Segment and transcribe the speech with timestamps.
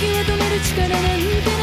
[0.00, 1.59] け止める力なんて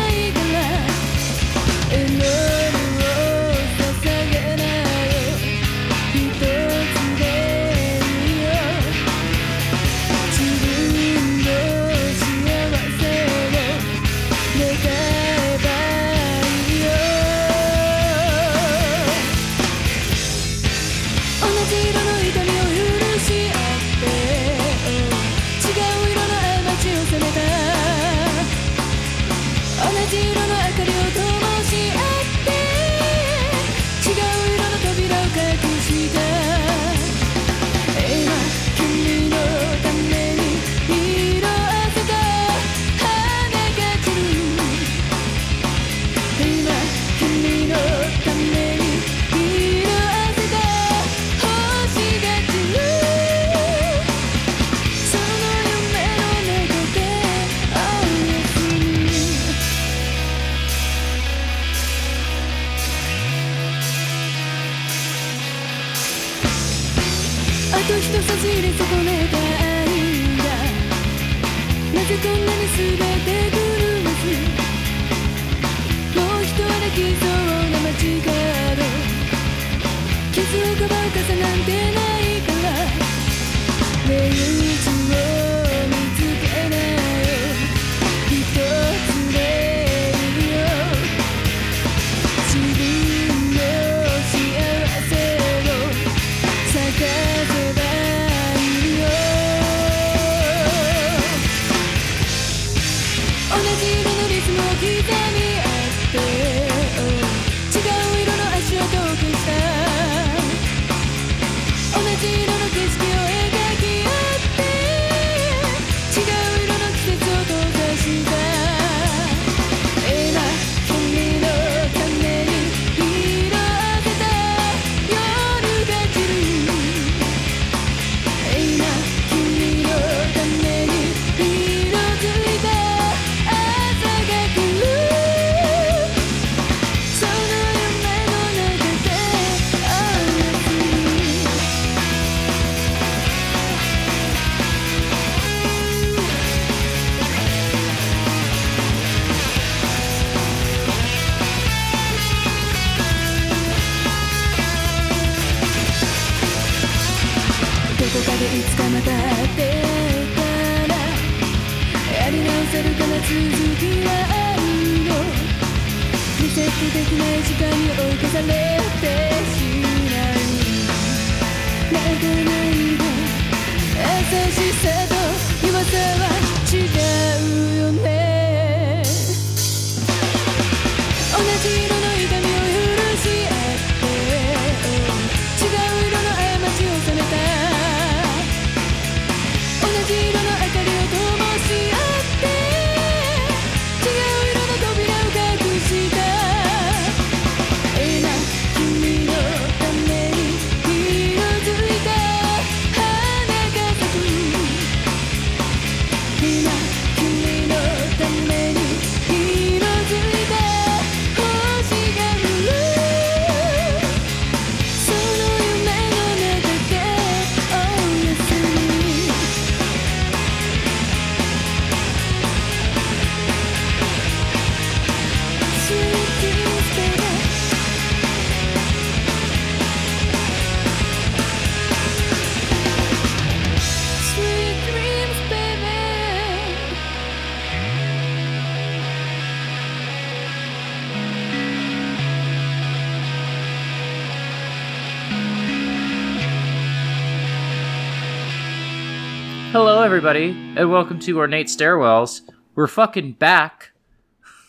[250.28, 252.42] everybody, and welcome to Ornate Stairwells.
[252.76, 253.92] We're fucking back.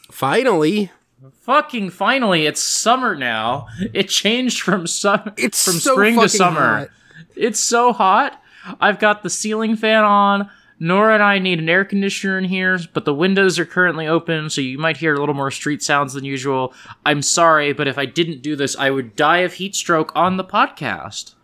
[0.09, 0.93] Finally.
[1.41, 3.67] Fucking finally, it's summer now.
[3.93, 6.79] It changed from summer it's from so spring to summer.
[6.79, 6.89] Hot.
[7.35, 8.41] It's so hot.
[8.81, 10.49] I've got the ceiling fan on.
[10.79, 14.51] Nora and I need an air conditioner in here, but the windows are currently open,
[14.51, 16.73] so you might hear a little more street sounds than usual.
[17.05, 20.37] I'm sorry, but if I didn't do this, I would die of heat stroke on
[20.37, 21.35] the podcast.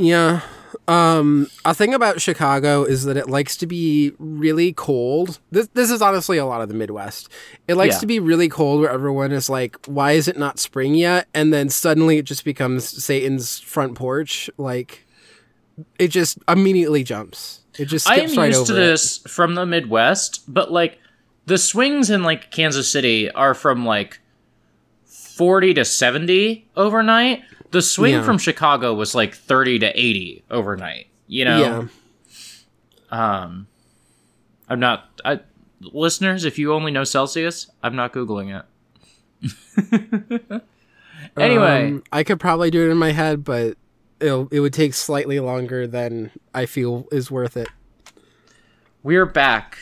[0.00, 0.40] Yeah.
[0.88, 5.38] Um, a thing about Chicago is that it likes to be really cold.
[5.52, 7.28] This this is honestly a lot of the Midwest.
[7.68, 8.00] It likes Yeah.
[8.00, 11.52] to be really cold where everyone is like, "Why is it not spring yet?" And
[11.52, 14.50] then suddenly it just becomes Satan's front porch.
[14.56, 15.06] Like,
[15.98, 17.60] it just immediately jumps.
[17.78, 18.86] It just I skips am right used over to it.
[18.86, 20.98] this from the Midwest, but like
[21.46, 24.18] the swings in like Kansas City are from like
[25.04, 27.42] 40 to 70 overnight.
[27.70, 28.22] The swing Yeah.
[28.22, 31.88] from Chicago was like 30 to 80 overnight, you know?
[33.10, 33.40] Yeah.
[33.42, 33.66] Um
[34.68, 35.40] I'm not I
[35.80, 38.64] listeners, if you only know Celsius, I'm not googling it.
[41.36, 43.76] anyway, Um, I could probably do it in my head, but
[44.20, 47.68] it'll, it would take slightly longer than I feel is worth it.
[49.02, 49.78] we're back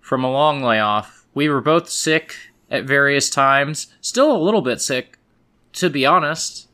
[0.00, 1.26] from a long layoff.
[1.34, 2.36] We were both sick
[2.70, 3.88] at various times.
[4.00, 5.18] Still a little bit sick,
[5.74, 6.65] to be honest.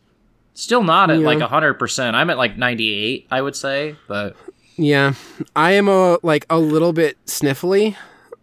[0.55, 1.27] Still not at Yeah.
[1.27, 2.15] like 100%.
[2.15, 4.37] I'm at like 98, I would say, but
[4.77, 5.15] Yeah,
[5.57, 7.97] I am a like a little bit sniffly,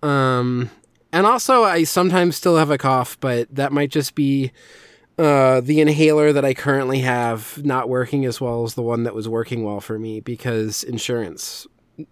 [0.03, 0.69] um,
[1.11, 4.51] and also I sometimes still have a cough, but that might just be
[5.17, 9.13] uh, the inhaler that I currently have not working as well as the one that
[9.13, 11.67] was working well for me because insurance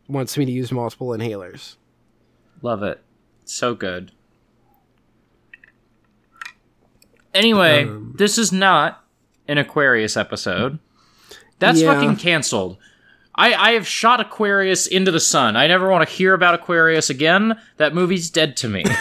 [0.10, 1.78] wants me to use multiple inhalers.
[2.62, 3.02] love it.
[3.46, 4.12] So good.
[7.34, 9.04] Anyway, Um, this is not
[9.48, 10.80] an Aquarius episode.
[11.60, 11.94] That's Yeah.
[11.94, 12.78] fucking canceled.
[13.36, 15.56] I, I have shot Aquarius into the sun.
[15.56, 17.60] I never want to hear about Aquarius again.
[17.78, 18.84] That movie's dead to me.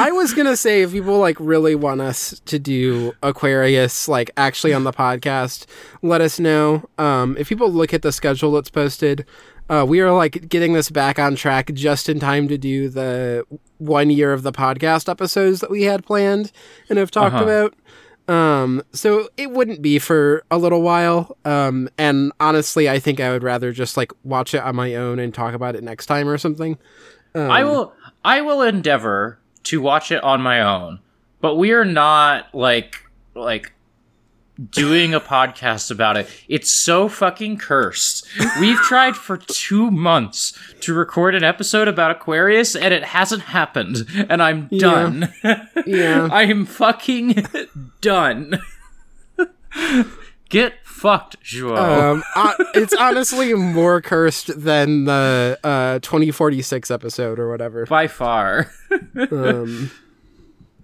[0.00, 4.72] I was gonna say if people like really want us to do Aquarius like actually
[4.72, 5.66] on the podcast,
[6.02, 6.88] let us know.
[6.98, 9.26] Um, if people look at the schedule that's posted,
[9.68, 13.44] uh, we are like getting this back on track just in time to do the
[13.78, 16.52] one year of the podcast episodes that we had planned
[16.88, 17.44] and have talked Uh-huh.
[17.44, 17.74] about.
[18.28, 21.36] Um, so it wouldn't be for a little while.
[21.44, 25.18] Um, and honestly, I think I would rather just like watch it on my own
[25.18, 26.78] and talk about it next time or something.
[27.34, 27.94] Um, I will
[28.24, 31.00] I will endeavor to watch it on my own,
[31.40, 33.02] but we are not like
[33.34, 33.72] like
[34.70, 36.28] doing a podcast about it.
[36.48, 38.26] It's so fucking cursed.
[38.60, 44.06] We've tried for 2 months to record an episode about Aquarius and it hasn't happened
[44.28, 45.32] and I'm done.
[45.86, 46.28] Yeah.
[46.32, 47.46] I am fucking
[48.00, 48.60] done.
[50.48, 52.12] Get fucked, Joao.
[52.12, 57.86] Um, uh, it's honestly more cursed than the uh 2046 episode or whatever.
[57.86, 58.70] By far.
[59.30, 59.90] Um,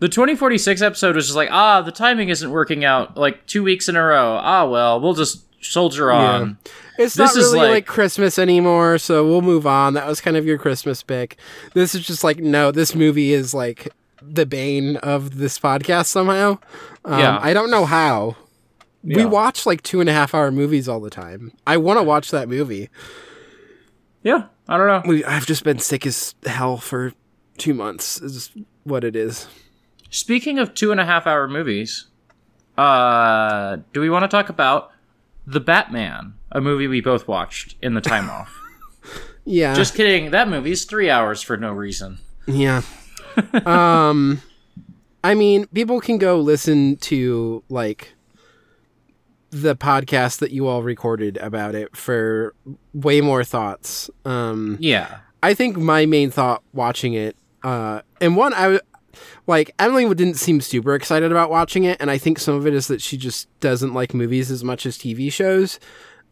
[0.05, 3.89] The 2046 episode was just like, ah, the timing isn't working out like two weeks
[3.89, 4.39] in a row.
[4.39, 6.59] Ah, well, we'll just soldier on.
[6.99, 9.95] it's This not really like, like- Christmas anymore, so we'll move on.
[9.95, 11.39] That was kind of your Christmas pick.
[11.73, 13.89] This is just like no, this movie is like
[14.21, 16.59] the bane of this podcast somehow.
[17.07, 17.39] Um, Yeah.
[17.41, 18.37] I don't know how.
[19.03, 21.51] We watch like two and a half hour movies all the time.
[21.67, 22.91] I want to watch that movie.
[24.23, 25.03] Yeah, I don't know.
[25.09, 27.15] We, I've just been sick as hell for
[27.57, 28.21] two months.
[28.21, 28.51] Is
[28.83, 29.49] what it is.
[30.15, 32.07] Speaking of two and a half hour movies,
[32.79, 34.93] uh, do we want to talk about
[35.45, 38.57] The Batman, a movie we both watched in the time off?
[39.47, 39.75] Yeah.
[39.75, 40.31] Just kidding.
[40.31, 42.17] That movie's three hours for no reason.
[42.47, 42.81] Yeah.
[43.67, 44.41] um
[45.23, 48.15] I mean, people can go listen to like
[49.51, 52.55] the podcast that you all recorded about it for
[52.95, 54.09] way more thoughts.
[54.25, 55.19] Um Yeah.
[55.43, 58.81] I think my main thought watching it uh and one I
[59.47, 62.75] like Emily didn't seem super excited about watching it and I think some of it
[62.75, 65.79] is that she just doesn't like movies as much as TV shows.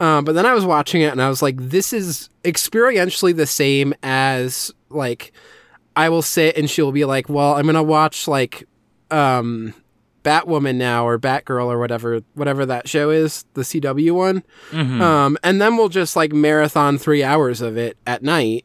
[0.00, 3.46] Um, but then I was watching it and I was like, this is experientially the
[3.46, 5.32] same as like
[5.94, 8.64] I will sit and she'll be like, "Well, I'm gonna watch like
[9.10, 9.74] um,
[10.24, 15.00] Batwoman now or Batgirl or whatever whatever that show is, the CW one." Mhm.
[15.00, 18.64] Um, and then we'll just like marathon three hours of it at night,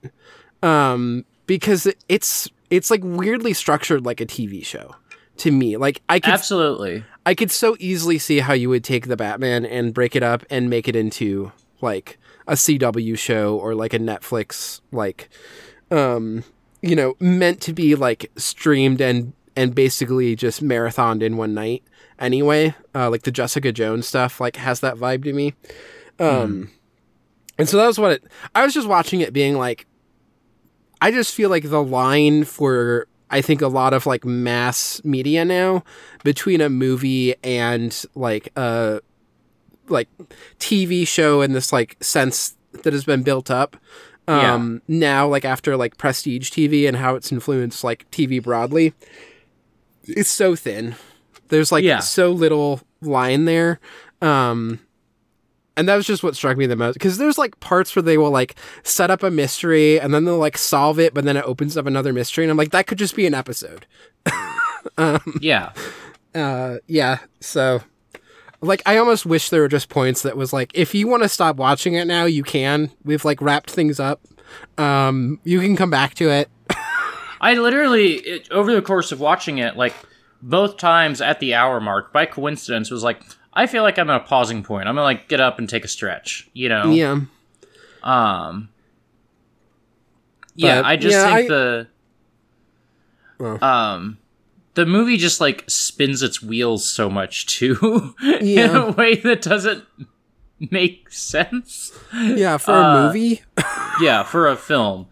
[0.64, 4.96] um, because it's it's like weirdly structured like a TV show
[5.38, 5.78] to me.
[5.78, 7.04] Like I could Absolutely.
[7.26, 10.46] I could so easily see how you would take the Batman and break it up
[10.50, 15.30] and make it into like a CW show or like a Netflix like
[15.92, 16.44] um
[16.82, 21.84] you know meant to be like streamed and and basically just marathoned in one night
[22.20, 25.54] anyway uh like the Jessica Jones stuff like has that vibe to me
[26.20, 26.72] um
[27.58, 28.24] and so that was what it
[28.56, 29.86] I was just watching it being like
[31.02, 35.44] I just feel like the line for I think a lot of like mass media
[35.46, 35.84] now
[36.24, 39.02] between a movie and like a
[39.90, 40.08] like
[40.60, 43.78] TV show in this like sense that has been built up.
[44.28, 48.94] Um now like after like prestige TV and how it's influenced like TV broadly.
[50.04, 50.96] It's so thin.
[51.50, 52.00] There's like Yeah.
[52.00, 53.80] so little line there.
[54.22, 54.80] Um
[55.78, 58.18] and that was just what struck me the most because there's like parts where they
[58.18, 61.46] will like set up a mystery and then they'll like solve it, but then it
[61.46, 63.86] opens up another mystery, and I'm like, that could just be an episode.
[65.42, 65.74] Yeah.
[66.34, 67.20] Uh, yeah.
[67.40, 67.82] So,
[68.62, 71.30] like, I almost wish there were just points that was like, if you want to
[71.30, 72.92] stop watching it now, you can.
[73.04, 74.22] We've like wrapped things up.
[74.78, 76.50] Um, you can come back to it.
[77.42, 79.94] I literally, it, over the course of watching it, like
[80.42, 83.22] both times at the hour mark, by coincidence, was like,
[83.58, 84.88] I feel like I'm at a pausing point.
[84.88, 86.48] I'm gonna like get up and take a stretch.
[86.54, 86.92] You know.
[86.92, 87.20] Yeah.
[88.04, 88.70] Um.
[90.56, 91.88] Yeah, I just yeah, think I- the
[93.40, 93.60] Oh.
[93.68, 94.18] um
[94.74, 99.84] the movie just like spins its wheels so much too in a way that doesn't
[100.72, 101.92] make sense.
[102.14, 102.58] Yeah.
[102.58, 103.42] For Uh, a movie.
[104.02, 105.08] yeah, for a film.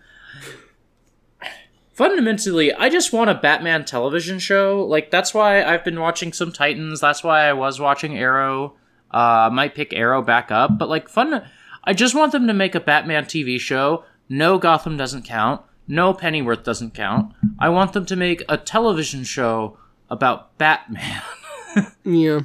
[1.95, 4.85] Fundamentally, I just want a Batman television show.
[4.85, 6.99] Like that's why I've been watching some Titans.
[6.99, 8.73] That's why I was watching Arrow.
[9.13, 11.47] Uh, I might pick Arrow back up, but like fun.
[11.85, 14.03] I just want them to make a Batman TV show.
[14.27, 15.61] No Gotham doesn't count.
[15.87, 17.33] No Pennyworth doesn't count.
[17.59, 19.77] I want them to make a television show
[20.09, 21.21] about Batman.
[22.03, 22.41] yeah.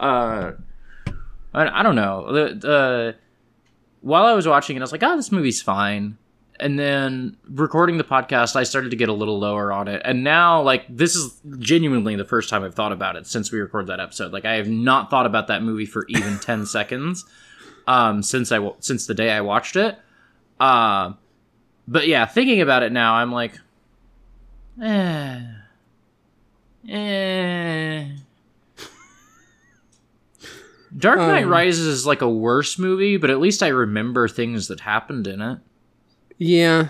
[0.00, 0.52] uh
[1.52, 3.16] I, I don't know the, the
[4.00, 6.18] while i was watching it i was like oh this movie's fine
[6.60, 10.00] and then recording the podcast i started to get a little lower on it.
[10.04, 13.58] And now like this is genuinely the first time i've thought about it since we
[13.60, 14.32] recorded that episode.
[14.32, 17.24] Like i have not thought about that movie for even 10 seconds
[17.86, 19.98] um since i since the day i watched it.
[20.60, 21.14] Uh
[21.88, 23.58] but yeah thinking about it now i'm like
[24.82, 25.40] eh
[26.88, 28.06] eh.
[30.96, 34.68] Dark Knight Um, Rises is like a worse movie, but at least I remember things
[34.68, 35.58] that happened in it.
[36.42, 36.88] Yeah.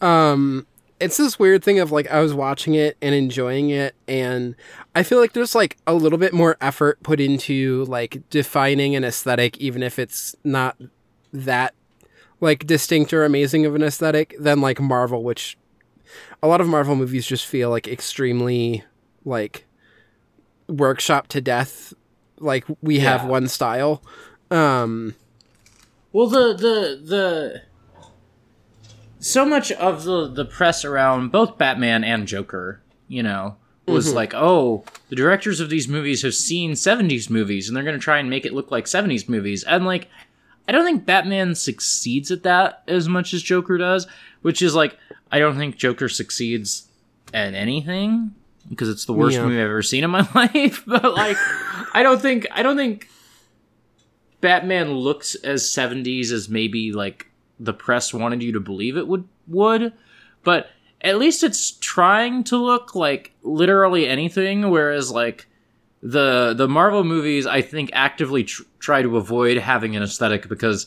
[0.00, 0.66] Um
[1.00, 4.56] it's this weird thing of like I was watching it and enjoying it and
[4.94, 9.04] I feel like there's like a little bit more effort put into like defining an
[9.04, 10.76] aesthetic even if it's not
[11.32, 11.74] that
[12.40, 15.56] like distinct or amazing of an aesthetic than like Marvel which
[16.42, 18.84] a lot of Marvel movies just feel like extremely
[19.24, 19.66] like
[20.68, 21.94] workshop to death
[22.38, 24.02] like we have one style.
[24.50, 25.14] Um
[26.12, 27.62] Well, the the the
[29.30, 33.56] so much of the the press around both Batman and Joker, you know,
[33.86, 34.16] was mm-hmm.
[34.16, 38.02] like, oh, the directors of these movies have seen '70s movies, and they're going to
[38.02, 40.08] try and make it look like '70s movies, and like.
[40.66, 44.06] I don't think Batman succeeds at that as much as Joker does,
[44.42, 44.98] which is like
[45.32, 46.88] I don't think Joker succeeds
[47.32, 48.34] at anything
[48.68, 49.44] because it's the worst Yeah.
[49.44, 50.82] movie I've ever seen in my life.
[50.86, 51.36] But like,
[51.94, 53.08] I don't think I don't think
[54.40, 57.26] Batman looks as 70s as maybe like
[57.60, 59.92] the press wanted you to believe it would would,
[60.44, 65.46] but at least it's trying to look like literally anything whereas like
[66.02, 70.86] the the Marvel movies I think actively tr- try to avoid having an aesthetic because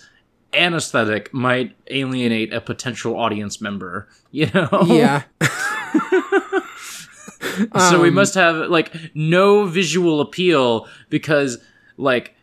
[0.54, 4.70] an aesthetic might alienate a potential audience member, you know?
[4.86, 5.24] yeah.
[7.90, 11.58] so we Um, must have like no visual appeal because
[11.98, 12.36] like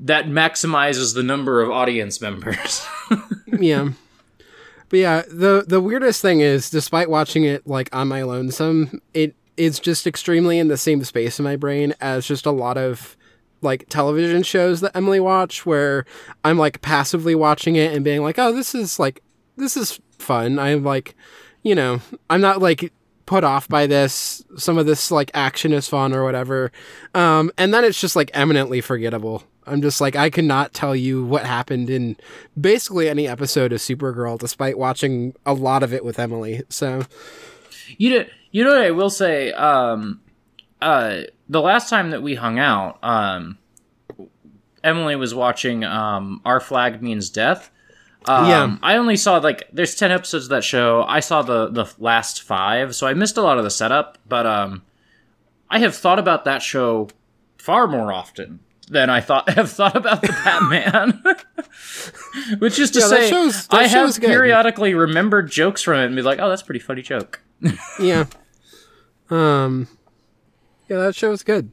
[0.00, 2.86] that maximizes the number of audience members.
[3.46, 3.90] yeah.
[4.88, 9.34] But yeah, the the weirdest thing is, despite watching it like on my lonesome, it
[9.56, 13.16] it's just extremely in the same space in my brain as just a lot of
[13.60, 16.06] like television shows that Emily watch, where
[16.44, 19.20] I'm like passively watching it and being like, oh, this is like
[19.56, 20.58] this is fun.
[20.58, 21.14] I'm like,
[21.62, 22.00] you know,
[22.30, 22.92] I'm not like
[23.28, 24.42] put off by this.
[24.56, 26.72] Some of this like action is fun or whatever.
[27.14, 29.44] Um, and then it's just like eminently forgettable.
[29.66, 32.16] I'm just like I cannot tell you what happened in
[32.58, 36.62] basically any episode of Supergirl, despite watching a lot of it with Emily.
[36.70, 37.02] So
[37.98, 39.52] you know, you know what I will say.
[39.52, 40.22] Um,
[40.80, 43.58] uh, the last time that we hung out, um,
[44.82, 47.70] Emily was watching um, "Our Flag Means Death."
[48.28, 48.76] Um, Yeah.
[48.82, 51.04] I only saw like there's ten episodes of that show.
[51.08, 54.18] I saw the the last five, so I missed a lot of the setup.
[54.28, 54.82] But um,
[55.70, 57.08] I have thought about that show
[57.56, 61.22] far more often than I thought have thought about the Batman.
[62.58, 64.26] Which is to Yeah, that say, show's- that I have good.
[64.28, 67.40] periodically remembered jokes from it and be like, "Oh, that's a pretty funny joke."
[68.00, 68.26] yeah,
[69.30, 69.88] um,
[70.88, 71.70] yeah, that show's good.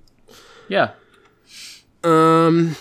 [0.67, 0.91] Yeah.
[2.03, 2.75] Um,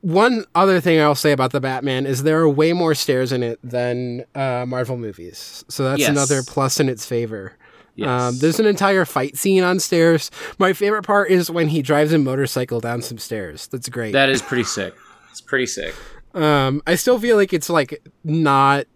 [0.00, 3.42] one other thing I'll say about the Batman is there are way more stairs in
[3.42, 6.08] it than uh, Marvel movies, so that's Yes.
[6.10, 7.52] another plus in its favor.
[7.96, 8.08] Yes.
[8.08, 10.30] Um, there's an entire fight scene on stairs.
[10.58, 13.66] My favorite part is when he drives a motorcycle down some stairs.
[13.66, 14.12] That's great.
[14.12, 14.94] that is pretty sick.
[15.30, 15.94] It's pretty sick.
[16.34, 18.86] um, I still feel like it's like not.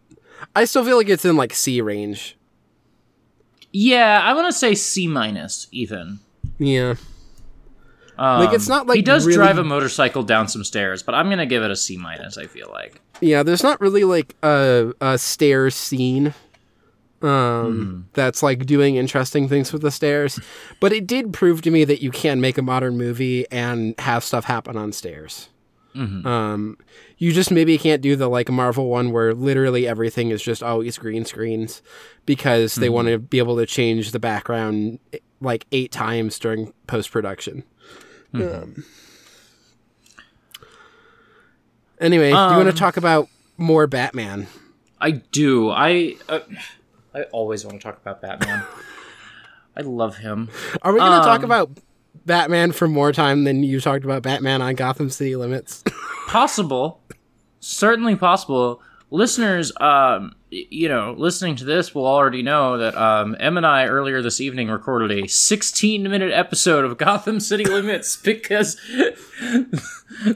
[0.56, 2.36] I still feel like it's in like C range.
[3.72, 6.20] Yeah, I want to say C minus even.
[6.58, 6.94] Yeah.
[8.18, 11.14] Um, Like, it's not, like, he does really- drive a motorcycle down some stairs, but
[11.14, 12.38] I'm gonna give it a C minus.
[12.38, 13.00] I feel like.
[13.20, 16.34] Yeah, there's not really like a, a stairs scene
[17.22, 18.00] um Hmm.
[18.12, 20.38] that's like doing interesting things with the stairs,
[20.80, 24.22] but it did prove to me that you can make a modern movie and have
[24.24, 25.48] stuff happen on stairs.
[25.94, 26.26] Mhm.
[26.26, 26.76] Um
[27.16, 30.98] you just maybe can't do the like Marvel one where literally everything is just always
[30.98, 31.80] green screens
[32.26, 34.98] because they want to be able to change the background
[35.40, 37.62] like 8 times during post production.
[38.34, 38.84] Um,
[42.00, 44.46] anyway, do you want Um, to talk about more Batman?
[45.00, 45.70] I do.
[45.70, 46.40] I uh,
[47.14, 48.62] I always want to talk about Batman.
[49.76, 50.50] I love him.
[50.82, 51.70] Are we going to talk Um, about
[52.26, 55.82] Batman for more time than you talked about Batman on Gotham City Limits?
[56.28, 57.00] Possible,
[57.60, 58.80] certainly possible.
[59.10, 63.86] Listeners, um, you know, listening to this will already know that um, Em and I
[63.86, 68.80] earlier this evening recorded a 16-minute episode of Gotham City Limits because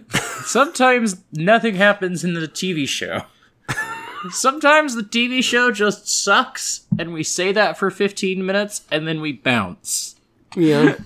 [0.45, 3.23] sometimes nothing happens in the TV show.
[4.31, 9.21] Sometimes the TV show just sucks, and we say that for 15 minutes, and then
[9.21, 10.17] we bounce.
[10.57, 10.97] yeah.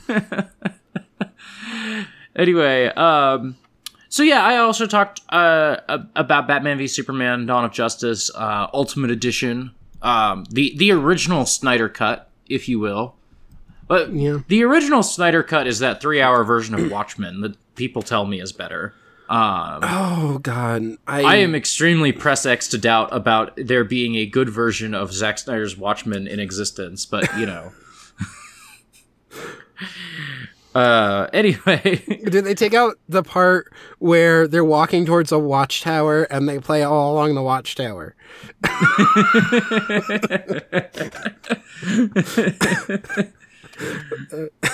[2.34, 3.56] Anyway, um,
[4.12, 5.76] so yeah, I also talked uh,
[6.14, 9.70] about Batman v Superman: Dawn of Justice, uh, Ultimate Edition,
[10.02, 13.14] um, the the original Snyder cut, if you will.
[13.88, 14.40] But Yeah.
[14.48, 18.38] the original Snyder cut is that three hour version of Watchmen that people tell me
[18.38, 18.92] is better.
[19.30, 20.82] Um, Oh god.
[21.06, 25.10] I, I am extremely press X to doubt about there being a good version of
[25.14, 27.72] Zack Snyder's Watchmen in existence, but you know.
[30.74, 36.48] uh anyway, Did they take out the part where they're walking towards a watchtower and
[36.48, 38.14] they play all along the watchtower?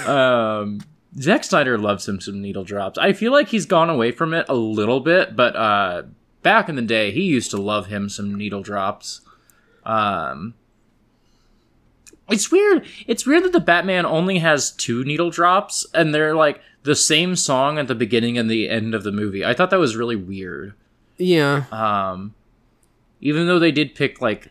[0.07, 0.81] um
[1.21, 2.99] Zack Snyder loves him some needle drops.
[2.99, 6.03] I feel like he's gone away from it a little bit, but uh
[6.43, 9.21] back in the day he used to love him some needle drops.
[9.85, 10.55] Um
[12.29, 12.87] It's weird.
[13.07, 17.37] It's weird that the Batman only has two needle drops and they're like the same
[17.37, 19.45] song at the beginning and the end of the movie.
[19.45, 20.75] I thought that was really weird.
[21.17, 21.65] Yeah.
[21.73, 22.35] Um,
[23.21, 24.51] even though they did pick like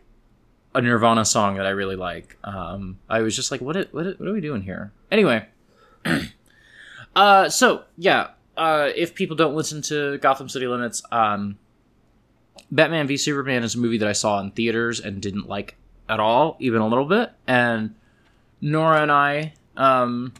[0.75, 3.75] a Nirvana song that I really like, um, I was just like, what?
[3.75, 4.05] It, what?
[4.05, 4.91] It, what are we doing here?
[5.11, 5.45] Anyway,
[7.15, 11.57] uh, so yeah, uh, if people don't listen to Gotham City Limits, um,
[12.71, 15.77] Batman v Superman is a movie that I saw in theaters and didn't like
[16.09, 17.31] at all, even a little bit.
[17.47, 17.95] And
[18.61, 20.33] Nora and I, um,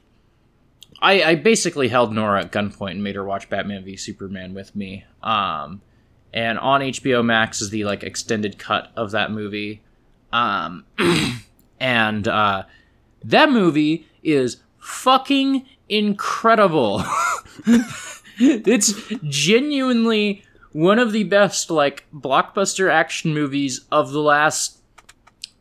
[1.02, 4.76] I, I basically held Nora at gunpoint and made her watch Batman v Superman with
[4.76, 5.06] me.
[5.22, 5.82] Um,
[6.34, 9.82] and on HBO Max is the like extended cut of that movie.
[10.34, 10.86] Um,
[11.80, 12.64] and uh,
[13.24, 17.04] that movie is fucking incredible.
[18.40, 24.77] it's genuinely one of the best like blockbuster action movies of the last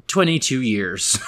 [0.06, 1.18] 22 years.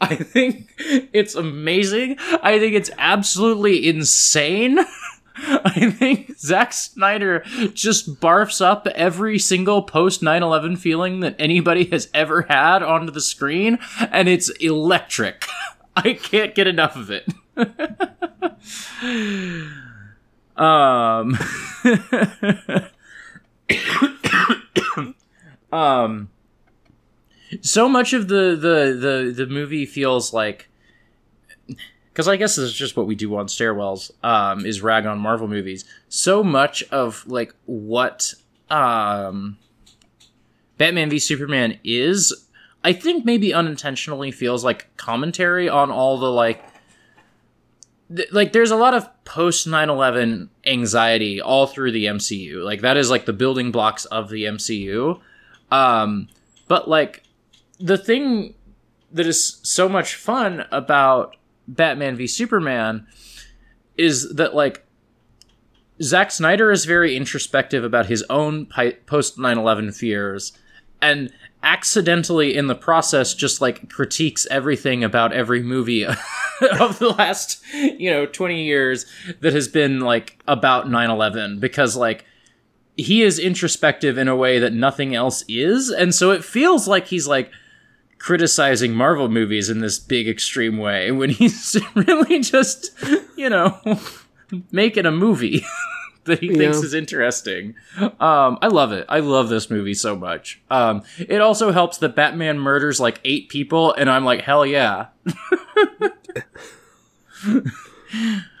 [0.00, 2.16] I think it's amazing.
[2.42, 4.78] I think it's absolutely insane.
[5.40, 11.84] I think Zack Snyder just barfs up every single post 9 11 feeling that anybody
[11.86, 13.78] has ever had onto the screen,
[14.10, 15.46] and it's electric.
[15.96, 17.26] I can't get enough of it.
[20.56, 21.38] um,
[25.72, 26.28] um,
[27.60, 30.68] so much of the, the, the, the movie feels like
[32.18, 35.20] because I guess this is just what we do on stairwells, um, is rag on
[35.20, 35.84] Marvel movies.
[36.08, 38.34] So much of like what
[38.70, 39.56] um,
[40.78, 42.34] Batman v Superman is,
[42.82, 46.64] I think maybe unintentionally feels like commentary on all the like.
[48.32, 52.64] Like there's a lot of post 9/11 anxiety all through the MCU.
[52.64, 55.20] Like that is like the building blocks of the MCU.
[55.70, 56.28] Um,
[56.66, 57.22] but like
[57.80, 58.54] the thing
[59.12, 61.36] that is so much fun about
[61.66, 63.06] Batman v Superman
[63.96, 64.84] is that like
[66.02, 70.52] Zack Snyder is very introspective about his own pi- post 9/11 fears
[71.00, 77.60] and accidentally in the process just like critiques everything about every movie of the last
[77.72, 79.06] you know 20 years
[79.40, 82.24] that has been like about 9/11 because like
[82.98, 85.88] he is introspective in a way that nothing else is.
[85.88, 87.50] And so it feels like he's like
[88.18, 92.90] criticizing Marvel movies in this big extreme way when he's really just,
[93.36, 93.78] you know,
[94.70, 95.64] making a movie
[96.24, 97.74] that he thinks is interesting.
[97.98, 99.06] Um, I love it.
[99.08, 100.60] I love this movie so much.
[100.70, 105.06] Um, it also helps that Batman murders like eight people, and I'm like, hell yeah.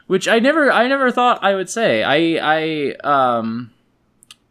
[0.06, 2.02] Which I never, I never thought I would say.
[2.02, 3.70] I, I, um,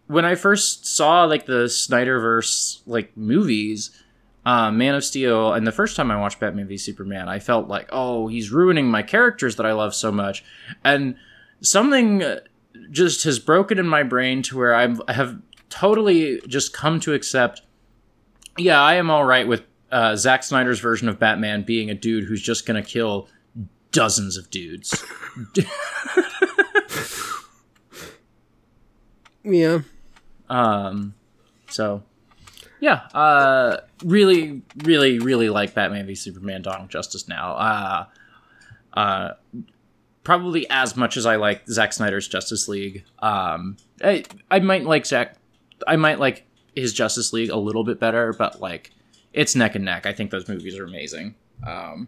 [0.05, 3.89] when I first saw like the Snyderverse like movies,
[4.47, 7.67] uh, Man of Steel, and the first time I watched Batman v Superman, I felt
[7.67, 10.43] like, oh, he's ruining my characters that I love so much,
[10.83, 11.15] and
[11.61, 12.23] something
[12.89, 17.13] just has broken in my brain to where I'm, I have totally just come to
[17.13, 17.61] accept.
[18.57, 22.23] Yeah, I am all right with uh, Zack Snyder's version of Batman being a dude
[22.23, 23.27] who's just gonna kill
[23.91, 25.03] dozens of dudes.
[29.47, 29.79] Yeah.
[30.49, 31.13] Um,
[31.69, 32.03] so
[32.79, 37.53] yeah, uh, really, really, really like Batman v Superman: Dawn of Justice now.
[37.53, 38.05] Uh,
[38.93, 39.33] uh,
[40.23, 43.05] probably as much as I like Zack Snyder's Justice League.
[43.19, 45.37] Um, I I might like Zack,
[45.87, 48.91] I might like his Justice League a little bit better, but like
[49.33, 50.05] it's neck and neck.
[50.05, 51.35] I think those movies are amazing.
[51.65, 52.07] Um,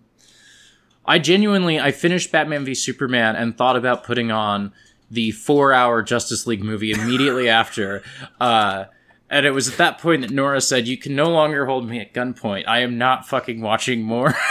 [1.06, 4.74] I genuinely I finished Batman v Superman and thought about putting on
[5.10, 8.04] the four hour Justice League movie immediately after.
[8.40, 8.86] Uh,
[9.30, 12.00] and it was at that point that Nora said, You can no longer hold me
[12.00, 12.68] at gunpoint.
[12.68, 14.36] I am not fucking watching more.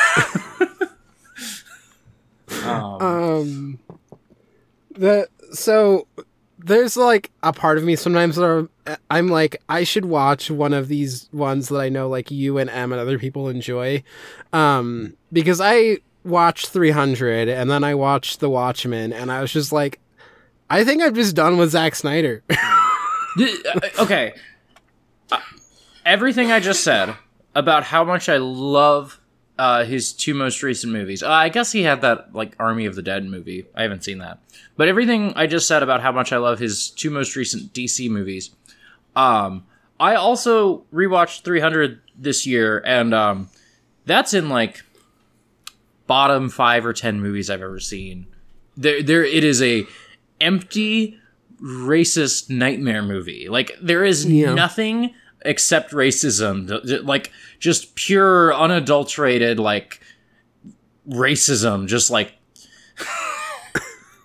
[2.65, 3.79] um, Um,
[4.91, 6.07] the so
[6.59, 8.69] there's like a part of me sometimes that
[9.11, 12.69] I'm like I should watch one of these ones that I know like you and
[12.71, 14.03] Em and other people enjoy,
[14.53, 19.73] um, because I watched 300 and then I watched The Watchmen and I was just
[19.73, 19.99] like,
[20.69, 22.43] I think I'm just done with Zack Snyder.
[22.51, 24.35] uh, okay.
[26.05, 27.15] Everything I just said
[27.55, 29.21] about how much I love
[29.59, 31.23] uh, his two most recent movies.
[31.23, 33.67] Uh, I guess he had that like Army of the Dead movie.
[33.75, 34.39] I haven't seen that,
[34.77, 38.09] but everything I just said about how much I love his two most recent DC
[38.09, 38.51] movies.
[39.17, 39.67] Um,
[39.99, 43.49] I also rewatched 300 this year, and um,
[44.07, 44.83] that's in like
[46.07, 48.27] bottom five or ten movies I've ever seen.
[48.77, 49.87] There, there, it is a
[50.41, 51.19] empty
[51.61, 53.49] racist nightmare movie.
[53.49, 54.55] Like there is Yeah.
[54.55, 57.05] nothing except racism.
[57.05, 60.01] Like just pure, unadulterated, like
[61.09, 61.87] racism.
[61.87, 62.33] Just like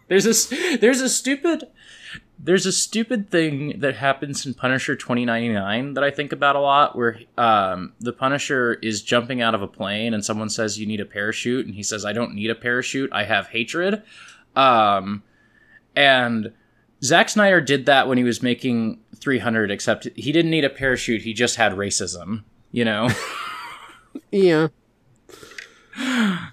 [0.08, 1.64] there's this, there's a stupid,
[2.38, 6.96] there's a stupid thing that happens in Punisher 2099 that I think about a lot,
[6.96, 11.00] where um, the Punisher is jumping out of a plane and someone says you need
[11.00, 14.04] a parachute, and he says I don't need a parachute, I have hatred.
[14.56, 15.24] Um,
[15.96, 16.52] and
[17.04, 21.22] Zack Snyder did that when he was making 300, except he didn't need a parachute.
[21.24, 23.10] He just had racism, you know?
[24.32, 24.70] yeah.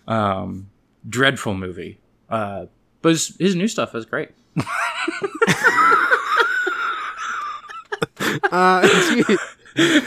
[0.09, 0.71] um,
[1.09, 1.99] dreadful movie.
[2.29, 2.67] Uh,
[3.03, 4.31] but his, his new stuff is great.
[8.53, 8.81] Uh,
[9.27, 9.39] do,
[9.77, 10.03] you,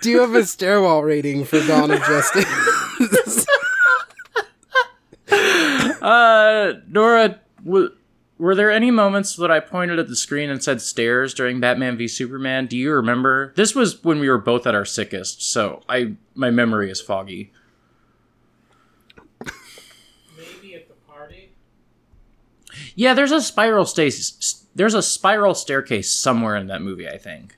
[0.00, 3.46] do you have a stairwell rating for Dawn of Justice?
[6.00, 7.90] Uh, Nora, w-
[8.38, 11.96] were there any moments that I pointed at the screen and said stairs during Batman
[11.96, 12.66] v Superman?
[12.66, 13.52] Do you remember?
[13.56, 17.52] This was when we were both at our sickest, so I my memory is foggy.
[20.36, 21.52] Maybe at the party.
[22.94, 24.66] Yeah, there's a spiral stasis.
[24.74, 27.08] There's a spiral staircase somewhere in that movie.
[27.08, 27.56] I think.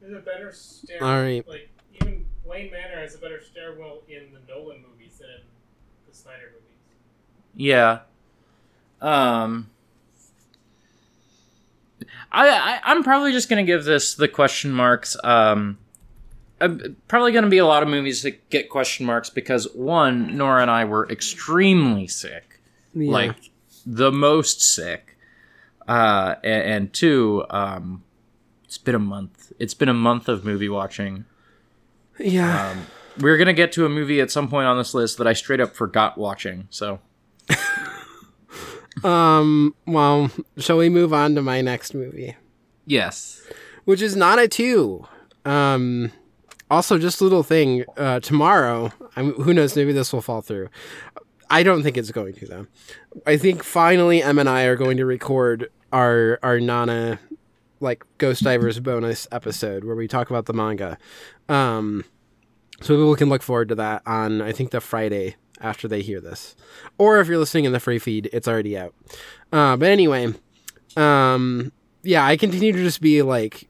[0.00, 1.02] There's a better stair.
[1.02, 1.46] All right.
[1.48, 5.42] Like even Wayne Manor has a better stairwell in the Nolan movies than in
[6.08, 6.78] the Snyder movies.
[7.56, 8.00] Yeah.
[9.00, 9.70] Um.
[12.34, 15.16] I, I I'm probably just gonna give this the question marks.
[15.24, 15.78] Um.
[16.60, 20.36] I'm probably going to be a lot of movies that get question marks because one,
[20.36, 22.60] Nora and I were extremely sick,
[22.94, 23.10] Yeah.
[23.10, 23.36] like
[23.84, 25.18] the most sick,
[25.88, 28.04] uh, and, and two, um,
[28.64, 29.52] it's been a month.
[29.58, 31.24] It's been a month of movie watching.
[32.20, 32.70] yeah.
[32.70, 32.86] Um,
[33.18, 35.60] we're gonna get to a movie at some point on this list that I straight
[35.60, 36.68] up forgot watching.
[36.70, 37.00] So
[39.04, 42.36] Um, well, shall we move on to my next movie?
[42.86, 43.42] yes,
[43.84, 45.06] Which is not a two.
[45.44, 46.10] Um,
[46.70, 47.84] also, just a little thing.
[47.96, 49.76] Uh, tomorrow, I'm, who knows?
[49.76, 50.68] Maybe this will fall through.
[51.50, 52.66] I don't think it's going to though.
[53.26, 57.20] I think finally Em and I are going to record our our Nana
[57.80, 60.96] like Ghost Divers bonus episode where we talk about the manga.
[61.50, 62.04] Um,
[62.80, 66.20] so people can look forward to that on I think the Friday after they hear
[66.20, 66.54] this,
[66.98, 68.94] or if you're listening in the free feed, it's already out.
[69.52, 70.32] Uh, but anyway,
[70.96, 73.68] um, yeah, I continue to just be like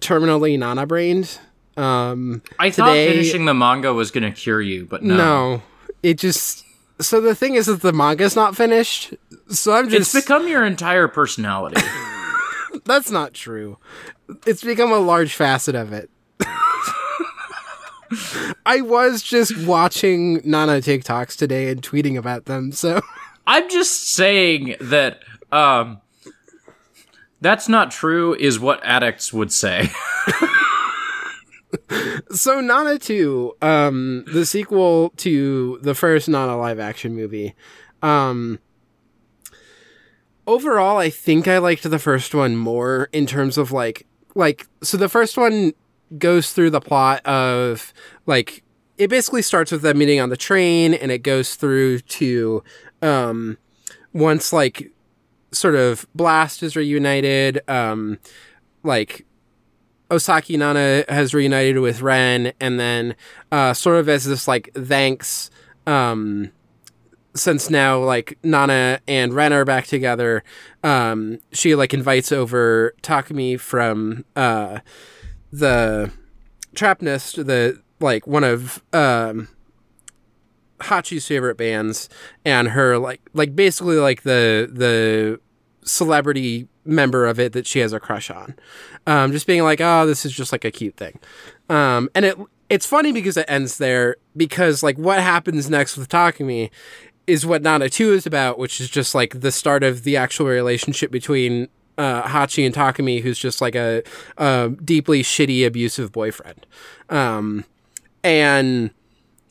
[0.00, 1.38] terminally nana brained.
[1.76, 5.16] Um, I thought Today- finishing the manga was going to cure you, but no.
[5.16, 5.62] no.
[6.02, 6.64] it just.
[6.98, 9.12] So the thing is that the manga's not finished.
[9.50, 10.14] So I'm just.
[10.14, 11.80] It's become your entire personality.
[12.84, 13.76] that's not true.
[14.46, 16.08] It's become a large facet of it.
[18.66, 23.00] I was just watching Nana TikToks today and tweeting about them, so
[23.46, 25.20] I'm just saying that
[25.52, 26.00] um
[27.40, 29.90] that's not true is what addicts would say.
[32.32, 37.54] so Nana 2, um, the sequel to the first Nana live action movie.
[38.02, 38.58] Um,
[40.46, 44.96] overall, I think I liked the first one more in terms of like, like, so
[44.96, 45.72] the first one
[46.18, 47.92] goes through the plot of
[48.26, 48.62] like,
[48.98, 52.62] it basically starts with them meeting on the train and it goes through to,
[53.02, 53.58] um,
[54.12, 54.90] once like
[55.52, 58.18] sort of Blast is reunited, um,
[58.82, 59.26] like
[60.10, 63.16] Osaki Nana has reunited with Ren, and then
[63.50, 65.50] uh, sort of as this like thanks,
[65.86, 66.52] um,
[67.34, 70.44] since now like Nana and Ren are back together,
[70.84, 74.78] um, she like invites over Takumi from uh,
[75.52, 76.12] the
[76.74, 79.48] Trapnest, the like one of um,
[80.80, 82.08] Hachi's favorite bands,
[82.44, 85.40] and her like like basically like the the
[85.82, 88.54] celebrity member of it that she has a crush on.
[89.06, 91.18] Um, just being like, oh, this is just like a cute thing.
[91.68, 92.36] Um, and it
[92.68, 96.70] it's funny because it ends there because like what happens next with Takumi
[97.26, 100.46] is what Nana 2 is about, which is just like the start of the actual
[100.46, 104.02] relationship between uh, Hachi and Takumi, who's just like a,
[104.36, 106.66] a deeply shitty, abusive boyfriend.
[107.08, 107.64] Um,
[108.22, 108.90] and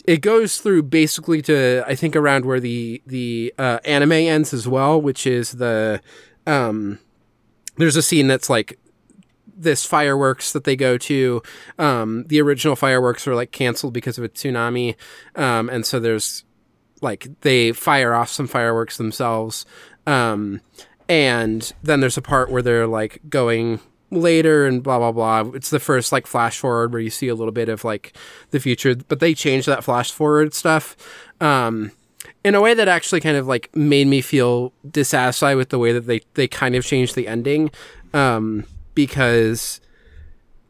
[0.05, 4.67] it goes through basically to I think around where the the uh, anime ends as
[4.67, 6.01] well, which is the
[6.45, 6.99] um,
[7.77, 8.79] there's a scene that's like
[9.57, 11.41] this fireworks that they go to.
[11.79, 14.95] Um, the original fireworks were like canceled because of a tsunami,
[15.35, 16.43] um, and so there's
[17.01, 19.65] like they fire off some fireworks themselves.
[20.05, 20.61] Um,
[21.07, 23.79] and then there's a part where they're like going
[24.11, 25.51] later and blah blah blah.
[25.55, 28.15] It's the first like flash forward where you see a little bit of like
[28.51, 30.95] the future, but they changed that flash forward stuff
[31.41, 31.91] um,
[32.43, 35.91] in a way that actually kind of like made me feel dissatisfied with the way
[35.91, 37.71] that they they kind of changed the ending
[38.13, 39.81] um, because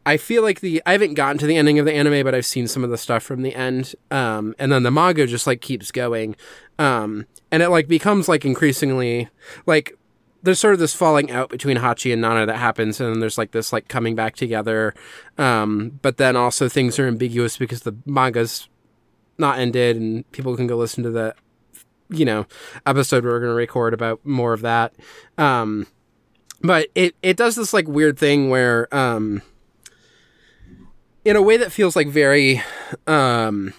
[0.04, 2.46] I feel like the I haven't gotten to the ending of the anime, but I've
[2.46, 3.94] seen some of the stuff from the end.
[4.10, 6.36] Um, and then the manga just like keeps going.
[6.78, 9.28] Um, and it like becomes like increasingly
[9.66, 9.96] like
[10.46, 13.36] there's sort of this falling out between Hachi and Nana that happens, and then there's
[13.36, 14.94] like this like coming back together.
[15.36, 18.68] Um, but then also things are ambiguous because the manga's
[19.38, 21.34] not ended, and people can go listen to the
[22.08, 22.46] you know
[22.86, 24.94] episode we're going to record about more of that.
[25.36, 25.88] Um,
[26.62, 29.42] but it it does this like weird thing where um
[31.24, 32.62] in a way that feels like very
[33.08, 33.74] um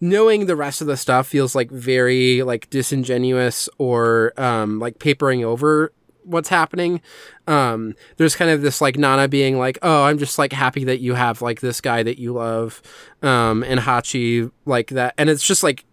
[0.00, 5.44] knowing the rest of the stuff feels like very like disingenuous or um like papering
[5.44, 5.92] over
[6.24, 7.00] what's happening
[7.46, 11.00] um there's kind of this like nana being like oh i'm just like happy that
[11.00, 12.82] you have like this guy that you love
[13.22, 15.84] um and hachi like that and it's just like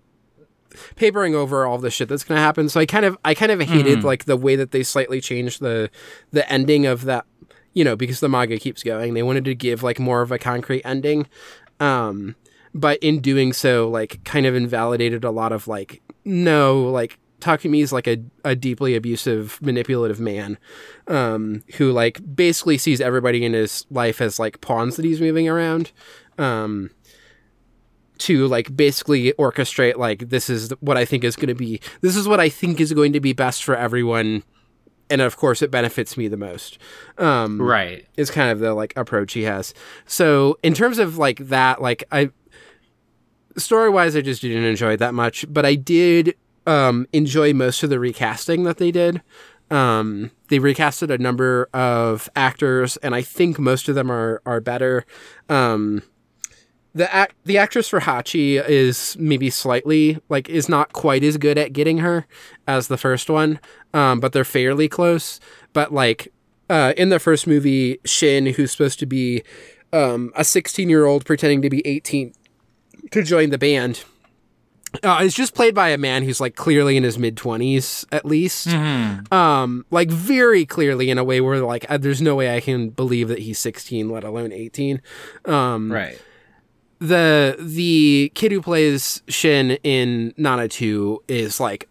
[0.97, 3.61] papering over all the shit that's gonna happen so i kind of i kind of
[3.61, 5.89] hated like the way that they slightly changed the
[6.31, 7.25] the ending of that
[7.75, 9.13] you know, because the manga keeps going.
[9.13, 11.27] They wanted to give like more of a concrete ending.
[11.79, 12.35] Um,
[12.75, 17.81] but in doing so, like kind of invalidated a lot of like, no, like Takumi
[17.81, 20.57] is like a, a deeply abusive, manipulative man,
[21.07, 25.47] um, who like basically sees everybody in his life as like pawns that he's moving
[25.47, 25.93] around.
[26.37, 26.91] Um,
[28.17, 32.15] to like basically orchestrate like this is what I think is going to be this
[32.15, 34.43] is what I think is going to be best for everyone
[35.09, 36.77] and of course it benefits me the most
[37.17, 38.07] um right.
[38.15, 39.73] is kind of the like approach he has
[40.05, 42.29] so in terms of like that like i
[43.57, 46.35] story wise i just didn't enjoy it that much but i did
[46.67, 49.21] um enjoy most of the recasting that they did
[49.71, 54.59] um they recasted a number of actors and i think most of them are are
[54.59, 55.05] better
[55.49, 56.01] um
[56.95, 61.57] the act the actress for Hachi is maybe slightly like is not quite as good
[61.57, 62.25] at getting her
[62.67, 63.59] as the first one,
[63.93, 65.41] um, but they're fairly close.
[65.73, 66.31] But like
[66.69, 69.43] uh, in the first movie, Shin, who's supposed to be
[69.91, 72.33] um, a 16 year old pretending to be 18
[73.11, 74.03] to join the band,
[75.03, 78.25] uh, is just played by a man who's like clearly in his mid 20s at
[78.25, 78.67] least.
[78.69, 82.89] Um, like very clearly in a way where like uh, there's no way I can
[82.89, 85.01] believe that he's 16, let alone 18.
[85.45, 86.19] Um, Right.
[86.99, 91.89] the the kid who plays Shin in Nana 2 is like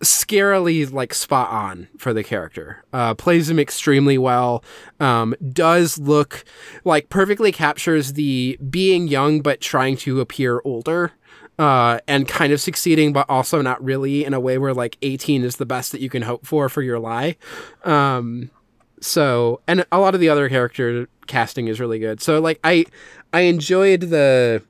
[0.00, 2.84] scarily like spot on for the character.
[2.92, 4.62] Uh, plays him extremely well.
[5.00, 6.44] Um, does look
[6.84, 11.12] like perfectly captures the being young but trying to appear older.
[11.58, 15.42] Uh, and kind of succeeding, but also not really in a way where like 18
[15.42, 17.34] is the best that you can hope for for your lie.
[17.82, 18.52] Um,
[19.00, 22.20] so, and a lot of the other character casting is really good.
[22.20, 22.84] So, like, I,
[23.32, 24.62] I enjoyed the,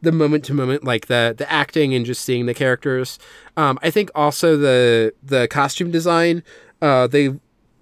[0.00, 3.18] the moment to moment, like the the acting and just seeing the characters.
[3.56, 6.42] Um, I think also the the costume design.
[6.80, 7.34] Uh, they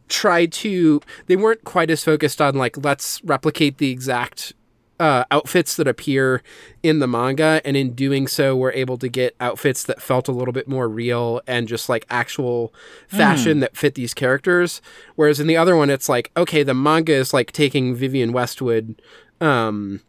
[0.09, 1.01] tried to.
[1.27, 4.55] They weren't quite as focused on like let's replicate the exact
[4.99, 6.43] uh, outfits that appear
[6.83, 10.33] in the manga, and in doing so, we're able to get outfits that felt a
[10.33, 12.73] little bit more real and just like actual
[13.09, 14.81] fashion that fit these characters.
[15.15, 19.03] Whereas in the other one, it's like okay, the manga is like taking Vivienne Westwood.
[19.41, 20.01] Um,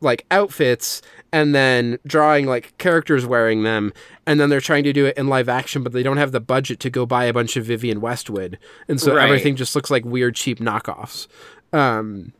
[0.00, 3.92] like outfits and then drawing like characters wearing them
[4.26, 6.40] and then they're trying to do it in live action but they don't have the
[6.40, 8.58] budget to go buy a bunch of Vivienne Westwood.
[8.88, 9.24] And so Right.
[9.24, 11.26] everything just looks like weird cheap knockoffs.
[11.72, 12.32] Um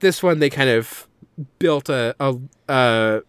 [0.00, 1.06] this one they kind of
[1.58, 2.36] built a, a
[2.68, 3.20] uh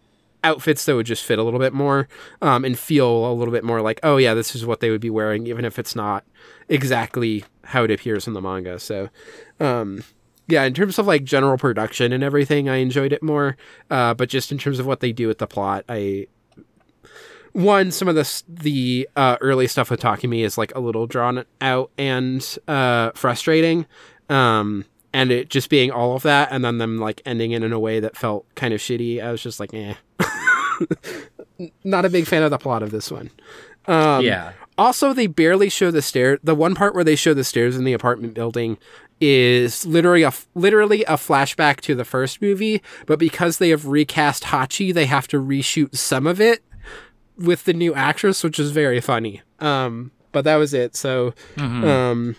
[0.44, 2.08] outfits that would just fit a little bit more
[2.40, 5.00] um and feel a little bit more like oh yeah this is what they would
[5.00, 6.24] be wearing even if it's not
[6.68, 8.78] exactly how it appears in the manga.
[8.78, 9.08] So
[9.60, 10.02] um
[10.52, 13.56] yeah, in terms of like general production and everything, I enjoyed it more.
[13.90, 16.26] Uh, but just in terms of what they do with the plot, I
[17.52, 21.46] one some of the the uh, early stuff with Takumi is like a little drawn
[21.62, 23.86] out and uh, frustrating.
[24.28, 24.84] Um,
[25.14, 27.80] and it just being all of that, and then them like ending it in a
[27.80, 29.24] way that felt kind of shitty.
[29.24, 29.94] I was just like, eh.
[31.84, 33.30] Not a big fan of the plot of this one.
[33.86, 34.52] Um, yeah.
[34.76, 36.38] also, they barely show the stair.
[36.42, 38.78] The one part where they show the stairs in the apartment building
[39.24, 44.42] is literally a literally a flashback to the first movie, but because they have recast
[44.44, 46.64] Hachi, they have to reshoot some of it
[47.38, 49.40] with the new actress, which is very funny.
[49.60, 50.96] Um, but that was it.
[50.96, 51.84] So, Mhm.
[51.84, 52.36] um,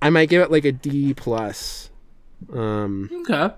[0.00, 1.90] I might give it like a D plus.
[2.52, 3.52] Um, okay.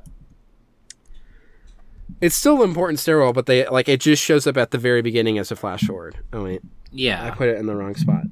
[2.23, 5.03] it's still an important stairwell, but they like it just shows up at the very
[5.03, 6.17] beginning as a flash forward.
[6.33, 6.63] Oh wait.
[6.91, 8.23] Yeah, I put it in the wrong spot.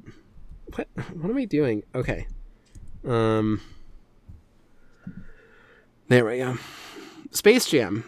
[0.73, 0.87] What?
[1.13, 1.83] What am I doing?
[1.93, 2.25] Okay.
[3.07, 3.61] Um.
[6.07, 6.57] There we go.
[7.31, 8.03] Space Jam.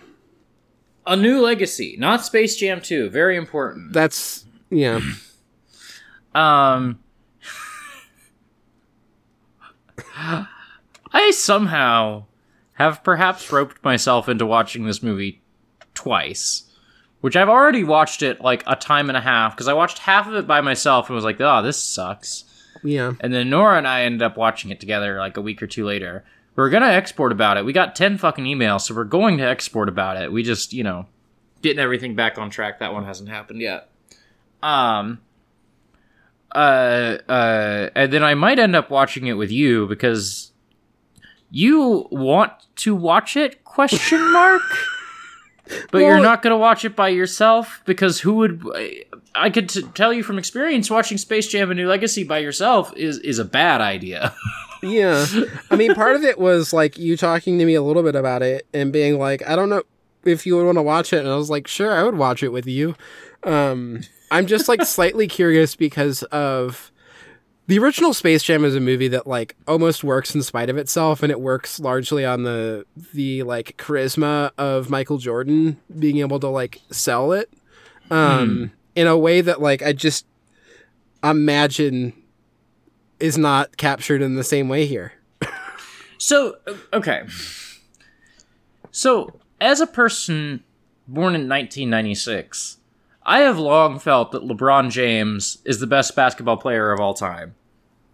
[1.06, 3.10] A new legacy, not Space Jam 2.
[3.10, 3.94] Very important.
[3.94, 5.00] That's yeah.
[6.36, 7.00] Um,
[10.16, 12.26] I somehow
[12.74, 15.42] have perhaps roped myself into watching this movie
[15.94, 16.64] twice,
[17.22, 20.28] which I've already watched it like a time and a half because I watched half
[20.28, 22.44] of it by myself and was like, "Oh, this sucks."
[22.84, 23.14] Yeah.
[23.20, 25.86] And then Nora and I ended up watching it together like a week or two
[25.86, 26.24] later.
[26.58, 27.66] We're gonna export about it.
[27.66, 30.32] We got ten fucking emails, so we're going to export about it.
[30.32, 31.06] We just, you know,
[31.62, 32.80] getting everything back on track.
[32.80, 33.90] That one hasn't happened yet.
[34.64, 35.20] Um.
[36.54, 37.20] Uh.
[37.30, 37.90] Uh.
[37.94, 40.52] And then I might end up watching it with you because
[41.52, 43.64] you want to watch it?
[43.64, 44.64] Question mark.
[45.92, 48.66] But you're not going to watch it by yourself because who would?
[49.36, 52.96] I could t- tell you from experience, watching Space Jam: A New Legacy by yourself
[52.96, 54.34] is is a bad idea.
[54.82, 55.26] Yeah.
[55.72, 58.42] I mean, part of it was like you talking to me a little bit about
[58.42, 59.84] it and being like, I don't know
[60.26, 61.20] if you would want to watch it.
[61.20, 62.96] And I was like, sure, I would watch it with you.
[63.44, 66.92] Um, I'm just like slightly curious because of
[67.68, 71.22] the original Space Jam is a movie that like almost works in spite of itself,
[71.22, 76.48] and it works largely on the the like charisma of Michael Jordan being able to
[76.48, 77.52] like sell it
[78.10, 80.26] um, in a way that like I just
[81.24, 82.14] imagine
[83.20, 85.14] is not captured in the same way here.
[86.18, 86.58] So
[86.94, 87.24] okay,
[88.92, 90.64] so as a person
[91.08, 92.78] born in 1996,
[93.24, 97.56] I have long felt that LeBron James is the best basketball player of all time,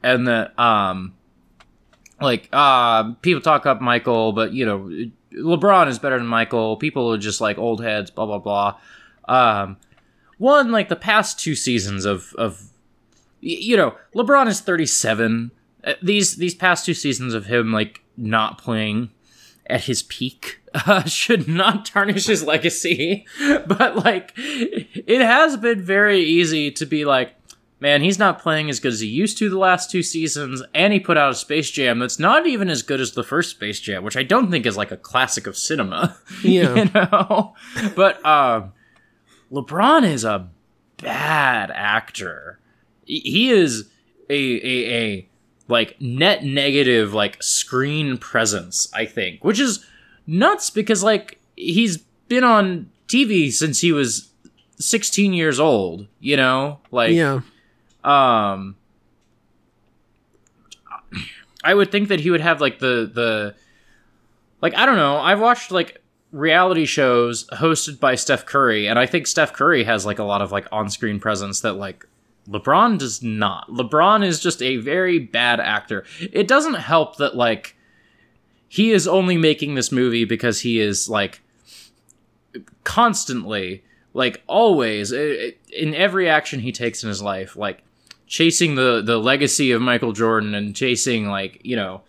[0.02, 1.16] and that um,
[2.20, 4.90] like uh, people talk up Michael, but you know,
[5.34, 6.76] LeBron is better than Michael.
[6.76, 8.78] People are just like old heads, blah blah blah.
[9.30, 9.78] Um,
[10.38, 12.73] one like the past two seasons of of
[13.46, 15.52] you know, LeBron is 37.
[15.84, 19.12] Uh, These these past two seasons of him like not playing
[19.68, 23.26] at his peak uh, should not tarnish his legacy.
[23.68, 27.36] but like it has been very easy to be like
[27.80, 30.94] man, he's not playing as good as he used to the last two seasons, and
[30.94, 33.82] he put out a Space Jam that's not even as good as the first Space
[33.82, 36.16] Jam, which I don't think is like a classic of cinema.
[36.44, 36.76] Yeah.
[36.76, 37.56] you know?
[37.94, 38.72] But um
[39.52, 40.48] LeBron is a
[41.02, 42.60] bad actor.
[43.06, 43.90] He- is
[44.30, 45.30] a a a
[45.68, 49.86] like net negative like screen presence, I think, which is
[50.28, 51.98] nuts because like he's
[52.28, 54.30] been on TV since he was
[54.80, 56.80] 16 years old, you know?
[56.92, 57.42] Like yeah.
[58.04, 58.76] Um,
[61.64, 63.56] I would think that he would have like the the
[64.62, 65.18] like I don't know.
[65.18, 66.02] I've watched like
[66.32, 70.42] reality shows hosted by Steph Curry, and I think Steph Curry has like a lot
[70.42, 72.06] of like on screen presence that like
[72.50, 73.70] LeBron does not.
[73.70, 76.04] LeBron is just a very bad actor.
[76.20, 77.76] It doesn't help that like
[78.68, 81.42] he is only making this movie because he is like
[82.84, 83.84] constantly
[84.14, 87.84] like always i- i- in every action he takes in his life like
[88.28, 92.02] chasing the the legacy of Michael Jordan and chasing like you know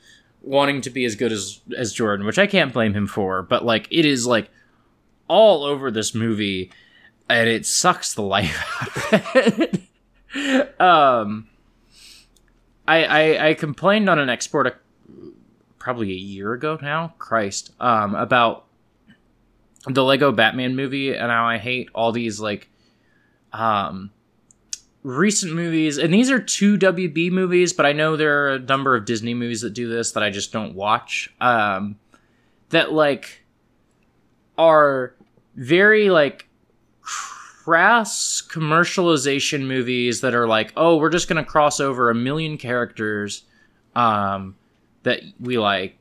[0.42, 3.64] wanting to be as good as as Jordan which I can't blame him for but
[3.64, 4.50] like it is like
[5.28, 6.70] all over this movie
[7.30, 9.16] and it sucks the life out
[9.46, 9.80] of it
[10.80, 11.48] um
[12.86, 14.74] I, I I complained on an export a,
[15.78, 18.66] probably a year ago now Christ um about
[19.86, 22.68] the Lego Batman movie and how I hate all these like
[23.52, 24.10] um
[25.02, 25.98] recent movies.
[25.98, 29.34] And these are two WB movies but I know there are a number of Disney
[29.34, 31.96] movies that do this that I just don't watch um
[32.70, 33.44] that like
[34.58, 35.14] are
[35.54, 36.48] very like
[37.64, 42.58] crass commercialization movies that are like oh we're just going to cross over a million
[42.58, 43.44] characters
[43.96, 44.54] um
[45.02, 45.98] that we like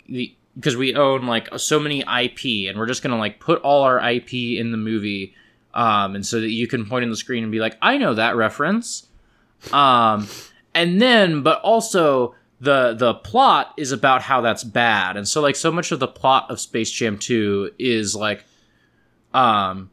[0.56, 3.98] because we own like so many IP and we're just gonna like put all our
[4.12, 5.36] IP in the movie
[5.74, 8.14] um and so that you can point in the screen and be like I know
[8.14, 9.08] that reference.
[9.72, 10.28] Um
[10.76, 15.56] and then but also the the plot is about how that's bad and so like
[15.56, 18.44] so much of the plot of Space Jam 2 is like
[19.34, 19.90] um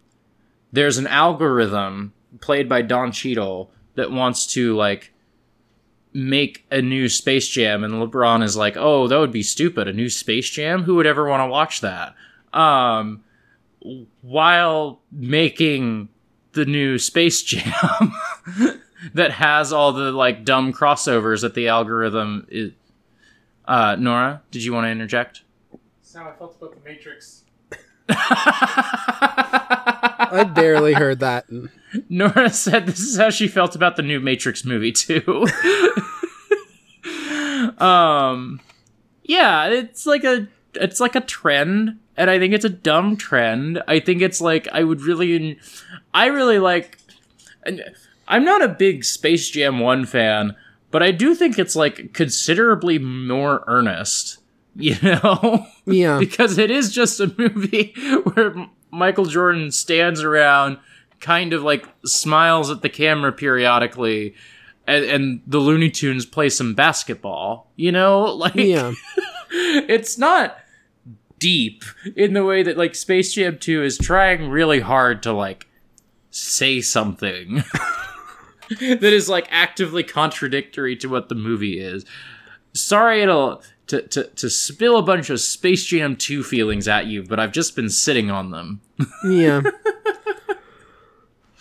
[0.72, 5.12] there's an algorithm played by Don Cheadle that wants to like
[6.12, 9.88] make a new Space Jam, and LeBron is like, "Oh, that would be stupid.
[9.88, 10.82] A new Space Jam?
[10.84, 12.14] Who would ever want to watch that?"
[12.52, 13.22] Um,
[14.22, 16.08] while making
[16.52, 18.12] the new Space Jam
[19.14, 22.72] that has all the like dumb crossovers that the algorithm is.
[23.66, 25.42] Uh, Nora, did you want to interject?
[26.00, 27.44] That's how I felt about the Matrix.
[30.02, 31.46] I barely heard that.
[32.08, 35.46] Nora said this is how she felt about the new Matrix movie too.
[37.78, 38.60] um
[39.24, 43.82] yeah, it's like a it's like a trend and I think it's a dumb trend.
[43.88, 45.58] I think it's like I would really
[46.14, 46.98] I really like
[48.28, 50.54] I'm not a big Space Jam 1 fan,
[50.90, 54.38] but I do think it's like considerably more earnest,
[54.76, 55.66] you know?
[55.86, 56.18] Yeah.
[56.18, 57.92] because it is just a movie
[58.22, 60.78] where Michael Jordan stands around,
[61.20, 64.34] kind of like smiles at the camera periodically,
[64.86, 67.70] and, and the Looney Tunes play some basketball.
[67.76, 68.92] You know, like Yeah.
[69.50, 70.58] it's not
[71.38, 71.84] deep
[72.16, 75.66] in the way that like Space Jam 2 is trying really hard to like
[76.30, 77.64] say something
[78.68, 82.04] that is like actively contradictory to what the movie is.
[82.74, 87.22] Sorry it'll to, to, to spill a bunch of Space Jam 2 feelings at you,
[87.22, 88.80] but I've just been sitting on them.
[89.24, 89.62] Yeah.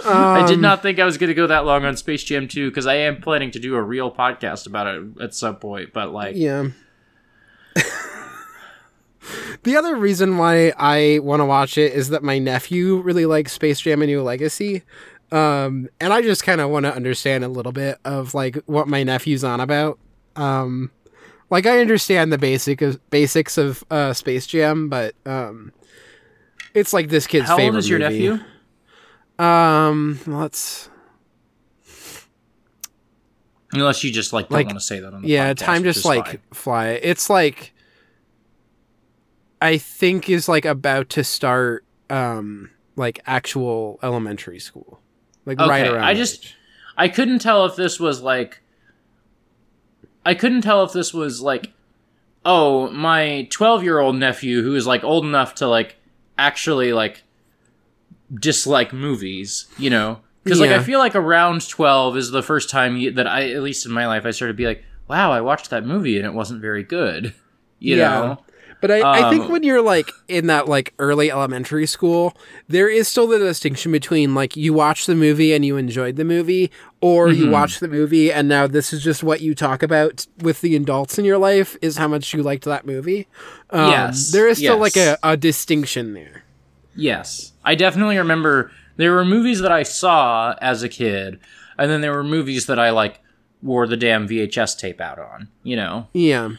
[0.05, 2.47] I Um, did not think I was going to go that long on Space Jam
[2.47, 5.91] 2 because I am planning to do a real podcast about it at some point,
[5.93, 6.69] but like, Yeah.
[9.63, 13.51] the other reason why I want to watch it is that my nephew really likes
[13.53, 14.84] Space Jam: A New Legacy,
[15.32, 18.88] um, and I just kind of want to understand a little bit of like what
[18.88, 19.99] my nephew's on about.
[20.36, 20.91] Um,
[21.50, 25.72] like I understand the basic of, basics of uh, Space Jam, but um,
[26.74, 28.30] it's like this kid's how favorite old is your movie.
[28.30, 29.43] nephew?
[29.45, 30.89] Um, let's
[33.72, 35.84] Unless you just like don't Like, want to say that on the yeah, podcast, time
[35.84, 36.39] just like fine.
[36.54, 36.88] fly.
[36.89, 37.74] It's like
[39.62, 45.00] I think is like about to start um like actual elementary school.
[45.45, 46.04] Like right around.
[46.04, 46.56] I just- age.
[46.97, 48.62] I couldn't tell if this was like
[50.26, 51.72] I couldn't tell if this was like
[52.45, 55.97] oh, my 12-year-old nephew who is like old enough to like
[56.38, 57.24] actually like
[58.34, 60.20] dislike movies, you know?
[60.47, 63.86] Cuz like I feel like around 12 is the first time that I at least
[63.86, 66.34] in my life I started to be like, "Wow, I watched that movie and it
[66.34, 67.34] wasn't very good."
[67.80, 68.09] You Yeah.
[68.09, 68.38] know?
[68.82, 72.36] But I, I think um, when you're like in that like early elementary school,
[72.69, 76.23] there is still the distinction between like you watch the movie and you enjoyed the
[76.23, 76.71] movie,
[77.01, 77.51] or you Mhm.
[77.51, 81.19] watch the movie and now this is just what you talk about with the adults
[81.19, 83.27] in your life is how much you liked that movie.
[83.69, 86.43] Um, Yes, there is still like a, a distinction there.
[86.95, 87.51] Yes.
[87.65, 91.39] I definitely remember there were movies that I saw as a kid,
[91.77, 93.19] and then there were movies that I like
[93.61, 96.07] wore the damn VHS tape out on, you know?
[96.13, 96.51] Yeah.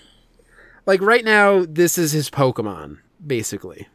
[0.90, 3.86] Like right now, this is his Pokemon, basically.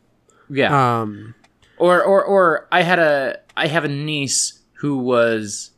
[0.49, 1.01] Yeah.
[1.01, 1.35] Um,
[1.77, 5.71] or or or I had a I have a niece who was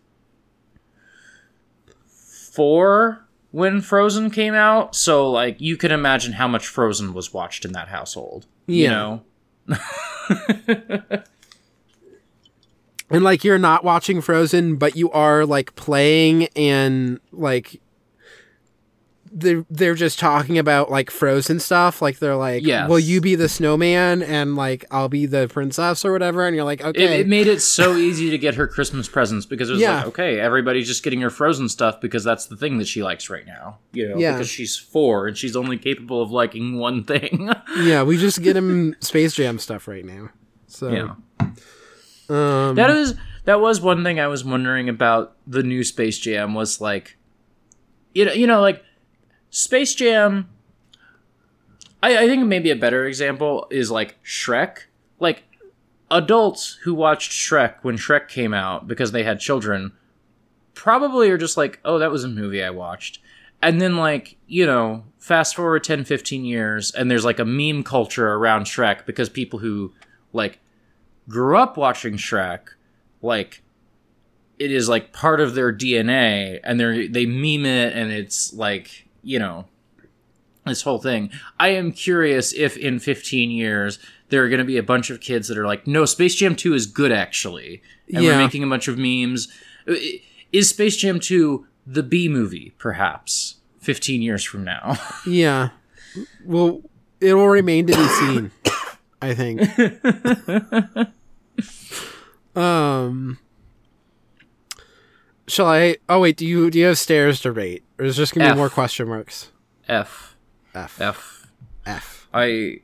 [2.54, 7.66] four when Frozen came out, so like you can imagine how much Frozen was watched
[7.66, 8.46] in that household.
[8.68, 9.24] You know?
[13.10, 17.82] and like you're not watching Frozen, but you are like playing and like
[19.40, 22.02] they're they're just talking about like Frozen stuff.
[22.02, 22.90] Like they're like, Yes.
[22.90, 26.46] "Will you be the snowman?" and like I'll be the princess or whatever.
[26.48, 29.46] And you're like, It, "Okay." it made it so easy to get her Christmas presents
[29.46, 29.98] because it was Yeah.
[29.98, 33.30] like, okay, everybody's just getting her Frozen stuff because that's the thing that she likes
[33.30, 33.78] right now.
[33.94, 34.34] You know, Yeah.
[34.34, 37.50] because she's four and she's only capable of liking one thing.
[37.82, 40.30] yeah, we just get him Space Jam stuff right now.
[40.68, 41.14] So yeah.
[42.30, 43.16] um, That is
[43.46, 47.18] that was one thing I was wondering about the new Space Jam was like
[48.14, 48.84] you know you know like
[49.50, 50.50] Space Jam
[52.02, 54.84] I, I think maybe a better example is like Shrek.
[55.20, 55.44] Like
[56.12, 59.94] adults who watched Shrek when Shrek came out because they had children
[60.74, 63.20] probably are just like, oh, that was a movie I watched.
[63.62, 67.84] And then like, you know, fast forward 10, 15 years and there's like a meme
[67.84, 69.94] culture around Shrek because people who
[70.34, 70.60] like
[71.28, 72.60] grew up watching Shrek,
[73.24, 73.64] like
[74.60, 79.07] it is like part of their DNA and they they meme it and it's like,
[79.28, 79.66] you know,
[80.66, 81.30] this whole thing.
[81.60, 84.00] I am curious if in 15 years
[84.30, 86.56] there are going to be a bunch of kids that are like, "No, Space Jam
[86.56, 87.82] 2 is good actually."
[88.14, 88.32] And Yeah.
[88.38, 89.48] we're making a bunch of memes.
[90.54, 94.98] Is Space Jam 2 the B movie perhaps 15 years from now?
[95.28, 95.70] yeah.
[96.46, 96.82] Well,
[97.22, 98.52] it will remain to be seen.
[99.22, 99.62] I think.
[102.56, 103.40] um.
[105.48, 105.98] Shall I?
[106.10, 108.54] Oh wait, do you do you have stairs to rate, or is just gonna F.
[108.56, 109.52] be more question marks?
[109.88, 110.36] F
[110.76, 111.48] F F
[111.86, 112.28] F.
[112.34, 112.82] I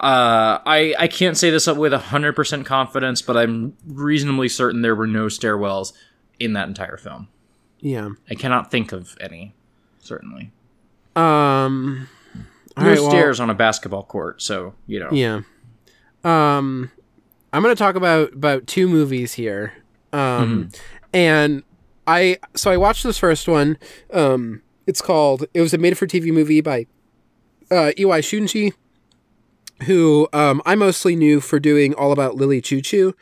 [0.00, 4.96] uh I I can't say this up with 100% confidence, but I'm reasonably certain there
[4.96, 5.92] were no stairwells
[6.40, 7.28] in that entire film.
[7.78, 8.10] Yeah.
[8.28, 9.54] I cannot think of any,
[10.00, 10.50] certainly.
[11.14, 12.08] Um.
[12.76, 15.10] No right, well, stairs on a basketball court, so, you know.
[15.12, 15.42] Yeah.
[16.24, 16.90] Um,
[17.52, 19.74] I'm gonna talk about about two movies here.
[20.12, 20.70] Um,
[21.14, 21.62] and
[22.06, 23.78] I so I watched this first one.
[24.12, 25.46] Um, it's called.
[25.54, 26.86] It was a made-for-TV movie by
[27.70, 28.74] uh, Iwai Shunji,
[29.86, 33.14] who um I mostly knew for doing All About Lily Chou-Chou.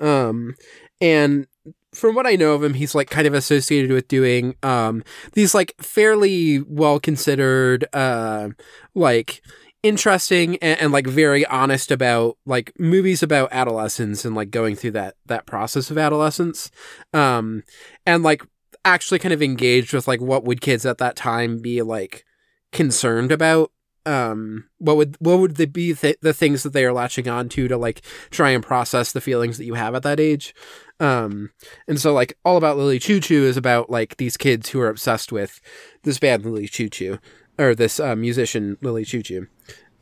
[0.00, 0.54] Um,
[1.00, 1.46] and
[1.92, 5.54] from what I know of him, he's like kind of associated with doing um these
[5.54, 8.50] like fairly well considered uh
[8.94, 9.42] like
[9.82, 14.90] interesting and, and like very honest about like movies about adolescence and like going through
[14.92, 16.70] that that process of adolescence.
[17.14, 17.62] Um
[18.06, 18.42] and like
[18.84, 22.24] actually kind of engaged with like what would kids at that time be like
[22.72, 23.72] concerned about?
[24.04, 27.48] Um what would what would they be th- the things that they are latching on
[27.50, 30.54] to to like try and process the feelings that you have at that age?
[30.98, 31.52] Um
[31.88, 35.32] and so like all about lily chou-chou is about like these kids who are obsessed
[35.32, 35.60] with
[36.02, 37.18] this band lily chou-chou
[37.58, 39.46] or this uh, musician lily chou-chou.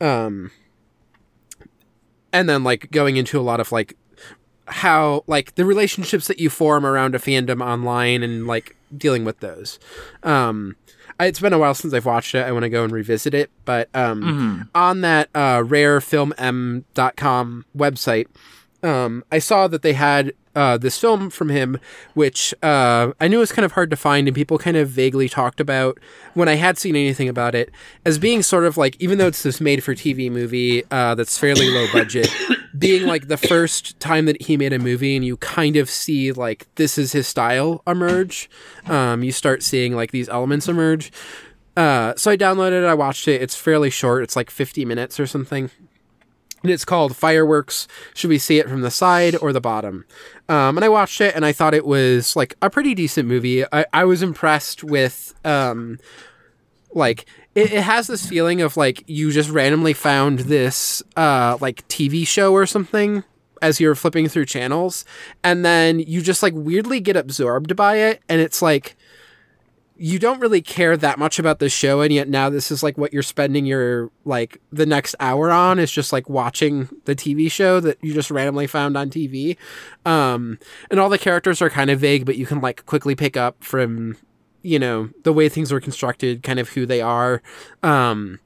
[0.01, 0.51] Um
[2.31, 3.97] and then like going into a lot of like
[4.67, 9.39] how like the relationships that you form around a fandom online and like dealing with
[9.39, 9.79] those.
[10.23, 10.75] Um
[11.19, 12.45] I- it's been a while since I've watched it.
[12.45, 18.27] I want to go and revisit it, but um, on that uh, rarefilm.com website,
[18.83, 21.79] um, I saw that they had uh, this film from him,
[22.15, 25.29] which uh, I knew was kind of hard to find, and people kind of vaguely
[25.29, 25.97] talked about
[26.33, 27.71] when I had seen anything about it
[28.03, 31.37] as being sort of like, even though it's this made for TV movie uh, that's
[31.37, 32.29] fairly low budget,
[32.77, 36.33] being like the first time that he made a movie, and you kind of see
[36.33, 38.49] like this is his style emerge.
[38.87, 41.09] Um, you start seeing like these elements emerge.
[41.77, 43.41] Uh, so I downloaded it, I watched it.
[43.41, 45.71] It's fairly short, it's like 50 minutes or something
[46.63, 47.87] and it's called Fireworks.
[48.13, 50.05] Should we see it from the side or the bottom?
[50.47, 53.63] Um, and I watched it, and I thought it was like a pretty decent movie.
[53.71, 55.99] I, I was impressed with, um,
[56.93, 61.87] like it, it has this feeling of like you just randomly found this uh, like
[61.87, 63.23] TV show or something
[63.61, 65.05] as you're flipping through channels,
[65.43, 68.95] and then you just like weirdly get absorbed by it, and it's like
[70.01, 72.97] you don't really care that much about the show and yet now this is like
[72.97, 77.51] what you're spending your like the next hour on is just like watching the TV
[77.51, 79.57] show that you just randomly found on TV.
[80.05, 80.57] Um
[80.89, 83.61] and all the characters are kind of vague but you can like quickly pick up
[83.61, 84.15] from
[84.61, 87.41] you know the way things are constructed kind of who they are.
[87.83, 88.39] Um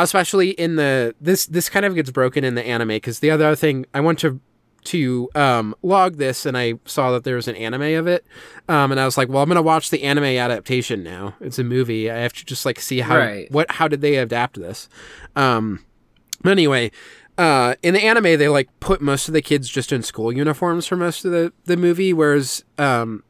[0.00, 3.54] especially in the this this kind of gets broken in the anime cuz the other
[3.54, 4.40] thing I want to
[4.84, 8.24] to um, log this and I saw that there was an anime of it.
[8.68, 11.34] Um, and I was like, well, I'm going to watch the anime adaptation now.
[11.40, 12.10] It's a movie.
[12.10, 13.50] I have to just like see how, Right.
[13.50, 14.88] what, how did they adapt this?
[15.36, 15.84] Um,
[16.42, 16.90] but anyway,
[17.38, 20.86] uh, in the anime, they like put most of the kids just in school uniforms
[20.86, 22.12] for most of the, the movie.
[22.12, 23.22] Whereas, um,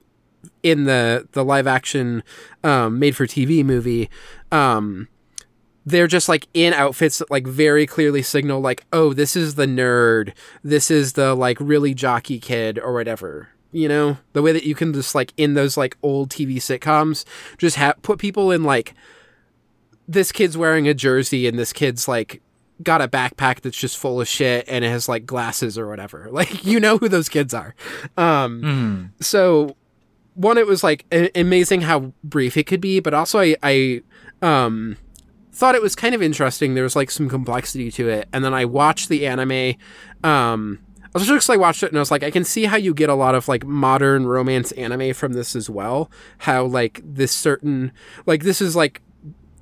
[0.62, 2.22] in the the live action
[2.64, 4.08] um, made for TV movie,
[4.50, 5.06] um,
[5.90, 9.66] they're just like in outfits that like very clearly signal like, oh, this is the
[9.66, 10.32] nerd,
[10.64, 13.48] this is the like really jockey kid or whatever.
[13.72, 17.24] You know, the way that you can just like in those like old TV sitcoms,
[17.58, 18.94] just have put people in like
[20.08, 22.42] this kid's wearing a jersey and this kid's like
[22.82, 26.28] got a backpack that's just full of shit and it has like glasses or whatever.
[26.32, 27.74] Like you know who those kids are.
[28.16, 29.22] Um Mhm.
[29.24, 29.76] so
[30.34, 34.02] one it was like a- amazing how brief it could be, but also I I
[34.42, 34.96] um
[35.52, 36.74] thought it was kind of interesting.
[36.74, 38.28] There was like some complexity to it.
[38.32, 39.74] And then I watched the anime
[40.22, 40.78] um
[41.12, 42.94] I was just like watched it and I was like, I can see how you
[42.94, 46.08] get a lot of like modern romance anime from this as well.
[46.38, 47.90] How like this certain
[48.26, 49.02] like this is like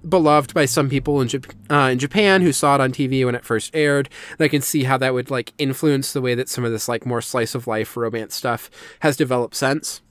[0.06, 3.34] beloved by some people in, Jap- uh, in Japan who saw it on TV when
[3.34, 4.08] it first aired.
[4.32, 6.88] And I can see how that would like influence the way that some of this
[6.88, 8.70] like more slice of life romance stuff
[9.00, 10.02] has developed since.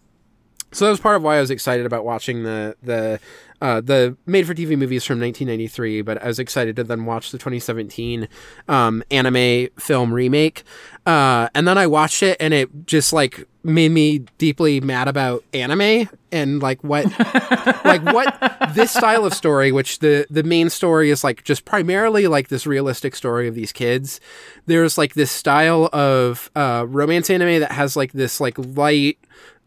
[0.72, 3.20] So that was part of why I was excited about watching the the
[3.62, 6.02] uh, the made for TV movies from 1993.
[6.02, 8.28] But I was excited to then watch the 2017
[8.68, 10.64] um, anime film remake.
[11.06, 15.44] Uh, and then I watched it, and it just like made me deeply mad about
[15.54, 17.06] anime and like what
[17.86, 22.28] like what this style of story which the the main story is like just primarily
[22.28, 24.22] like this realistic story of these kids
[24.68, 29.18] there's like this style of uh romance anime that has like this like light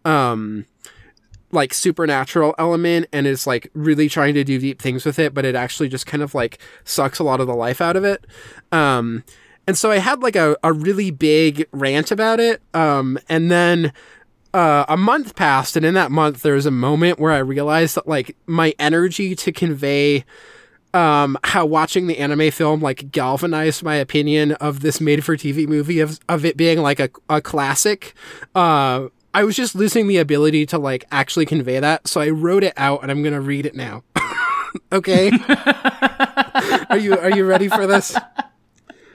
[0.06, 0.64] um
[1.52, 5.44] like supernatural element and is like really trying to do deep things with it but
[5.44, 8.26] it actually just kind of like sucks a lot of the life out of it
[8.72, 9.24] um
[9.70, 12.60] and so I had like a, a really big rant about it.
[12.74, 13.92] Um, and then
[14.52, 17.94] uh, a month passed, and in that month, there was a moment where I realized
[17.94, 20.24] that like my energy to convey
[20.92, 25.68] um, how watching the anime film like galvanized my opinion of this made for TV
[25.68, 28.14] movie of, of it being like a, a classic.
[28.56, 32.08] Uh, I was just losing the ability to like actually convey that.
[32.08, 34.02] So I wrote it out and I'm going to read it now.
[34.92, 35.30] okay.
[36.90, 38.16] are you, are you ready for this?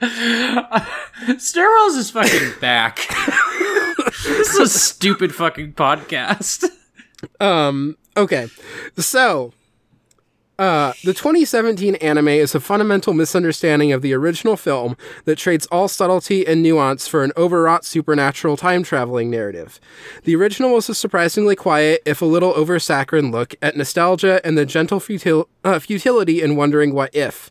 [0.00, 3.00] Stairwells is fucking back.
[4.24, 6.64] this is a stupid fucking podcast.
[7.40, 8.48] Um, okay.
[8.96, 9.52] So,
[10.58, 15.86] uh, the 2017 anime is a fundamental misunderstanding of the original film that trades all
[15.86, 19.78] subtlety and nuance for an overwrought supernatural time traveling narrative.
[20.24, 24.56] The original was a surprisingly quiet, if a little over saccharine look at nostalgia and
[24.56, 27.50] the gentle futil- uh, futility in wondering what if.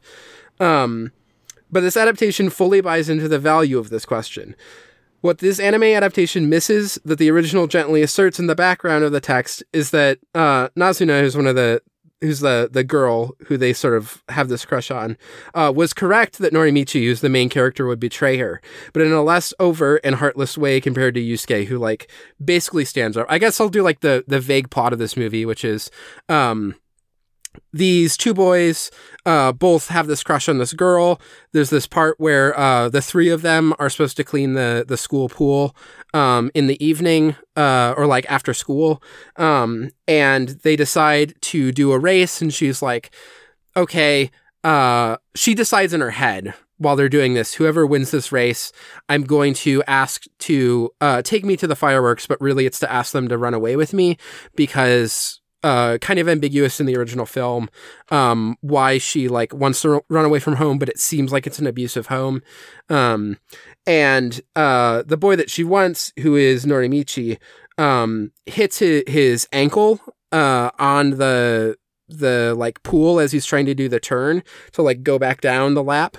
[0.60, 1.12] Um,
[1.72, 4.56] but this adaptation fully buys into the value of this question.
[5.22, 9.20] What this anime adaptation misses that the original gently asserts in the background of the
[9.20, 11.82] text is that uh, Nazuna, who's one of the
[12.26, 15.18] who's the the girl who they sort of have this crush on,
[15.54, 18.62] uh, was correct that Norimichi, who's the main character, would betray her,
[18.94, 22.10] but in a less overt and heartless way compared to Yusuke, who like
[22.44, 23.26] basically stands up.
[23.30, 25.90] I guess I'll do like the the vague plot of this movie, which is
[26.30, 26.76] um
[27.74, 28.92] these two boys
[29.26, 31.20] uh, both have this crush on this girl.
[31.52, 34.98] There's this part where uh, the three of them are supposed to clean the the
[34.98, 35.76] school pool
[36.14, 39.02] um, in the evening uh, or like after school,
[39.38, 42.42] um, and they decide to do a race.
[42.42, 43.12] And she's like,
[43.76, 44.32] "Okay."
[44.64, 48.72] Uh, she decides in her head while they're doing this, whoever wins this race,
[49.08, 52.92] I'm going to ask to uh, take me to the fireworks, but really it's to
[52.92, 54.18] ask them to run away with me
[54.56, 57.68] because uh, kind of ambiguous in the original film
[58.10, 61.58] um, why she like wants to run away from home, but it seems like it's
[61.58, 62.44] an abusive home.
[62.88, 63.40] Um,
[63.88, 67.40] and uh, the boy that she wants, who is Norimichi,
[67.80, 70.00] um, hits his, his ankle
[70.32, 71.76] uh, on the
[72.08, 74.44] the like pool as he's trying to do the turn
[74.74, 76.18] to like go back down the lap.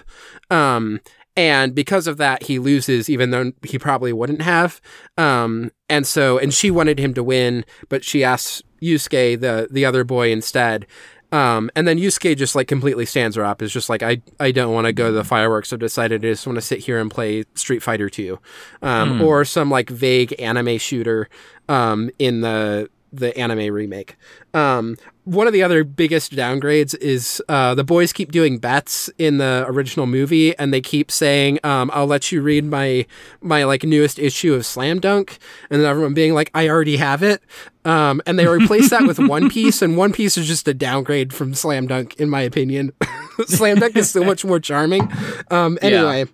[0.51, 1.01] Um,
[1.37, 4.81] and because of that, he loses, even though he probably wouldn't have.
[5.17, 9.85] Um, and so, and she wanted him to win, but she asks Yusuke, the the
[9.85, 10.87] other boy, instead.
[11.33, 13.61] Um, and then Yusuke just like completely stands her up.
[13.61, 15.73] Is just like I I don't want to go to the fireworks.
[15.73, 18.39] I've decided I just want to sit here and play Street Fighter Two,
[18.83, 21.29] um, or some like vague anime shooter
[21.69, 24.17] um, in the the anime remake.
[24.55, 29.39] Um, one of the other biggest downgrades is uh, the boys keep doing bets in
[29.39, 33.07] the original movie, and they keep saying, um, "I'll let you read my
[33.41, 37.25] my like newest issue of Slam Dunk," and then everyone being like, "I already have
[37.25, 37.43] it."
[37.85, 41.33] Um, and they replace that with One Piece, and One Piece is just a downgrade
[41.33, 42.93] from Slam Dunk, in my opinion.
[43.47, 45.11] Slam Dunk is so much more charming.
[45.51, 46.27] Um, anyway,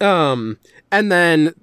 [0.00, 0.58] um,
[0.90, 1.54] and then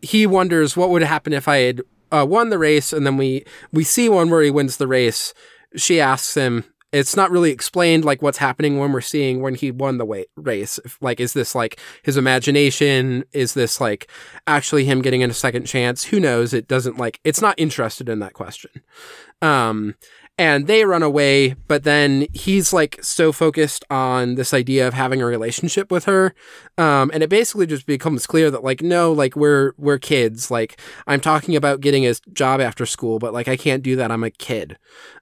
[0.00, 1.82] he wonders what would happen if I had
[2.12, 5.34] uh, won the race, and then we we see one where he wins the race.
[5.74, 9.70] She asks him, it's not really explained like what's happening when we're seeing when he
[9.70, 10.78] won the weight race.
[11.00, 13.24] Like, is this like his imagination?
[13.32, 14.08] Is this like
[14.46, 16.04] actually him getting in a second chance?
[16.04, 16.52] Who knows?
[16.52, 18.70] It doesn't like it's not interested in that question.
[19.40, 19.96] Um,
[20.38, 25.20] and they run away, but then he's like so focused on this idea of having
[25.20, 26.34] a relationship with her.
[26.78, 30.50] Um, and it basically just becomes clear that like, no, like we're, we're kids.
[30.50, 34.10] Like I'm talking about getting a job after school, but like I can't do that.
[34.10, 34.78] I'm a kid.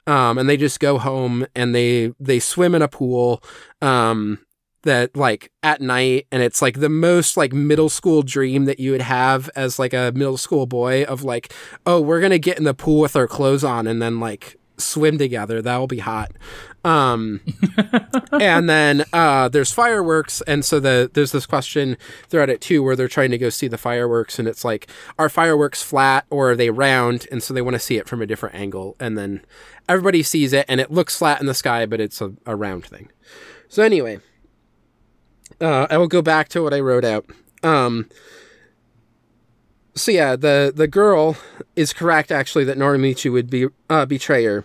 [0.07, 3.43] Um, and they just go home and they, they swim in a pool.
[3.83, 4.39] Um,
[4.83, 8.93] that like at night and it's like the most like middle school dream that you
[8.93, 11.53] would have as like a middle school boy of like
[11.85, 15.19] oh we're gonna get in the pool with our clothes on and then like swim
[15.19, 15.63] together.
[15.63, 16.33] That will be hot.
[16.85, 17.41] Um,
[18.41, 21.97] and then uh, there's fireworks, and so the there's this question
[22.29, 25.29] throughout it too, where they're trying to go see the fireworks, and it's like, are
[25.29, 27.27] fireworks flat or are they round?
[27.31, 29.45] And so they want to see it from a different angle, and then
[29.89, 32.87] everybody sees it, and it looks flat in the sky, but it's a, a round
[32.87, 33.11] thing.
[33.69, 34.21] So anyway,
[35.61, 37.27] uh, I will go back to what I wrote out.
[37.63, 38.09] Um,
[39.95, 41.37] so yeah, the the girl
[41.77, 44.65] is correct actually that Norimichi would be uh, betray her.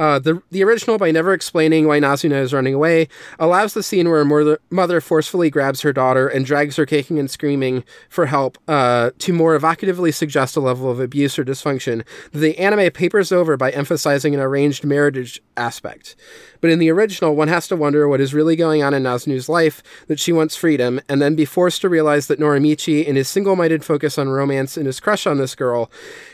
[0.00, 3.06] Uh, the the original, by never explaining why Nazuna is running away,
[3.38, 7.30] allows the scene where mother, mother forcefully grabs her daughter and drags her kicking and
[7.30, 12.38] screaming for help uh, to more evocatively suggest a level of abuse or dysfunction that
[12.38, 16.16] the anime papers over by emphasizing an arranged marriage aspect.
[16.62, 19.50] But in the original, one has to wonder what is really going on in Nazuna's
[19.50, 23.28] life that she wants freedom, and then be forced to realize that Norimichi, in his
[23.28, 25.90] single minded focus on romance and his crush on this girl,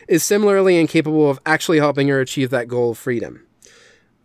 [0.06, 3.42] is similarly incapable of actually helping her achieve that goal of freedom.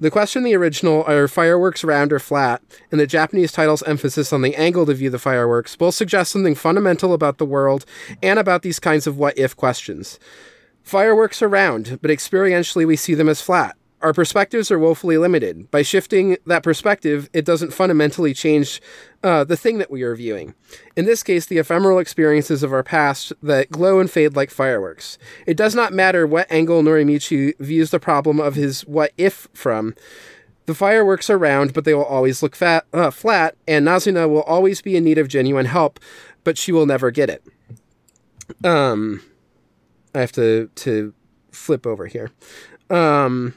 [0.02, 4.34] The question in the original are fireworks round or flat, and the Japanese title's emphasis
[4.34, 7.86] on the angle to view the fireworks both suggest something fundamental about the world
[8.24, 10.18] and about these kinds of what if questions.
[10.82, 13.78] Fireworks are round, but experientially we see them as flat.
[14.02, 15.70] Our perspectives are woefully limited.
[15.70, 18.82] By shifting that perspective, it doesn't fundamentally change
[19.24, 20.56] uh, the thing that we are viewing.
[20.96, 25.20] In this case, the ephemeral experiences of our past that glow and fade like fireworks.
[25.46, 29.94] It does not matter what angle Norimichi views the problem of his what if from.
[30.66, 34.44] The fireworks are round, but they will always look fat, uh, flat, and Nazuna will
[34.44, 36.00] always be in need of genuine help,
[36.44, 37.44] but she will never get it.
[38.64, 39.22] Um,
[40.16, 41.14] I have to to
[41.52, 42.32] flip over here.
[42.90, 43.54] Um,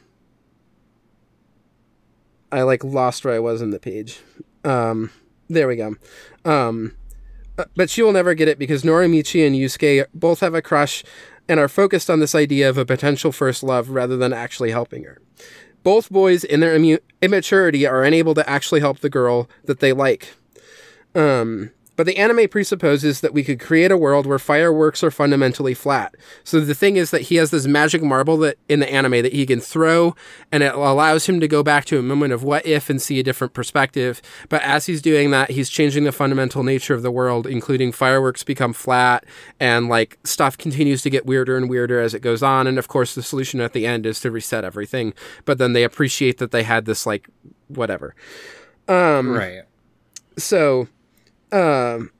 [2.54, 4.20] I like lost where I was in the page.
[4.64, 5.10] Um,
[5.48, 5.96] there we go.
[6.44, 6.94] Um,
[7.58, 11.02] uh, but she will never get it because Norimichi and Yusuke both have a crush
[11.48, 15.02] and are focused on this idea of a potential first love rather than actually helping
[15.02, 15.20] her.
[15.82, 19.92] Both boys, in their immu- immaturity, are unable to actually help the girl that they
[19.92, 20.28] like.
[21.14, 25.74] Um, but the anime presupposes that we could create a world where fireworks are fundamentally
[25.74, 26.14] flat.
[26.42, 29.32] So the thing is that he has this magic marble that in the anime that
[29.32, 30.14] he can throw
[30.50, 33.20] and it allows him to go back to a moment of what if and see
[33.20, 34.20] a different perspective.
[34.48, 38.42] But as he's doing that, he's changing the fundamental nature of the world, including fireworks
[38.42, 39.24] become flat
[39.60, 42.66] and like stuff continues to get weirder and weirder as it goes on.
[42.66, 45.14] And of course, the solution at the end is to reset everything.
[45.44, 47.28] But then they appreciate that they had this like
[47.68, 48.14] whatever.
[48.88, 49.62] Um, Right.
[50.36, 50.88] so
[51.54, 52.10] um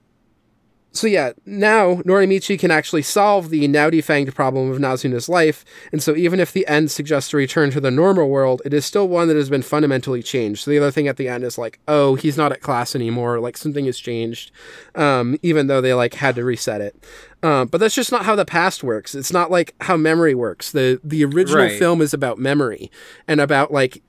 [0.93, 6.01] so yeah, now Norimichi can actually solve the now defanged problem of Nazuna's life, and
[6.01, 9.09] so even if the end suggests a return to the normal world, it is still
[9.09, 10.63] one that has been fundamentally changed.
[10.63, 13.41] So the other thing at the end is like, oh, he's not at class anymore,
[13.41, 14.53] like something has changed,
[14.95, 16.95] um, even though they like had to reset it.
[17.43, 19.17] Um, but that's just not how the past works.
[19.17, 20.71] It's not like how memory works.
[20.71, 21.77] The the original Right.
[21.77, 22.89] film is about memory
[23.27, 24.01] and about like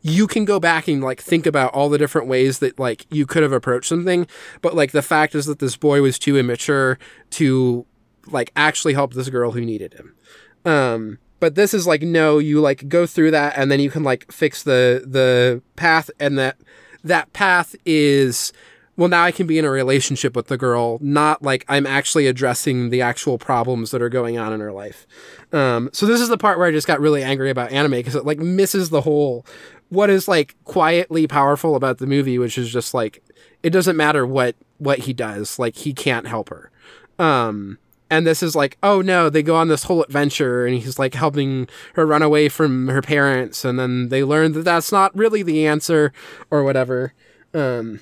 [0.00, 3.26] you can go back and like think about all the different ways that like you
[3.26, 4.26] could have approached something
[4.62, 6.98] but like the fact is that this boy was too immature
[7.30, 7.86] to
[8.26, 10.14] like actually help this girl who needed him.
[10.64, 14.02] Um but this is like no you like go through that and then you can
[14.02, 16.56] like fix the the path and that
[17.02, 18.52] that path is
[19.00, 22.26] well now i can be in a relationship with the girl not like i'm actually
[22.26, 25.06] addressing the actual problems that are going on in her life
[25.52, 28.14] um, so this is the part where I just got really angry about anime because
[28.14, 29.44] it like misses the whole
[29.88, 33.22] what is like quietly powerful about the movie, which is just like
[33.62, 36.70] it doesn't matter what what he does, like he can't help her.
[37.18, 37.78] Um,
[38.08, 41.14] and this is like, oh no, they go on this whole adventure, and he's like
[41.14, 45.42] helping her run away from her parents, and then they learn that that's not really
[45.42, 46.12] the answer
[46.50, 47.12] or whatever.
[47.52, 48.00] Um,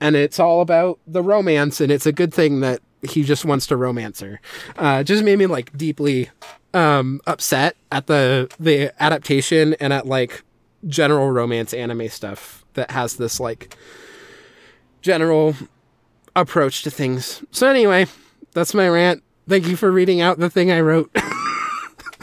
[0.00, 3.66] and it's all about the romance, and it's a good thing that he just wants
[3.66, 4.40] to romance her.
[4.76, 6.30] Uh, just made me like deeply
[6.74, 10.42] um upset at the the adaptation and at like
[10.86, 13.76] general romance anime stuff that has this like
[15.02, 15.54] general
[16.34, 17.44] approach to things.
[17.50, 18.06] So anyway,
[18.52, 19.22] that's my rant.
[19.48, 21.10] Thank you for reading out the thing I wrote.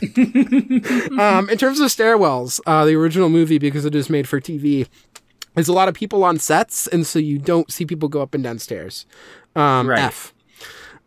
[1.19, 4.87] um, in terms of stairwells, uh, the original movie, because it is made for TV,
[5.59, 8.33] there's a lot of people on sets, and so you don't see people go up
[8.33, 9.05] and down stairs.
[9.57, 9.99] Um, Right.
[9.99, 10.33] F.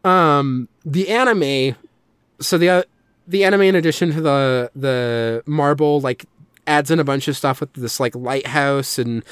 [0.04, 1.74] Um, the anime,
[2.38, 2.82] so the uh,
[3.26, 6.26] the anime, in addition to the the marble, like
[6.66, 9.24] adds in a bunch of stuff with this like lighthouse and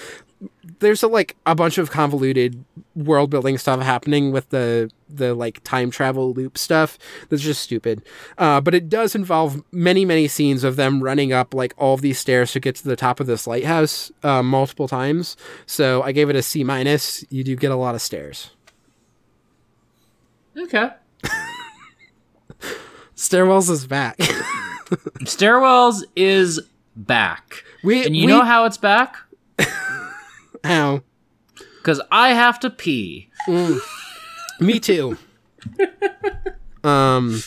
[0.78, 2.64] there's a like a bunch of convoluted
[2.96, 6.98] world building stuff happening with the the like time travel loop stuff
[7.28, 8.02] that's just stupid
[8.38, 12.00] uh, but it does involve many many scenes of them running up like all of
[12.00, 15.36] these stairs to get to the top of this lighthouse uh, multiple times
[15.66, 18.50] so i gave it a c minus you do get a lot of stairs
[20.58, 20.90] Okay.
[23.16, 24.16] stairwells is back
[25.20, 26.60] Stairwells is
[26.96, 27.62] back.
[27.84, 29.16] we And you we, know how it's back?
[30.64, 31.02] how
[31.78, 33.30] Because I have to pee.
[34.60, 35.16] Me too.
[36.84, 37.42] um,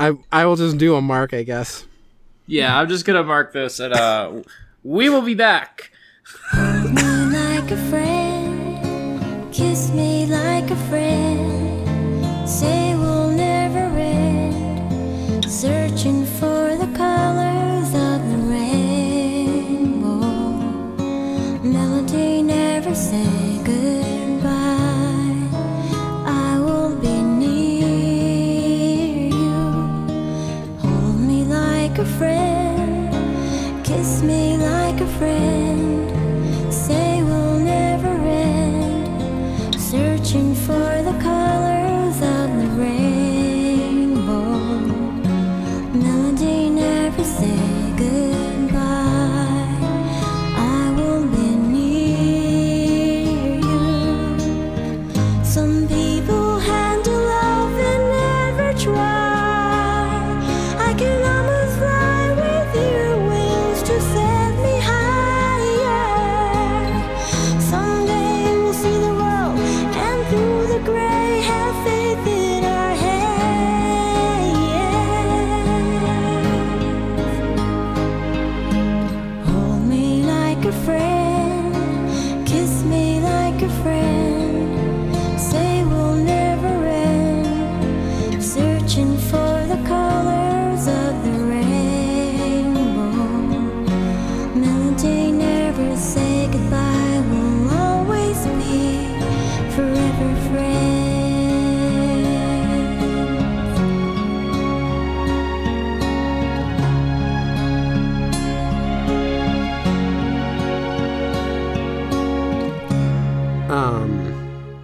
[0.00, 1.86] I I will just do a mark, I guess.
[2.46, 4.42] Yeah, I'm just gonna mark this and uh
[4.82, 5.90] we will be back.
[6.54, 16.74] me like a friend, kiss me like a friend, say we'll never end, searching for
[16.76, 20.18] the colors of the rainbow.
[21.62, 24.01] Melody never say goodbye.
[35.22, 35.51] Friend.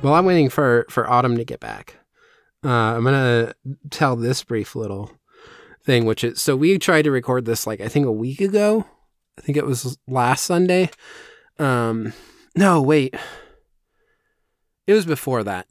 [0.02, 1.96] Well, I'm waiting for for Autumn to get back.
[2.64, 3.54] Uh, I'm gonna
[3.90, 5.10] tell this brief little
[5.84, 8.86] thing, which is so we tried to record this like I think a week ago.
[9.38, 10.90] I think it was last Sunday.
[11.58, 12.12] Um,
[12.56, 13.14] no, wait,
[14.86, 15.66] it was before that.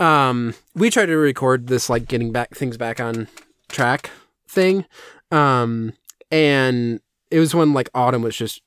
[0.00, 3.26] Um, we tried to record this like getting back things back on
[3.68, 4.10] track
[4.48, 4.84] thing.
[5.30, 5.92] Um,
[6.30, 7.00] and
[7.30, 8.62] it was when like Autumn was just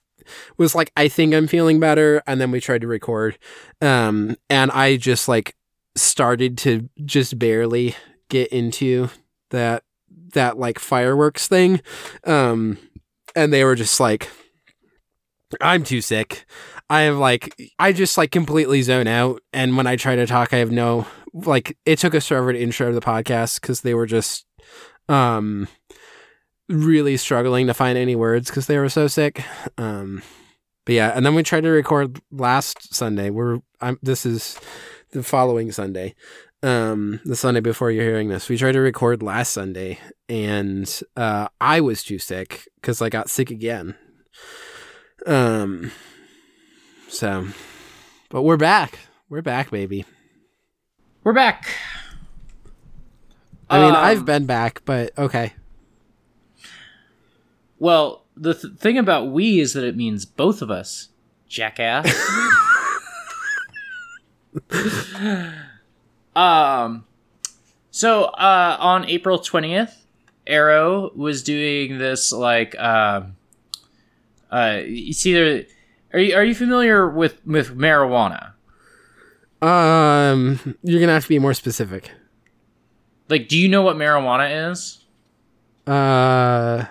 [0.58, 3.38] was like I think I'm feeling better, and then we tried to record,
[3.82, 5.56] um, and I just like
[5.96, 7.96] started to just barely
[8.30, 9.10] get into
[9.50, 9.84] that
[10.34, 11.82] that like fireworks thing,
[12.26, 12.78] um,
[13.36, 14.30] and they were just like,
[15.60, 16.46] I'm too sick.
[16.90, 20.54] I have like I just like completely zone out, and when I try to talk,
[20.54, 21.78] I have no like.
[21.86, 24.46] It took us forever to intro the podcast because they were just
[25.10, 25.68] um
[26.72, 29.44] really struggling to find any words because they were so sick.
[29.78, 30.22] Um,
[30.86, 33.30] but yeah, and then we tried to record last Sunday.
[33.30, 34.60] We're I'm this is
[35.12, 36.16] the following Sunday,
[36.64, 38.50] um, the Sunday before you're hearing this.
[38.50, 40.00] We tried to record last Sunday,
[40.30, 43.96] and uh, I was too sick because I got sick again.
[45.28, 45.92] Um,
[47.08, 47.48] so,
[48.30, 48.98] but we're back.
[49.30, 50.06] We're back, baby.
[51.24, 51.70] We're back.
[53.70, 55.54] I mean, Um, I've been back, but okay.
[57.82, 61.10] Well, the th- thing about we is that it means both of us,
[61.48, 62.06] jackass.
[66.36, 67.06] um,
[67.90, 70.06] so uh, on April twentieth,
[70.46, 73.36] Arrow was doing this like um,
[74.52, 75.66] uh, you see.
[76.14, 78.52] Are you are you familiar with with marijuana?
[79.60, 82.12] Um, you're gonna have to be more specific.
[83.28, 85.00] Like, do you know what marijuana is?
[85.88, 86.90] Uh, y-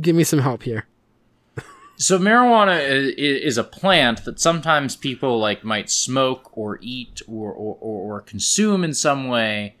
[0.00, 0.86] give me some help here.
[1.96, 7.76] So marijuana is, a plant that sometimes people like might smoke or eat or, or,
[7.80, 9.74] or, or consume in some way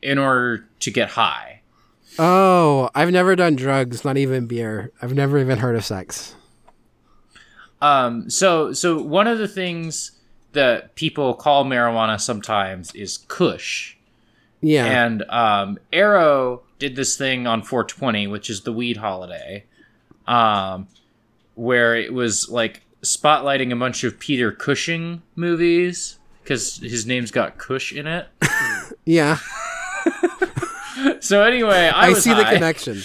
[0.00, 1.62] in order to get high.
[2.16, 4.92] Oh, I've never done drugs, not even beer.
[5.02, 6.36] I've never even heard of sex.
[7.82, 10.12] Um, so so one of the things
[10.52, 13.96] that people call marijuana sometimes is Kush,
[14.60, 14.84] Yeah.
[14.86, 19.64] and um, Arrow did this thing on 420, which is the weed holiday,
[20.26, 20.88] um,
[21.54, 27.58] where it was like spotlighting a bunch of Peter Cushing movies because his name's got
[27.58, 28.28] Cush in it.
[29.04, 29.38] yeah.
[31.20, 33.00] So anyway, I, I, see the connection.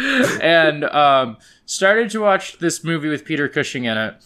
[0.40, 4.16] and um, started to watch this movie with Peter Cushing in it,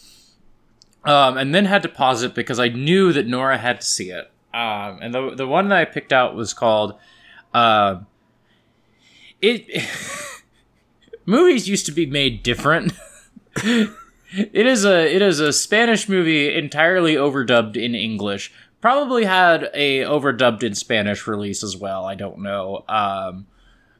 [1.05, 4.11] um, and then had to pause it because I knew that Nora had to see
[4.11, 4.31] it.
[4.59, 6.99] Um, and the the one that I picked out was called
[7.55, 8.01] uh,
[9.41, 9.87] it.
[11.29, 12.95] movies used to be made different.
[13.63, 18.53] it is a it is a Spanish movie entirely overdubbed in English.
[18.81, 22.05] Probably had a overdubbed in Spanish release as well.
[22.05, 22.85] I don't know.
[22.89, 23.47] Um,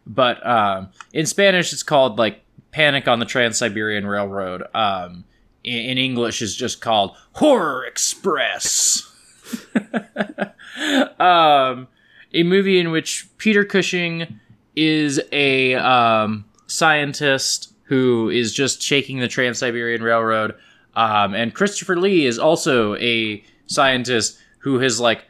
[0.07, 2.41] but um, in Spanish it's called like
[2.71, 4.65] Panic on the Trans Siberian Railroad.
[4.75, 5.25] Um,
[5.63, 9.08] in, in English is just called Horror Express.
[11.19, 11.89] um,
[12.33, 14.39] a movie in which Peter Cushing
[14.77, 20.55] is a um, scientist who is just shaking the Trans Siberian Railroad,
[20.95, 25.25] um, and Christopher Lee is also a scientist who has like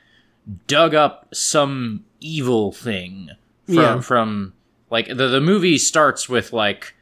[0.66, 3.30] dug up some evil thing
[3.66, 4.00] from Yeah.
[4.00, 4.54] from
[4.90, 6.94] like the the movie starts with like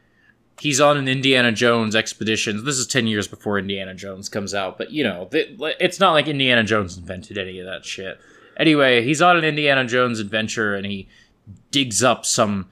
[0.59, 2.65] he's on an Indiana Jones expedition.
[2.65, 6.27] This is 10 years before Indiana Jones comes out, but you know, it's not like
[6.27, 8.19] Indiana Jones invented any of that shit.
[8.57, 11.07] Anyway, he's on an Indiana Jones adventure and he
[11.71, 12.69] digs up some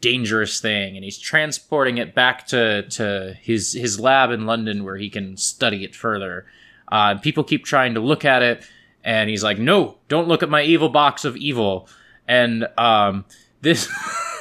[0.00, 4.96] dangerous thing and he's transporting it back to, to his his lab in London where
[4.96, 6.44] he can study it further.
[6.90, 8.68] Uh, people keep trying to look at it
[9.02, 11.88] and he's like, "No, don't look at my evil box of evil."
[12.28, 13.24] And um,
[13.62, 13.88] this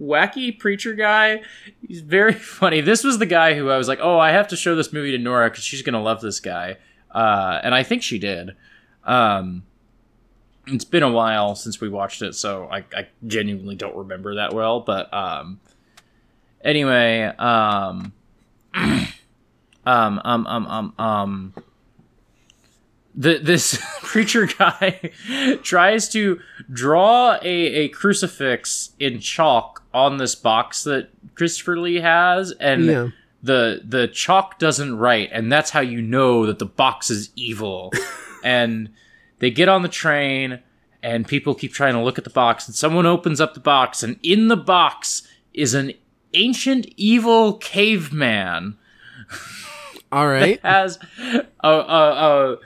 [0.00, 1.42] wacky preacher guy.
[1.86, 2.80] He's very funny.
[2.80, 5.12] This was the guy who i was like oh i have to show this movie
[5.12, 6.76] to nora because she's gonna love this guy.
[7.10, 8.56] Uh, and i think she did.
[9.04, 9.62] Um,
[10.66, 14.52] it's been a while since we watched it so i, I genuinely don't remember that
[14.52, 15.60] well but um,
[16.64, 18.12] anyway um,
[18.74, 19.08] um,
[19.86, 21.54] um, um, um, um,
[23.16, 25.10] the, this preacher guy
[25.62, 26.38] tries to
[26.72, 33.08] draw a, a crucifix in chalk on this box that Christopher Lee has, and Yeah.
[33.42, 37.92] the the chalk doesn't write, and that's how you know that the box is evil.
[38.44, 38.90] and
[39.38, 40.60] they get on the train,
[41.02, 44.02] and people keep trying to look at the box, and someone opens up the box,
[44.02, 45.92] and in the box is an
[46.34, 48.76] ancient evil caveman
[50.12, 50.60] All right.
[50.62, 50.98] has
[51.62, 52.56] a, a, a,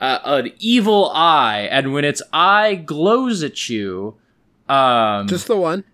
[0.00, 4.16] a an evil eye, and when its eye glows at you,
[4.68, 5.84] um, Just the one.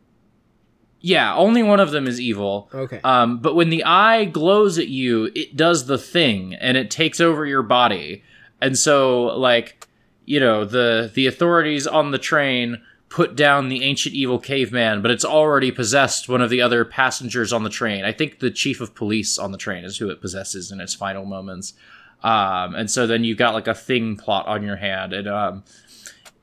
[1.01, 2.69] yeah, only one of them is evil.
[2.75, 3.01] Okay.
[3.05, 7.21] Um, but when the eye glows at you, it does the thing, and it takes
[7.21, 8.23] over your body,
[8.61, 9.89] and so like
[10.25, 15.11] you know the the authorities on the train put down the ancient evil caveman, but
[15.11, 18.05] it's already possessed one of the other passengers on the train.
[18.07, 20.95] I think the chief of police on the train is who it possesses in its
[20.95, 21.75] final moments.
[22.23, 25.65] Um, and so then you've got like a thing plot on your hand, and um,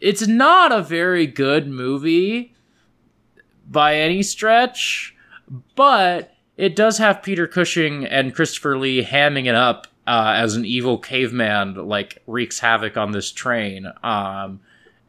[0.01, 2.53] it's not a very good movie
[3.69, 5.15] by any stretch,
[5.75, 10.65] but it does have Peter Cushing and Christopher Lee hamming it up uh, as an
[10.65, 13.91] evil caveman, like wreaks havoc on this train.
[14.03, 14.59] Um,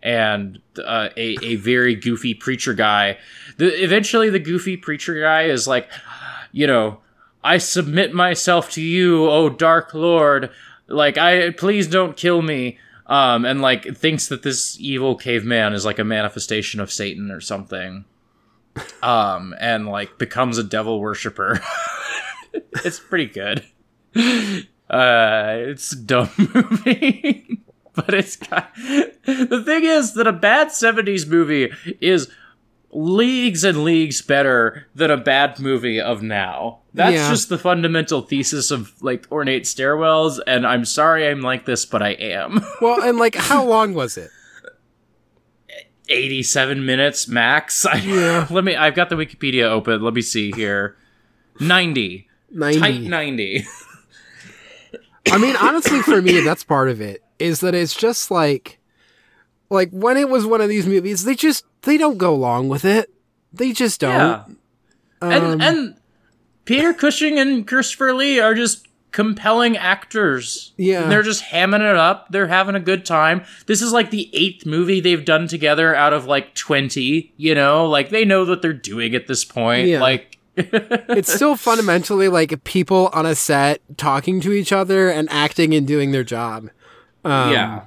[0.03, 3.19] and uh, a a very goofy preacher guy.
[3.59, 5.91] The, eventually, the goofy preacher guy is like,
[6.53, 7.01] you know,
[7.43, 10.51] I submit myself to you, oh dark lord.
[10.87, 12.79] Like, I please don't kill me.
[13.07, 17.41] Um, and like thinks that this evil caveman is like a manifestation of Satan or
[17.41, 18.05] something.
[19.03, 21.61] Um, and like becomes a devil worshiper.
[22.85, 23.65] it's pretty good.
[24.91, 27.61] Uh, it's a dumb movie,
[27.95, 28.75] but it's got.
[28.75, 31.71] The thing is that a bad 70s movie
[32.01, 32.29] is
[32.93, 36.81] leagues and leagues better than a bad movie of now.
[36.93, 37.31] That's Yeah.
[37.31, 42.03] just the fundamental thesis of like ornate stairwells, and I'm sorry I'm like this, but
[42.03, 42.61] I am.
[42.81, 44.31] Well, and like, how long was it?
[46.09, 47.87] 87 minutes max.
[47.87, 48.47] I, Yeah.
[48.51, 48.75] Let me.
[48.75, 50.03] I've got the Wikipedia open.
[50.03, 50.97] Let me see here.
[51.61, 52.27] 90.
[52.59, 53.09] Tight 90.
[53.09, 53.65] 90.
[55.31, 57.23] I mean, honestly, for me, that's part of it.
[57.39, 58.80] Is that it's just like,
[59.71, 62.85] like when it was one of these movies, they just they don't go along with
[62.85, 63.11] it.
[63.53, 64.13] They just don't.
[64.13, 64.45] Yeah.
[65.23, 65.97] Um, and and
[66.65, 70.73] Peter Cushing and Christopher Lee are just compelling actors.
[70.77, 71.03] Yeah.
[71.03, 72.29] And they're just hamming it up.
[72.31, 73.45] They're having a good time.
[73.67, 77.87] This is like the eighth movie they've done together out of like 20, you know?
[77.87, 79.89] Like they know what they're doing at this point.
[79.89, 80.01] Yeah.
[80.01, 85.75] Like it's still fundamentally like people on a set talking to each other and acting
[85.75, 86.71] and doing their job.
[87.25, 87.85] Um, yeah.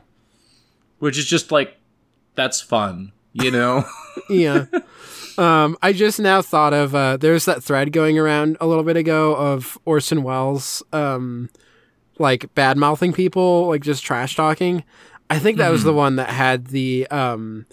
[1.04, 1.76] Which is just like
[2.34, 3.84] that's fun, you know?
[4.30, 4.68] yeah.
[5.38, 8.95] Um, I just now thought of uh, there's that thread going around a little bit
[8.95, 11.49] ago of Orson Welles, um,
[12.20, 14.86] like bad mouthing people, like just trash talking.
[15.30, 17.66] I think that was the one that had the um,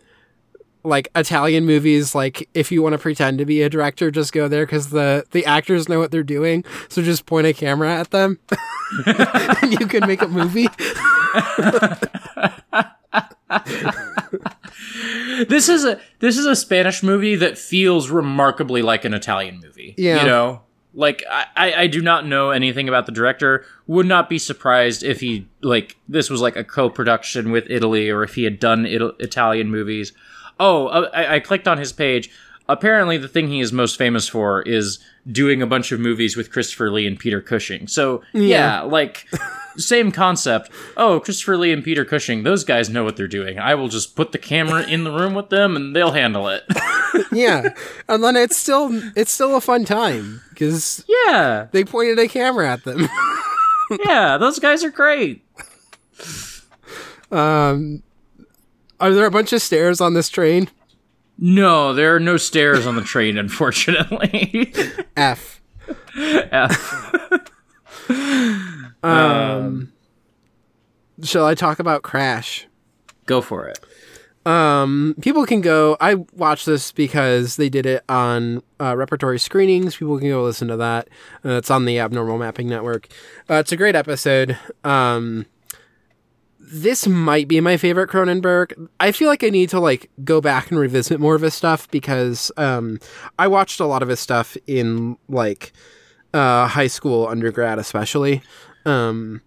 [0.83, 2.17] like Italian movies.
[2.17, 5.25] Like if you want to pretend to be a director, just go there because the
[5.31, 6.65] the actors know what they're doing.
[6.89, 8.41] So just point a camera at them,
[9.07, 10.67] and you can make a movie.
[15.49, 19.95] this is a this is a Spanish movie that feels remarkably like an Italian movie.
[19.99, 20.21] Yeah.
[20.21, 20.63] You know?
[20.93, 23.65] Like I, I do not know anything about the director.
[23.87, 28.25] Would not be surprised if he like this was like a co-production with Italy or
[28.25, 30.13] if he had done Ital- Italian movies.
[30.59, 32.31] Oh, uh, I, I clicked on his page.
[32.71, 34.99] Apparently, the thing he is most famous for is
[35.31, 37.87] doing a bunch of movies with Christopher Lee and Peter Cushing.
[37.87, 39.27] So yeah, like
[39.77, 40.71] same concept.
[40.97, 43.59] Oh, Christopher Lee and Peter Cushing, those guys know what they're doing.
[43.59, 46.65] I will just put the camera in the room with them and they'll handle it.
[47.33, 47.71] yeah,
[48.09, 51.67] and then it's still it's still a fun time because yeah.
[51.73, 53.09] they pointed a camera at them.
[54.05, 55.45] Yeah, those guys are great.
[57.33, 58.05] Um,
[59.01, 60.69] are there a bunch of stairs on this train?
[61.43, 64.73] No, there are no stairs on the train, unfortunately.
[65.17, 65.63] F.
[66.15, 67.41] F.
[69.03, 69.93] Um,
[71.23, 72.67] shall I talk about Crash?
[73.25, 73.79] Go for it.
[74.47, 75.97] Um, people can go.
[76.01, 79.97] I watched this because they did it on uh, repertory screenings.
[79.97, 81.09] People can go listen to that.
[81.45, 83.09] Uh, it's on the Abnormal Mapping Network.
[83.49, 84.59] Uh, it's a great episode.
[84.85, 85.47] Um,
[86.73, 88.89] this might be my favorite Cronenberg.
[89.01, 91.91] I feel like I need to like go back and revisit more of his stuff
[91.91, 92.99] because um,
[93.39, 95.73] I watched a lot of his stuff in like
[96.33, 98.43] uh, high school, undergrad, especially.
[98.87, 99.43] Um,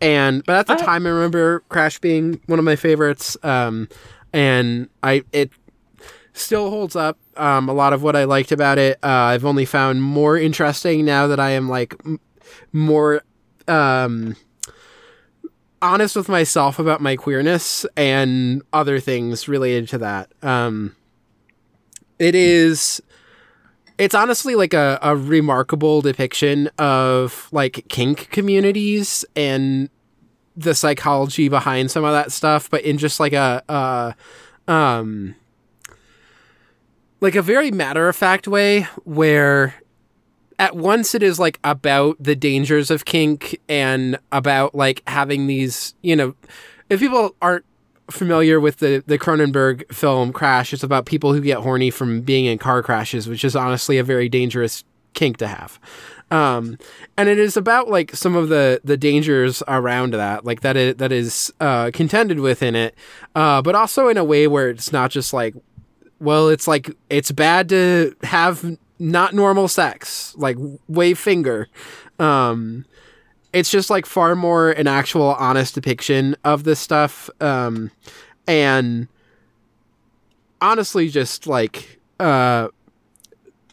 [0.00, 3.36] and but at the I- time, I remember Crash being one of my favorites.
[3.42, 3.88] Um,
[4.32, 5.50] and I it
[6.32, 7.18] still holds up.
[7.36, 11.04] Um, a lot of what I liked about it, uh, I've only found more interesting
[11.04, 12.20] now that I am like m-
[12.72, 13.22] more
[13.68, 14.36] um
[15.84, 20.32] honest with myself about my queerness and other things related to that.
[20.42, 20.96] Um,
[22.18, 23.02] it is
[23.98, 29.88] it's honestly like a, a remarkable depiction of like kink communities and
[30.56, 35.34] the psychology behind some of that stuff, but in just like a, a um
[37.20, 39.74] like a very matter of fact way where
[40.58, 45.94] at once it is like about the dangers of kink and about like having these,
[46.02, 46.34] you know,
[46.90, 47.64] if people aren't
[48.10, 52.44] familiar with the the Cronenberg film Crash, it's about people who get horny from being
[52.44, 54.84] in car crashes, which is honestly a very dangerous
[55.14, 55.78] kink to have.
[56.30, 56.78] Um,
[57.16, 60.96] and it is about like some of the the dangers around that, like that is,
[60.96, 62.94] that is uh, contended with in it,
[63.34, 65.54] uh, but also in a way where it's not just like,
[66.20, 70.56] well, it's like it's bad to have not normal sex, like
[70.88, 71.68] wave finger.
[72.18, 72.84] Um,
[73.54, 77.90] it's just like far more an actual honest depiction of this stuff um
[78.46, 79.08] and
[80.60, 82.68] honestly just like uh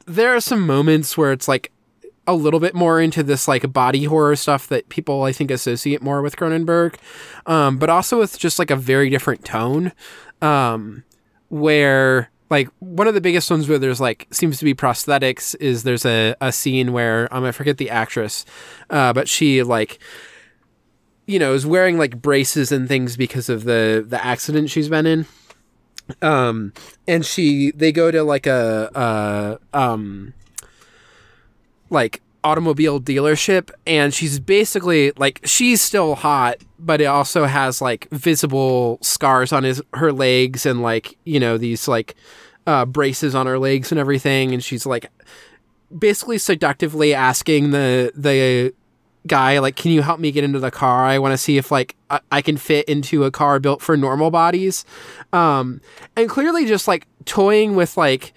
[0.06, 1.72] there are some moments where it's like
[2.28, 6.02] a little bit more into this like body horror stuff that people I think associate
[6.02, 6.96] more with Cronenberg
[7.48, 9.92] um but also with just like a very different tone
[10.42, 11.04] um
[11.50, 15.84] where like one of the biggest ones where there's like seems to be prosthetics is
[15.84, 18.46] there's a, a scene where um I forget the actress
[18.92, 19.98] uh but she like
[21.26, 25.08] you know is wearing like braces and things because of the the accident she's been
[25.08, 25.26] in.
[26.22, 26.74] Um
[27.08, 30.34] and she they go to like a uh um
[31.90, 38.10] like automobile dealership and she's basically like she's still hot but it also has like
[38.10, 42.16] visible scars on his her legs and like you know these like
[42.68, 44.54] uh braces on her legs and everything.
[44.54, 45.10] And she's like
[45.98, 48.74] basically seductively asking the the
[49.28, 51.06] guy like can you help me get into the car?
[51.06, 53.96] I want to see if like I, I can fit into a car built for
[53.96, 54.84] normal bodies.
[55.32, 55.82] Um
[56.16, 58.34] and clearly just like toying with like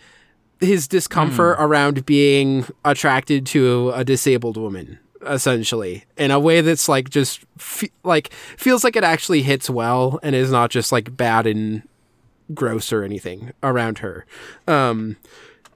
[0.61, 7.11] his discomfort around being attracted to a disabled woman essentially in a way that's like
[7.11, 11.47] just fe- like feels like it actually hits well and is not just like bad
[11.47, 11.83] and
[12.53, 14.27] gross or anything around her
[14.69, 15.17] um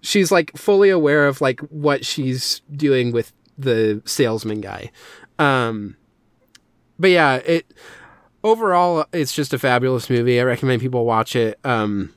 [0.01, 4.91] she's like fully aware of like what she's doing with the salesman guy
[5.39, 5.97] Um,
[6.99, 7.66] but yeah, it
[8.45, 10.41] overall it's just a fabulous movie.
[10.41, 11.59] I recommend people watch it.
[11.65, 12.12] Um,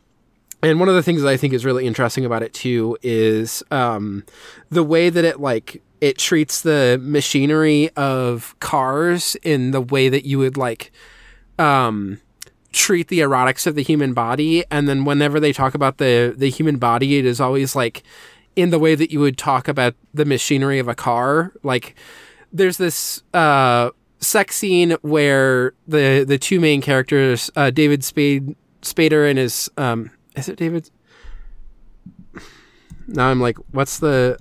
[0.64, 3.64] and one of the things that I think is really interesting about it too is
[3.72, 4.24] um,
[4.70, 10.26] the way that it like it treats the machinery of cars in the way that
[10.26, 10.92] you would like
[11.60, 12.20] um,
[12.72, 14.64] treat the erotics of the human body.
[14.72, 18.04] And then whenever they talk about the the human body, it is always like
[18.56, 21.54] in the way that you would talk about the machinery of a car.
[21.64, 21.96] Like
[22.52, 29.30] there's this uh, sex scene where the the two main characters, uh, David Spade Spader
[29.30, 30.90] and his um, is it David?
[33.08, 34.38] Now I'm like, what's the?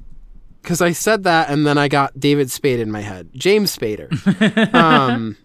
[0.63, 3.31] Because I said that and then I got David Spade in my head.
[3.35, 4.75] James Spader.
[4.75, 5.37] um,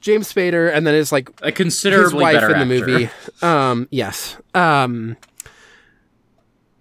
[0.00, 2.86] James Spader, and then it's like A his considerably wife better in the actor.
[2.90, 3.10] movie.
[3.42, 4.36] Um, yes.
[4.54, 5.16] Um,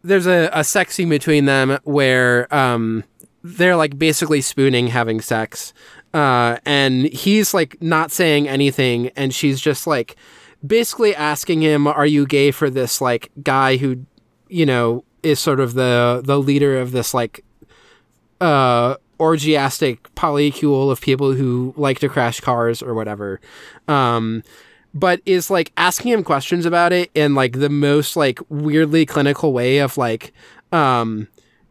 [0.04, 3.04] there's a, a sex scene between them where um,
[3.44, 5.74] they're like basically spooning, having sex,
[6.14, 10.16] uh, and he's like not saying anything, and she's just like
[10.66, 14.06] basically asking him, "Are you gay for this like guy who,
[14.48, 17.44] you know, is sort of the the leader of this like
[18.42, 23.40] uh orgiastic polycule of people who like to crash cars or whatever.
[23.88, 24.44] Um
[24.94, 29.54] but is like asking him questions about it in like the most like weirdly clinical
[29.54, 30.34] way of like
[30.72, 31.28] um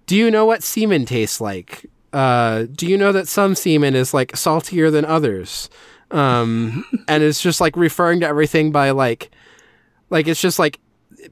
[0.07, 1.87] do you know what semen tastes like?
[2.13, 5.71] Uh do you know that some semen is like saltier than others?
[6.11, 9.31] Um and it's just like referring to everything by like
[10.11, 10.79] like it's just like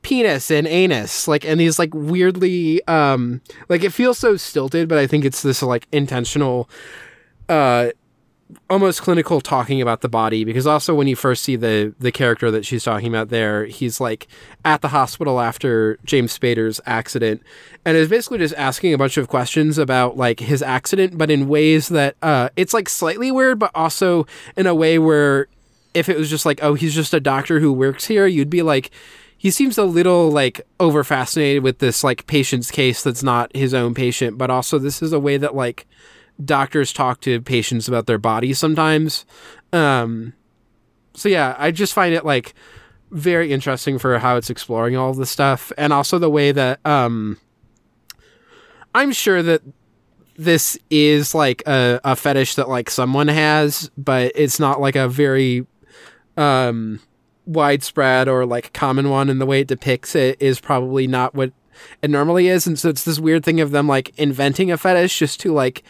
[0.02, 4.98] penis and anus like and these like weirdly um like it feels so stilted but
[4.98, 6.68] i think it's this like intentional
[7.48, 7.90] uh
[8.68, 12.50] almost clinical talking about the body because also when you first see the the character
[12.50, 14.26] that she's talking about there he's like
[14.64, 17.42] at the hospital after James Spader's accident
[17.84, 21.48] and is basically just asking a bunch of questions about like his accident but in
[21.48, 24.26] ways that uh it's like slightly weird but also
[24.56, 25.48] in a way where
[25.94, 28.62] if it was just like oh he's just a doctor who works here you'd be
[28.62, 28.90] like
[29.44, 33.74] he seems a little like over fascinated with this like patient's case that's not his
[33.74, 35.86] own patient but also this is a way that like
[36.42, 39.26] doctors talk to patients about their bodies sometimes.
[39.70, 40.32] Um
[41.14, 42.54] so yeah i just find it like
[43.10, 47.38] very interesting for how it's exploring all this stuff and also the way that um
[48.94, 49.62] i'm sure that
[50.36, 55.06] this is like a, a fetish that like someone has but it's not like a
[55.06, 55.66] very
[56.38, 56.98] um
[57.46, 61.52] widespread or like common one and the way it depicts it is probably not what
[62.02, 62.66] it normally is.
[62.66, 65.82] And so it's this weird thing of them like inventing a fetish just to like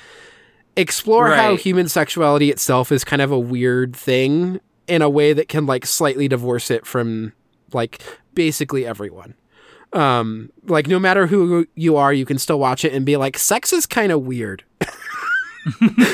[0.76, 5.48] explore how human sexuality itself is kind of a weird thing in a way that
[5.48, 7.32] can like slightly divorce it from
[7.72, 8.02] like
[8.35, 9.35] basically everyone.
[9.93, 13.39] Um like no matter who you are you can still watch it and be like
[13.39, 14.64] sex is kind of weird.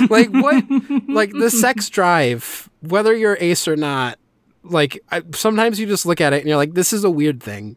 [0.09, 0.65] Like what?
[1.09, 4.17] Like the sex drive whether you're ace or not
[4.63, 7.43] like I, sometimes you just look at it and you're like this is a weird
[7.43, 7.77] thing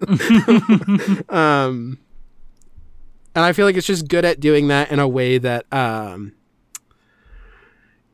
[1.28, 1.98] um
[3.34, 6.32] and i feel like it's just good at doing that in a way that um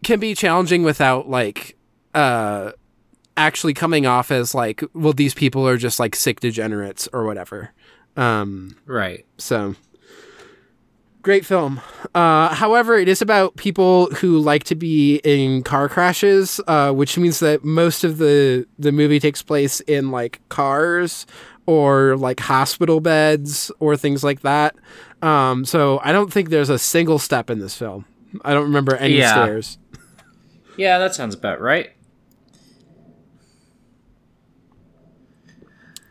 [0.05, 1.77] can be challenging without like
[2.15, 2.73] uh
[3.37, 7.71] actually coming off as like well these people are just like sick degenerates or whatever
[8.17, 9.27] um Right.
[9.39, 9.75] so
[11.27, 11.81] great film.
[12.15, 17.19] Uh, however, it is about people who like to be in car crashes, uh, which
[17.19, 21.27] means that most of the the movie takes place in like cars
[21.67, 24.77] or like hospital beds or things like that.
[25.21, 28.05] Um, so I don't think there's a single step in this film.
[28.45, 29.33] I don't remember any Yeah.
[29.33, 29.79] stairs.
[30.77, 31.91] Yeah, that sounds about right.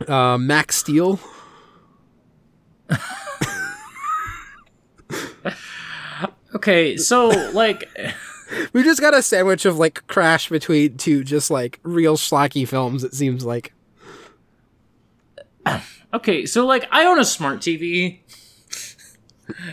[0.09, 1.21] Uh, Max Steel.
[6.55, 7.89] Okay, so like
[8.73, 13.03] We just got a sandwich of like crash between two just like real schlocky films.
[13.03, 13.73] It seems like.
[16.13, 18.19] okay, so like I own a smart TV.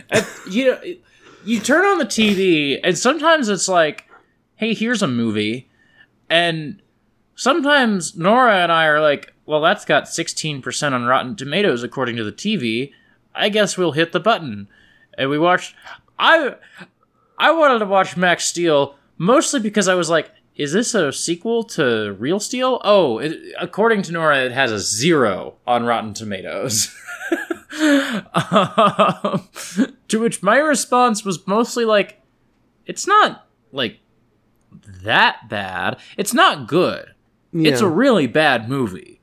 [0.09, 0.79] And, you know,
[1.45, 4.05] you turn on the TV and sometimes it's like,
[4.55, 5.69] "Hey, here's a movie."
[6.29, 6.81] And
[7.35, 12.23] sometimes Nora and I are like, "Well, that's got 16% on Rotten Tomatoes according to
[12.23, 12.91] the TV.
[13.35, 14.67] I guess we'll hit the button."
[15.17, 15.75] And we watched
[16.17, 16.55] I
[17.37, 21.63] I wanted to watch Max Steel mostly because I was like, is this a sequel
[21.63, 22.79] to Real Steel?
[22.83, 26.95] Oh, it, according to Nora, it has a zero on Rotten Tomatoes.
[28.33, 29.47] um,
[30.07, 32.21] to which my response was mostly like,
[32.85, 33.99] it's not like
[35.03, 35.97] that bad.
[36.17, 37.13] It's not good.
[37.53, 39.21] It's a really bad movie.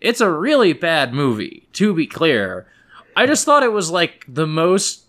[0.00, 2.66] It's a really bad movie, to be clear.
[3.16, 5.03] I just thought it was like the most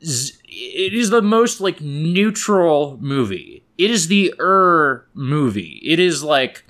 [0.00, 3.62] it is the most like neutral movie.
[3.78, 5.80] It is the er movie.
[5.84, 6.64] It is like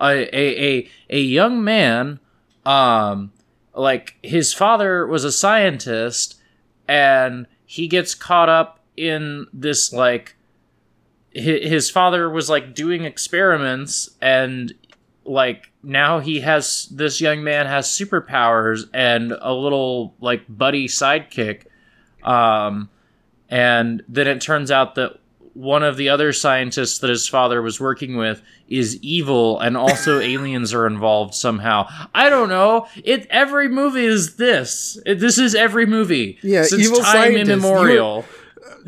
[0.00, 2.20] a a a, a young man
[2.64, 3.32] um
[3.74, 6.40] like his father was a scientist
[6.86, 10.36] and he gets caught up in this like
[11.30, 14.74] his father was like doing experiments and
[15.28, 21.64] like now he has this young man has superpowers and a little like buddy sidekick
[22.22, 22.88] um
[23.48, 25.18] and then it turns out that
[25.54, 30.20] one of the other scientists that his father was working with is evil and also
[30.32, 31.88] aliens are involved somehow.
[32.14, 32.86] I don't know.
[33.02, 35.00] It every movie is this.
[35.04, 37.48] It- this is every movie Yeah, since evil time scientists.
[37.48, 38.24] You were- immemorial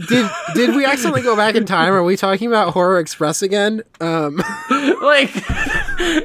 [0.09, 1.93] Did did we accidentally go back in time?
[1.93, 3.83] Are we talking about Horror Express again?
[4.01, 4.37] Um,
[5.03, 5.31] like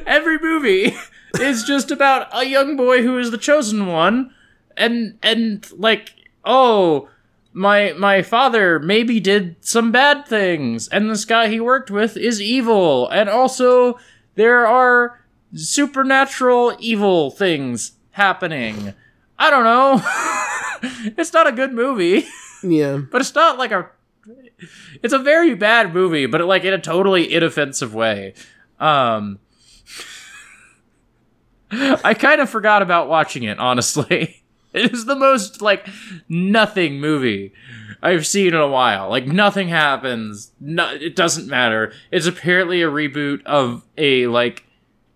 [0.05, 0.95] every movie
[1.39, 4.33] is just about a young boy who is the chosen one
[4.77, 7.09] and and like oh
[7.53, 12.41] my my father maybe did some bad things and this guy he worked with is
[12.41, 13.97] evil and also
[14.35, 15.21] there are
[15.53, 18.93] supernatural evil things happening
[19.39, 20.01] i don't know
[21.17, 22.25] it's not a good movie
[22.71, 22.97] yeah.
[22.97, 23.89] but it's not like a
[25.03, 28.33] it's a very bad movie but like in a totally inoffensive way.
[28.79, 29.39] Um
[31.71, 34.41] i kind of forgot about watching it honestly.
[34.75, 35.87] It is the most like
[36.27, 37.53] nothing movie
[38.03, 39.09] i've seen in a while.
[39.09, 40.51] Like nothing happens.
[40.59, 41.93] No, it doesn't matter.
[42.11, 44.65] It's apparently a reboot of a like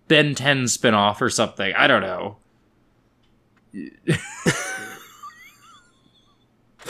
[0.08, 1.74] ben 10 spin-off or something.
[1.76, 2.38] I don't know.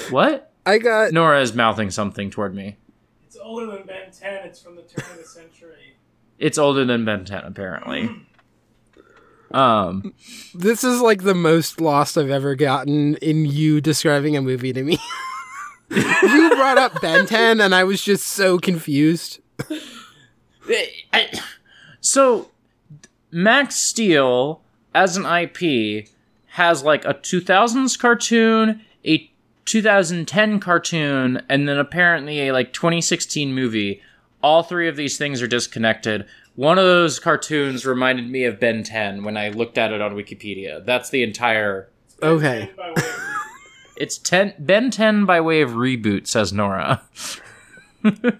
[0.10, 2.78] What I got Nora is mouthing something toward me.
[3.26, 4.46] It's older than Ben 10.
[4.46, 5.96] It's from the turn of the century.
[6.38, 8.10] It's older than Ben 10, apparently.
[9.52, 10.14] Um,
[10.54, 14.84] this is like the most lost I've ever gotten in you describing a movie to
[14.84, 15.00] me.
[15.90, 19.40] you brought up Ben 10 and I was just so confused.
[21.12, 21.40] I-
[22.00, 22.52] so
[23.32, 24.62] Max Steel
[24.94, 26.08] as an IP
[26.52, 29.29] has like a 2000s cartoon, a
[29.70, 34.02] 2010 cartoon, and then apparently a like 2016 movie.
[34.42, 36.26] All three of these things are disconnected.
[36.56, 40.16] One of those cartoons reminded me of Ben 10 when I looked at it on
[40.16, 40.84] Wikipedia.
[40.86, 41.90] That's the entire
[42.24, 42.72] Okay.
[42.76, 43.16] By way of-
[43.98, 47.02] It's 10 Ben 10 by way of reboot, says Nora.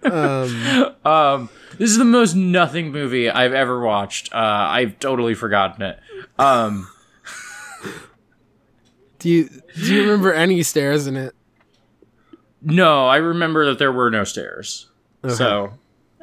[0.04, 4.34] Um, Um, this is the most nothing movie I've ever watched.
[4.34, 6.00] Uh, I've totally forgotten it.
[6.38, 6.88] Um,
[9.20, 11.36] do you do you remember any stairs in it?
[12.62, 14.88] no, I remember that there were no stairs.
[15.28, 15.74] So,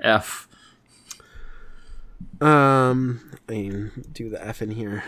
[0.03, 0.49] F.
[2.41, 5.05] Um, I mean, do the F in here.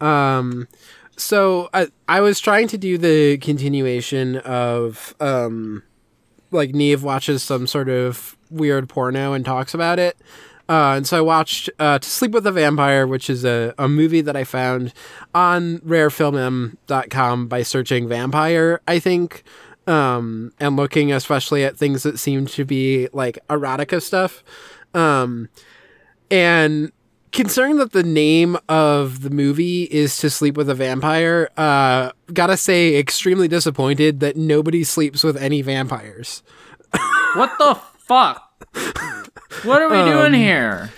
[0.00, 0.68] Um,
[1.16, 5.82] so I I was trying to do the continuation of um,
[6.50, 10.16] like Niamh watches some sort of weird porno and talks about it.
[10.72, 13.88] Uh, and so I watched uh, To Sleep with a Vampire, which is a, a
[13.88, 14.94] movie that I found
[15.34, 19.42] on rarefilm.com by searching vampire, I think,
[19.86, 24.42] um, and looking especially at things that seem to be like erotica stuff.
[24.94, 25.50] Um,
[26.30, 26.90] and
[27.32, 32.56] considering that the name of the movie is To Sleep with a Vampire, uh, gotta
[32.56, 36.42] say, extremely disappointed that nobody sleeps with any vampires.
[37.34, 38.48] What the fuck?
[39.64, 40.90] What are we doing here?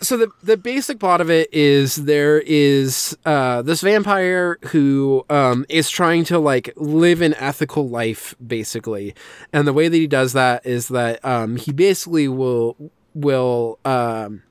[0.00, 5.64] so the the basic plot of it is there is uh, this vampire who um,
[5.68, 9.14] is trying to like live an ethical life basically
[9.52, 12.76] and the way that he does that is that um, he basically will
[13.14, 14.42] will um,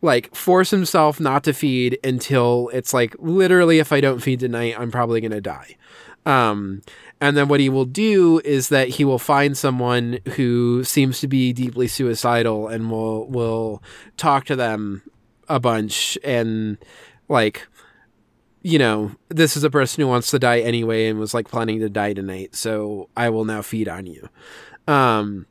[0.00, 4.74] like force himself not to feed until it's like literally if i don't feed tonight
[4.78, 5.76] i'm probably going to die
[6.26, 6.82] um,
[7.20, 11.28] and then what he will do is that he will find someone who seems to
[11.28, 13.82] be deeply suicidal and will will
[14.16, 15.02] talk to them
[15.48, 16.78] a bunch and
[17.28, 17.66] like
[18.62, 21.80] you know this is a person who wants to die anyway and was like planning
[21.80, 24.28] to die tonight so i will now feed on you.
[24.86, 25.46] Um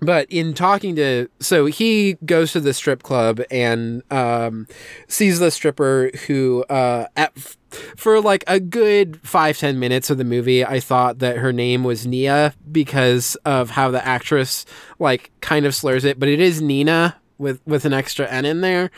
[0.00, 4.66] but in talking to so he goes to the strip club and um
[5.06, 7.56] sees the stripper who uh at
[7.96, 11.84] for like a good five ten minutes of the movie i thought that her name
[11.84, 14.64] was nia because of how the actress
[14.98, 18.60] like kind of slurs it but it is nina with with an extra n in
[18.62, 18.90] there.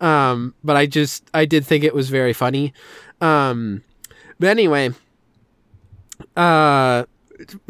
[0.00, 2.72] Um but i just i did think it was very funny.
[3.20, 3.82] Um
[4.38, 4.90] but anyway
[6.36, 7.04] uh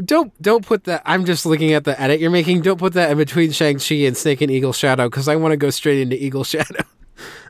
[0.04, 2.62] don't don't put that i'm just looking at the edit you're making.
[2.62, 5.56] Don't put that in between shang-chi and snake and eagle shadow because i want to
[5.56, 6.84] go straight into eagle shadow.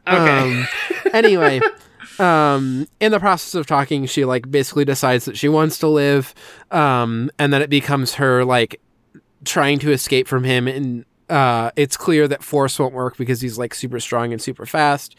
[0.09, 0.39] Okay.
[0.41, 0.67] um,
[1.13, 1.61] anyway,
[2.19, 6.35] um, in the process of talking, she like basically decides that she wants to live,
[6.71, 8.81] um, and then it becomes her like
[9.45, 13.57] trying to escape from him and uh, it's clear that force won't work because he's
[13.57, 15.15] like super strong and super fast,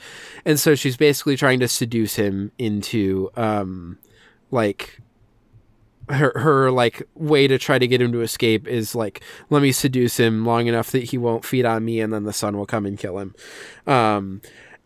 [0.46, 3.98] and so she's basically trying to seduce him into um,
[4.52, 5.00] like
[6.10, 9.72] her her like way to try to get him to escape is like let me
[9.72, 12.66] seduce him long enough that he won't feed on me, and then the sun will
[12.66, 13.34] come and kill him.
[13.88, 14.42] Um,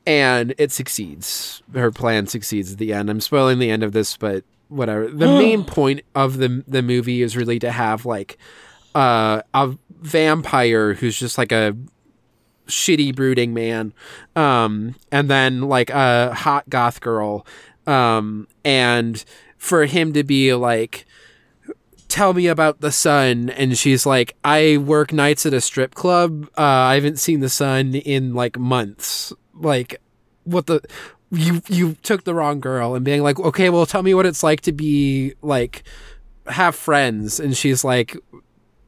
[0.06, 1.62] and it succeeds.
[1.74, 3.10] Her plan succeeds at the end.
[3.10, 5.08] I'm spoiling the end of this, but whatever.
[5.08, 8.38] The main point of the the movie is really to have like
[8.94, 11.76] uh, a vampire who's just like a
[12.68, 13.94] shitty brooding man
[14.36, 17.46] um and then like a hot goth girl
[17.86, 19.24] um and
[19.58, 21.06] for him to be like
[22.08, 26.50] tell me about the sun and she's like i work nights at a strip club
[26.58, 30.02] uh i haven't seen the sun in like months like
[30.44, 30.82] what the
[31.32, 34.44] you you took the wrong girl and being like okay well tell me what it's
[34.44, 35.84] like to be like
[36.48, 38.16] have friends and she's like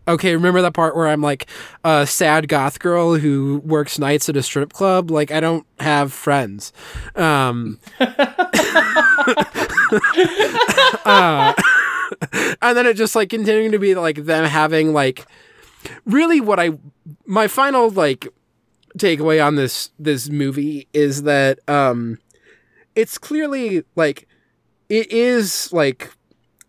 [0.08, 1.48] okay, remember that part where I'm like
[1.84, 5.12] a sad goth girl who works nights at a strip club?
[5.12, 6.72] Like I don't have friends.
[7.16, 8.10] Um, uh,
[12.62, 15.26] and then it just like continuing to be like them having like
[16.06, 16.72] really what I
[17.26, 18.28] my final like
[18.98, 22.18] takeaway on this this movie is that um
[22.96, 24.28] it's clearly like
[24.90, 26.12] it is like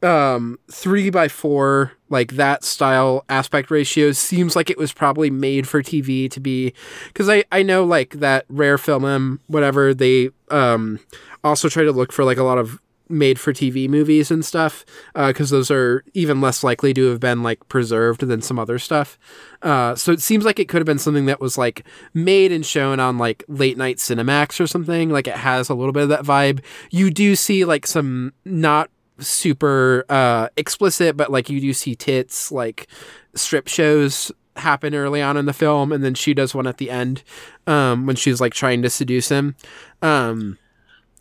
[0.03, 5.67] um three by four like that style aspect ratio seems like it was probably made
[5.67, 6.73] for tv to be
[7.09, 11.01] because i i know like that rare film whatever they um
[11.43, 14.85] also try to look for like a lot of made for tv movies and stuff
[15.15, 18.79] because uh, those are even less likely to have been like preserved than some other
[18.79, 19.19] stuff.
[19.63, 22.65] Uh so it seems like it could have been something that was like made and
[22.65, 25.11] shown on like late night cinemax or something.
[25.11, 26.63] Like it has a little bit of that vibe.
[26.91, 28.91] You do see like some not
[29.21, 32.87] super uh explicit but like you do see tits like
[33.35, 36.91] strip shows happen early on in the film and then she does one at the
[36.91, 37.23] end
[37.67, 39.57] um when she's like trying to seduce him.
[40.03, 40.59] Um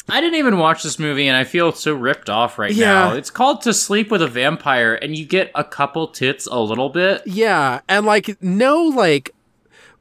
[0.10, 2.86] I didn't even watch this movie and I feel so ripped off right Yeah.
[3.10, 3.14] now.
[3.14, 6.90] It's called To Sleep with a Vampire and you get a couple tits a little
[6.90, 7.22] bit.
[7.26, 9.32] yeah and like no like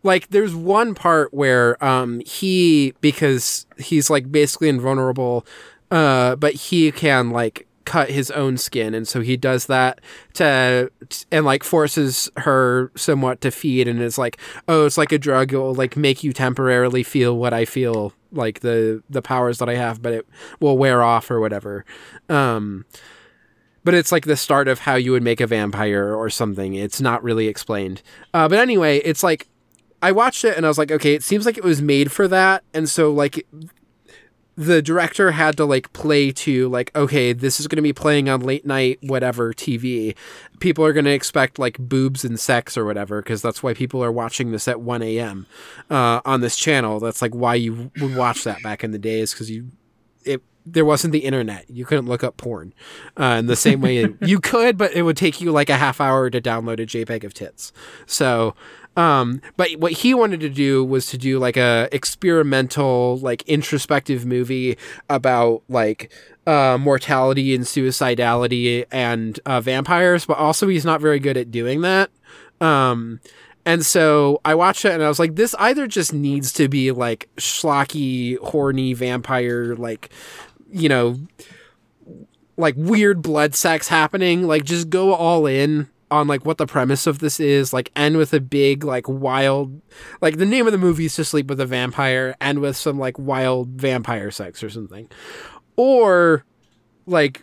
[0.03, 5.45] like there's one part where um he because he's like basically invulnerable
[5.91, 10.01] uh but he can like cut his own skin and so he does that
[10.35, 10.91] to
[11.31, 14.39] and like forces her somewhat to feed and is like
[14.69, 18.13] oh it's like a drug it will like make you temporarily feel what i feel
[18.37, 20.27] like the the powers that i have but it
[20.61, 21.85] will wear off or whatever.
[22.29, 22.85] Um
[23.85, 26.75] but it's like the start of how you would make a vampire or something.
[26.75, 28.03] It's not really explained.
[28.35, 29.49] Uh, but anyway it's like
[30.03, 32.29] i watched it and i was like okay it seems like it was made for
[32.29, 32.65] that.
[32.75, 33.47] And so like
[34.57, 38.29] the director had to like play to like okay this is going to be playing
[38.29, 40.15] on late night whatever tv
[40.61, 44.03] people are going to expect like boobs and sex or whatever because that's why people
[44.03, 45.47] are watching this at 1 a.m
[45.91, 47.01] uh, on this channel.
[47.01, 49.71] That's like why you would watch that back in the days because you
[50.25, 51.69] it there wasn't the internet.
[51.71, 52.75] You couldn't look up porn
[53.17, 56.01] uh, in the same way you could but it would take you like a half
[56.01, 57.73] hour to download a jpeg of tits.
[58.07, 58.55] So
[58.97, 64.25] um, but what he wanted to do was to do like a experimental, like introspective
[64.25, 64.79] movie
[65.11, 66.11] about like
[66.47, 70.25] uh, mortality and suicidality and uh, vampires.
[70.25, 72.11] But also, he's not very good at doing that.
[72.61, 73.21] Um,
[73.67, 76.93] and so I watched it and I was like, this either just needs to be
[76.93, 80.11] like schlocky, horny vampire, like
[80.73, 81.19] you know,
[82.57, 84.47] like weird blood sex happening.
[84.47, 88.17] Like just go all in on like what the premise of this is like end
[88.17, 89.81] with a big like wild
[90.21, 92.99] like the name of the movie is to sleep with a vampire and with some
[92.99, 95.09] like wild vampire sex or something.
[95.77, 96.45] Or
[97.07, 97.43] like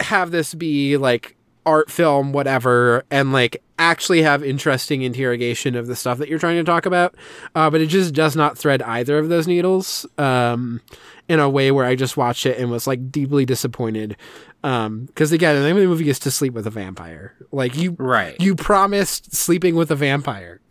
[0.00, 1.36] have this be like
[1.68, 6.56] art film whatever and like actually have interesting interrogation of the stuff that you're trying
[6.56, 7.14] to talk about.
[7.54, 10.80] Uh, but it just does not thread either of those needles um,
[11.28, 14.16] in a way where i just watched it and was like deeply disappointed.
[14.64, 17.34] Um because again the name of the movie is to sleep with a vampire.
[17.52, 18.34] Like you Right.
[18.40, 20.60] you promised sleeping with a vampire.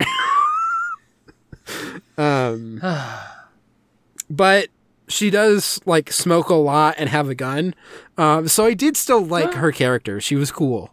[2.16, 2.80] Um
[4.30, 4.68] but
[5.08, 7.74] she does like smoke a lot and have a gun.
[8.16, 10.20] Um so i did still like her character.
[10.20, 10.92] She was cool.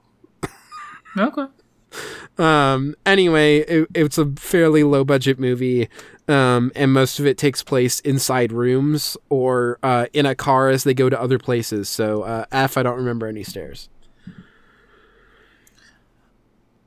[1.18, 1.46] Okay.
[2.38, 5.88] um anyway it, it's a fairly low budget movie
[6.28, 10.84] um and most of it takes place inside rooms or uh in a car as
[10.84, 11.88] they go to other places.
[11.88, 13.88] So uh f i don't remember any stairs.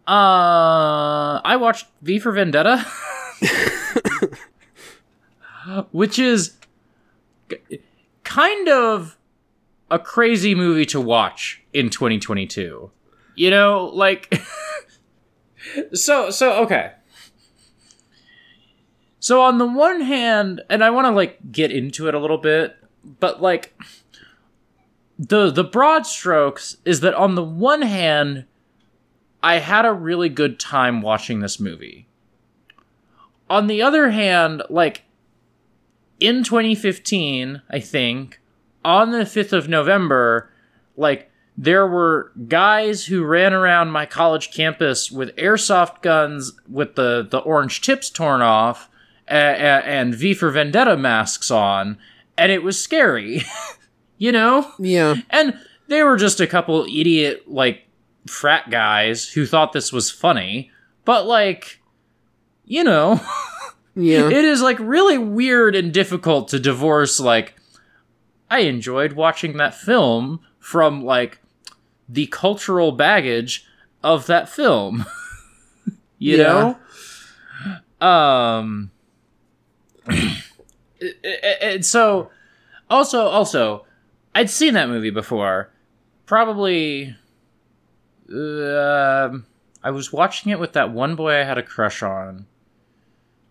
[0.07, 2.83] Uh, I watched V for Vendetta,
[5.93, 6.55] which is
[8.25, 9.17] kind of
[9.91, 12.91] a crazy movie to watch in 2022.
[13.35, 14.43] You know, like
[15.93, 16.93] so so okay.
[19.21, 22.39] So on the one hand, and I want to like get into it a little
[22.39, 22.77] bit,
[23.21, 23.75] but like
[25.19, 28.45] the the broad strokes is that on the one hand,
[29.43, 32.07] I had a really good time watching this movie.
[33.51, 35.05] On the other hand, like
[36.21, 38.41] in 2015, I think,
[38.85, 40.51] on the 5th of November,
[40.97, 47.27] like there were guys who ran around my college campus with airsoft guns with the,
[47.29, 48.89] the orange tips torn off
[49.27, 51.99] and, and V for Vendetta masks on,
[52.37, 53.43] and it was scary,
[54.19, 54.71] you know?
[54.79, 55.17] Yeah.
[55.31, 55.59] And
[55.89, 57.87] they were just a couple idiot, like,
[58.27, 60.71] frat guys who thought this was funny,
[61.05, 61.81] but, like,
[62.65, 63.21] you know,
[64.01, 64.27] Yeah.
[64.29, 67.55] it is, like, really weird and difficult to divorce, like,
[68.51, 71.41] I enjoyed watching that film from, like,
[72.09, 73.67] the cultural baggage
[74.03, 75.05] of that film.
[76.19, 76.75] you Yeah.
[78.01, 78.07] know?
[78.07, 78.91] Um,
[81.63, 82.31] and so,
[82.89, 83.85] also, also,
[84.35, 85.71] I'd seen that movie before.
[86.27, 87.17] Probably,
[88.33, 89.47] um
[89.83, 92.47] I was watching it with that one boy I had a crush on.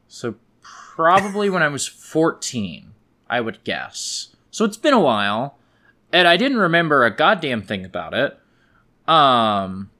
[0.08, 2.94] So probably when I was fourteen,
[3.30, 4.36] I would guess.
[4.52, 5.58] So it's been a while,
[6.12, 8.38] and I didn't remember a goddamn thing about it.
[9.08, 9.92] Um,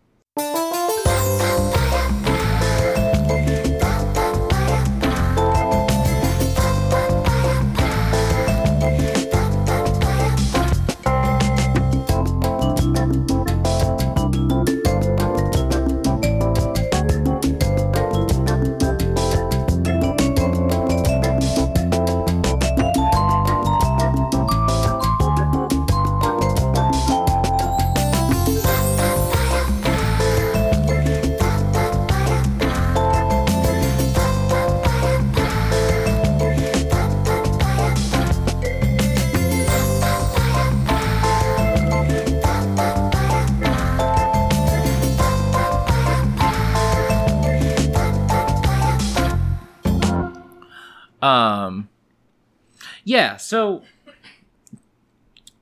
[53.08, 53.38] yeah.
[53.38, 53.84] So,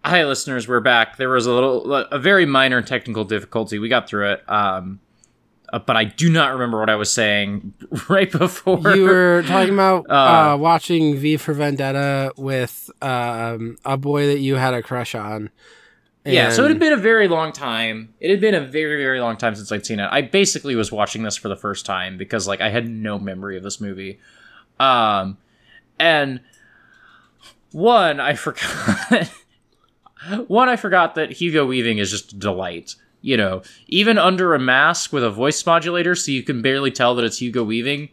[0.04, 0.68] hi, listeners.
[0.68, 1.18] We're back.
[1.18, 3.78] There was a little, a very minor technical difficulty.
[3.78, 4.50] We got through it.
[4.50, 5.00] Um,
[5.72, 7.74] uh, but I do not remember what I was saying
[8.10, 8.96] right before.
[8.96, 14.40] You were talking about Uh, uh, watching V for Vendetta with um, a boy that
[14.40, 15.52] you had a crush on.
[16.26, 18.16] Yeah, so it had been a very long time.
[18.20, 20.10] It had been a very, very long time since I'd seen it.
[20.12, 23.56] I basically was watching this for the first time because like I had no memory
[23.56, 24.20] of this movie.
[24.80, 25.38] Um
[26.00, 26.42] and
[27.76, 29.30] one, I forgot
[30.48, 32.96] one, I forgot that Hugo Weaving is just a delight.
[33.22, 37.16] You know, even under a mask with a voice modulator so you can barely tell
[37.16, 38.10] that it's Hugo Weaving,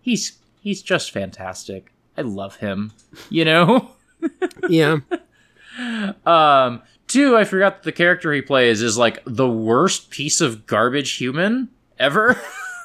[0.00, 1.92] he's he's just fantastic.
[2.16, 2.92] I love him.
[3.28, 3.90] You know?
[4.68, 4.98] yeah,
[6.24, 10.66] Um, two, I forgot that the character he plays is like the worst piece of
[10.66, 11.68] garbage human
[11.98, 12.40] ever.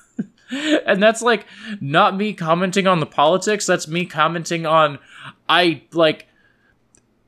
[0.86, 1.46] and that's like
[1.80, 4.98] not me commenting on the politics, that's me commenting on
[5.50, 6.28] I like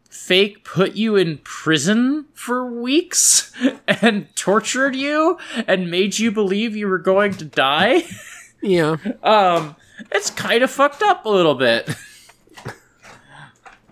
[0.10, 3.52] fake put you in prison for weeks
[3.88, 5.38] and tortured you
[5.68, 8.04] and made you believe you were going to die.
[8.62, 9.76] yeah, Um,
[10.12, 11.90] it's kind of fucked up a little bit.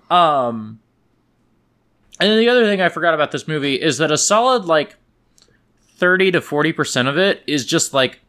[0.10, 0.80] um,
[2.20, 4.96] and then the other thing I forgot about this movie is that a solid like
[5.98, 8.20] thirty to forty percent of it is just like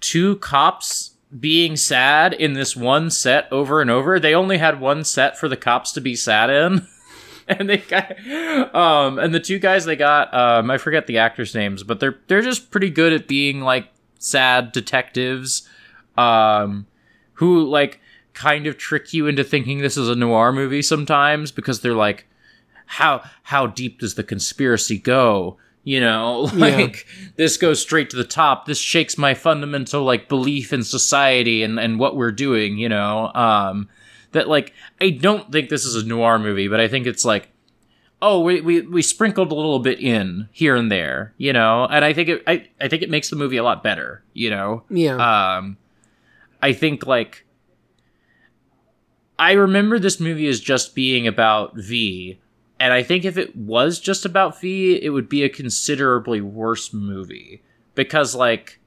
[0.00, 4.20] two cops being sad in this one set over and over.
[4.20, 6.86] They only had one set for the cops to be sad in.
[7.48, 8.12] And they got,
[8.72, 12.20] um, and the two guys they got, um, I forget the actors' names, but they're
[12.28, 13.88] they're just pretty good at being like
[14.20, 15.68] sad detectives
[16.16, 16.86] um,
[17.34, 18.00] who like
[18.32, 22.26] kind of trick you into thinking this is a noir movie sometimes because they're like,
[22.86, 25.56] how how deep does the conspiracy go?
[25.84, 27.06] You know, like
[27.36, 28.66] this goes straight to the top.
[28.66, 32.78] This shakes my fundamental like belief in society and and what we're doing.
[32.78, 33.88] You know, um,
[34.32, 37.48] that like I don't think this is a noir movie, but I think it's like.
[38.24, 42.04] Oh, we, we, we sprinkled a little bit in here and there, you know, and
[42.04, 44.84] I think it I, I think it makes the movie a lot better, you know.
[44.88, 45.16] yeah,
[45.56, 45.76] Um,
[46.62, 47.44] I think like
[49.40, 52.38] I remember this movie as just being about V,
[52.82, 56.92] and I think if it was just about V, it would be a considerably worse
[56.92, 57.62] movie.
[57.94, 58.80] Because like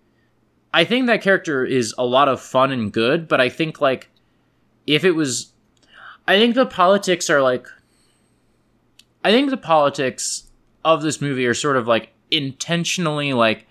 [0.74, 4.10] I think that character is a lot of fun and good, but I think like
[4.86, 5.54] if it was
[6.28, 7.68] I think the politics are like
[9.24, 10.50] I think the politics
[10.84, 13.66] of this movie are sort of like intentionally like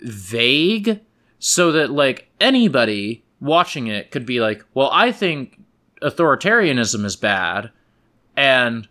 [0.00, 1.00] vague
[1.38, 5.60] so that like anybody watching it could be like, well, I think
[6.00, 7.70] authoritarianism is bad
[8.38, 8.88] and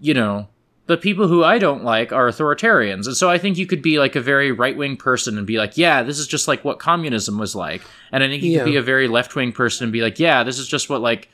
[0.00, 0.48] you know,
[0.86, 3.06] the people who I don't like are authoritarians.
[3.06, 5.58] And so I think you could be like a very right wing person and be
[5.58, 7.82] like, yeah, this is just like what communism was like.
[8.12, 8.58] And I think you Yeah.
[8.60, 11.00] could be a very left wing person and be like, yeah, this is just what
[11.00, 11.28] like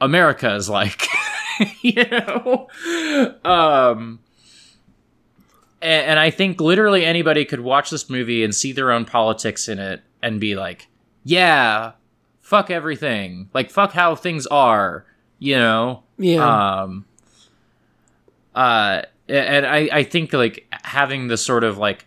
[0.00, 1.06] America is like.
[1.82, 2.68] you know?
[3.44, 4.20] Um,
[5.82, 9.68] and, and I think literally anybody could watch this movie and see their own politics
[9.68, 10.88] in it and be like,
[11.24, 11.92] yeah,
[12.40, 13.48] fuck everything.
[13.54, 15.06] Like, fuck how things are,
[15.38, 16.02] you know?
[16.18, 16.80] Yeah.
[16.82, 17.06] Um,
[18.54, 22.06] uh, and I, I think like having the sort of like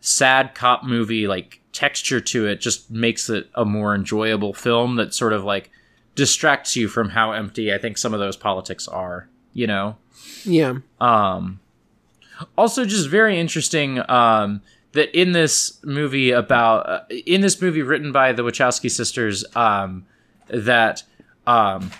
[0.00, 5.14] sad cop movie like texture to it just makes it a more enjoyable film that
[5.14, 5.70] sort of like
[6.14, 9.96] distracts you from how empty I think some of those politics are, you know?
[10.44, 10.74] yeah.
[11.00, 11.60] Um,
[12.56, 14.62] also, just very interesting um,
[14.92, 20.06] that in this movie about uh, in this movie written by the Wachowski sisters, um,
[20.48, 21.02] that
[21.46, 21.90] um,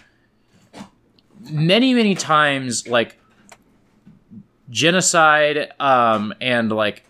[1.50, 3.18] many many times like
[4.70, 7.04] genocide um, and like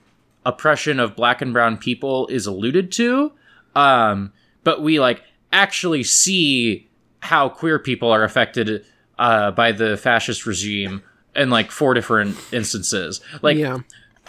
[0.47, 3.33] oppression of black and brown people is alluded to,
[3.75, 4.33] um,
[4.65, 5.23] but we like
[5.53, 6.89] actually see
[7.21, 8.85] how queer people are affected
[9.19, 11.03] uh, by the fascist regime
[11.35, 13.21] in like four different instances.
[13.43, 13.79] Like yeah.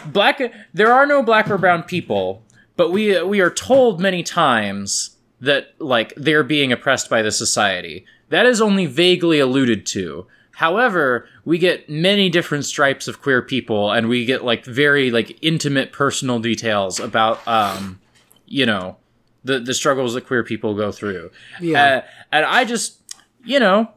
[0.08, 0.42] black,
[0.74, 2.44] there are no black or brown people,
[2.76, 8.06] but we we are told many times that like they're being oppressed by the society.
[8.30, 10.28] That is only vaguely alluded to.
[10.60, 15.40] However, we get many different stripes of queer people, and we get like very like
[15.42, 18.02] intimate personal details about um,
[18.46, 18.98] you know,
[19.46, 21.32] the the struggles that queer people go through.
[21.62, 21.82] Yeah.
[21.82, 22.02] Uh,
[22.34, 22.98] and I just,
[23.46, 23.90] you know,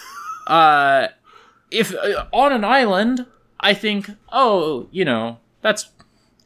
[0.46, 1.08] uh,
[1.70, 3.24] if uh, on an island,
[3.58, 5.88] I think, oh, you know, that's.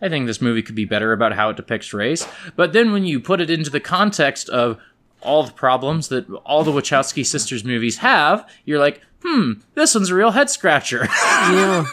[0.00, 2.28] I think this movie could be better about how it depicts race.
[2.54, 4.78] But then when you put it into the context of
[5.24, 10.10] all the problems that all the Wachowski sisters movies have, you're like, hmm, this one's
[10.10, 11.06] a real head scratcher.
[11.22, 11.84] yeah.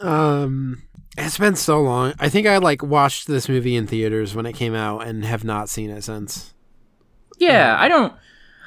[0.00, 0.82] um,
[1.16, 2.14] it's been so long.
[2.18, 5.44] I think I like watched this movie in theaters when it came out and have
[5.44, 6.54] not seen it since.
[7.38, 8.12] yeah, I don't.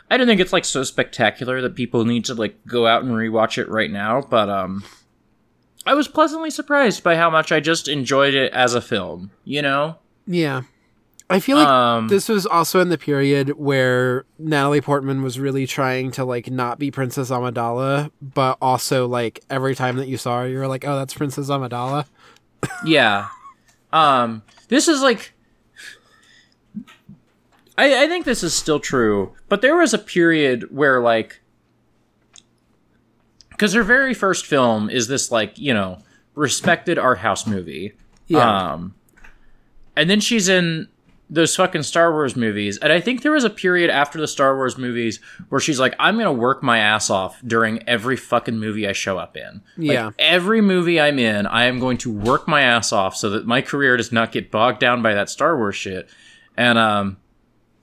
[0.09, 3.11] I don't think it's like so spectacular that people need to like go out and
[3.11, 4.83] rewatch it right now, but um
[5.85, 9.61] I was pleasantly surprised by how much I just enjoyed it as a film, you
[9.61, 9.97] know?
[10.25, 10.63] Yeah.
[11.29, 15.65] I feel like Um this was also in the period where Natalie Portman was really
[15.65, 20.41] trying to like not be Princess Amidala, but also like every time that you saw
[20.41, 22.05] her, you were like, "Oh, that's Princess Amidala."
[22.85, 23.29] yeah.
[23.91, 25.33] Um this is like
[27.77, 31.41] I, I think this is still true, but there was a period where like
[33.49, 35.99] because her very first film is this like, you know,
[36.35, 37.93] respected art house movie.
[38.27, 38.73] Yeah.
[38.73, 38.95] Um,
[39.95, 40.89] and then she's in
[41.29, 42.77] those fucking Star Wars movies.
[42.77, 45.19] And I think there was a period after the Star Wars movies
[45.49, 48.91] where she's like, I'm going to work my ass off during every fucking movie I
[48.93, 49.61] show up in.
[49.77, 50.11] Like, Yeah.
[50.19, 53.61] Every movie I'm in, I am going to work my ass off so that my
[53.61, 56.07] career does not get bogged down by that Star Wars shit.
[56.57, 57.17] And, um,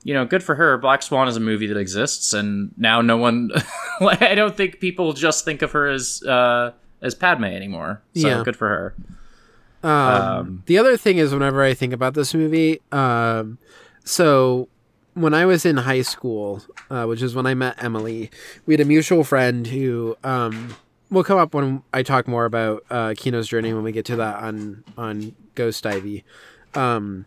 [0.04, 0.78] you know, good for her.
[0.78, 3.50] Black Swan is a movie that exists, and now no one.
[4.00, 8.02] I don't think people just think of her as uh, as Padme anymore.
[8.16, 8.42] So Yeah.
[8.44, 8.94] good for her.
[9.82, 13.58] Um, Um, the other thing is, whenever I think about this movie, um,
[14.04, 14.68] so
[15.14, 18.30] when I was in high school, uh, which is when I met Emily,
[18.66, 20.74] we had a mutual friend who um,
[21.10, 24.16] will come up when I talk more about uh, Kino's journey when we get to
[24.16, 26.20] that on on Ghost Divers.
[26.74, 27.26] Um,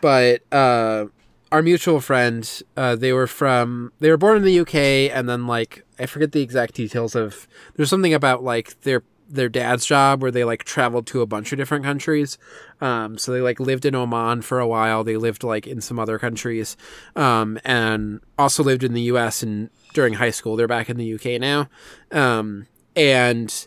[0.00, 1.06] but uh,
[1.52, 4.74] our mutual friend, uh, they were from they were born in the UK,
[5.14, 7.46] and then like I forget the exact details of.
[7.74, 11.52] There's something about like their their dad's job where they like traveled to a bunch
[11.52, 12.36] of different countries.
[12.80, 15.04] Um, so they like lived in Oman for a while.
[15.04, 16.76] They lived like in some other countries,
[17.16, 19.42] um, and also lived in the U.S.
[19.42, 20.56] and during high school.
[20.56, 21.68] They're back in the UK now,
[22.10, 22.66] um,
[22.96, 23.66] and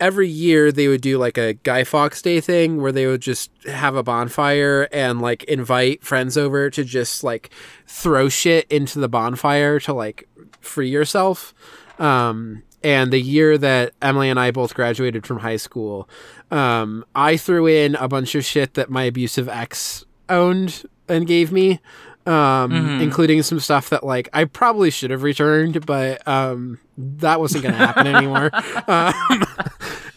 [0.00, 3.50] every year they would do like a Guy Fawkes Day thing where they would just
[3.66, 7.50] have a bonfire and like invite friends over to just like
[7.86, 10.28] throw shit into the bonfire to like
[10.60, 11.54] free yourself.
[11.98, 16.08] Um, and the year that Emily and I both graduated from high school,
[16.50, 21.52] um, I threw in a bunch of shit that my abusive ex owned and gave
[21.52, 21.80] me.
[22.26, 27.62] Um, including some stuff that like I probably should have returned, but um, that wasn't
[27.62, 28.50] going to happen anymore.
[28.86, 29.44] Um,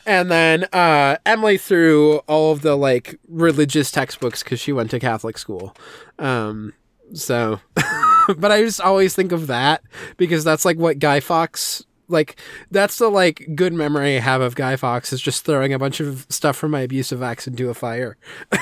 [0.06, 5.00] and then uh, Emily threw all of the like religious textbooks because she went to
[5.00, 5.76] Catholic school.
[6.20, 6.74] Um,
[7.14, 7.60] so,
[8.38, 9.84] but I just always think of that
[10.18, 12.40] because that's like what Guy Fawkes like
[12.70, 16.00] that's the like good memory I have of Guy Fawkes is just throwing a bunch
[16.00, 18.18] of stuff from my abusive ex into a fire.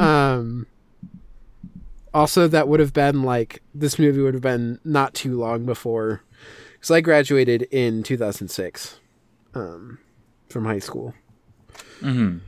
[0.00, 0.66] um
[2.12, 6.22] also that would have been like this movie would have been not too long before
[6.80, 9.00] cuz I graduated in 2006
[9.54, 9.98] um
[10.48, 11.14] from high school.
[12.00, 12.40] Mhm.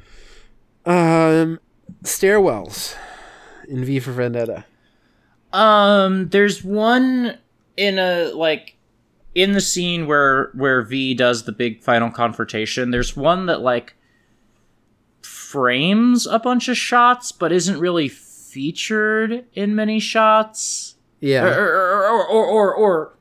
[0.84, 1.60] Um
[2.04, 2.94] stairwells
[3.68, 4.64] in V for Vendetta.
[5.52, 7.38] Um, there's one
[7.76, 8.75] in a like
[9.36, 12.90] in the scene where where V does the big final confrontation.
[12.90, 13.94] There's one that like
[15.22, 20.94] frames a bunch of shots, but isn't really featured in many shots.
[21.20, 21.44] Yeah.
[21.44, 23.18] Or or or or, or, or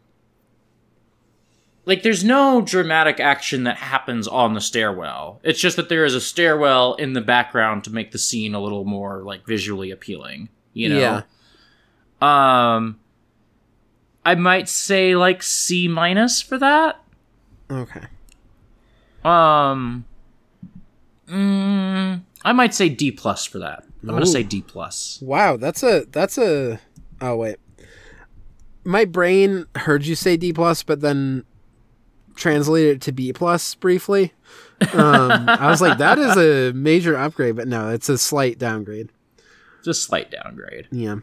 [1.86, 5.42] like there's no dramatic action that happens on the stairwell.
[5.44, 8.62] It's just that there is a stairwell in the background to make the scene a
[8.62, 10.48] little more like visually appealing.
[10.72, 11.24] You know.
[12.22, 12.76] Yeah.
[12.76, 13.00] Um,
[14.26, 17.00] I might say like C minus for that.
[17.70, 18.02] Okay.
[19.24, 20.06] Um,
[21.28, 23.84] mm, I might say D plus for that.
[24.02, 25.20] I'm gonna say D plus.
[25.22, 26.80] Wow, that's a that's a
[27.22, 27.58] oh wait.
[28.84, 31.44] My brain heard you say D plus, but then
[32.36, 34.34] translated it to B plus briefly.
[34.94, 39.10] Um, I was like, that is a major upgrade, but no, it's a slight downgrade.
[39.84, 40.88] Just slight downgrade.
[40.92, 41.18] Yeah.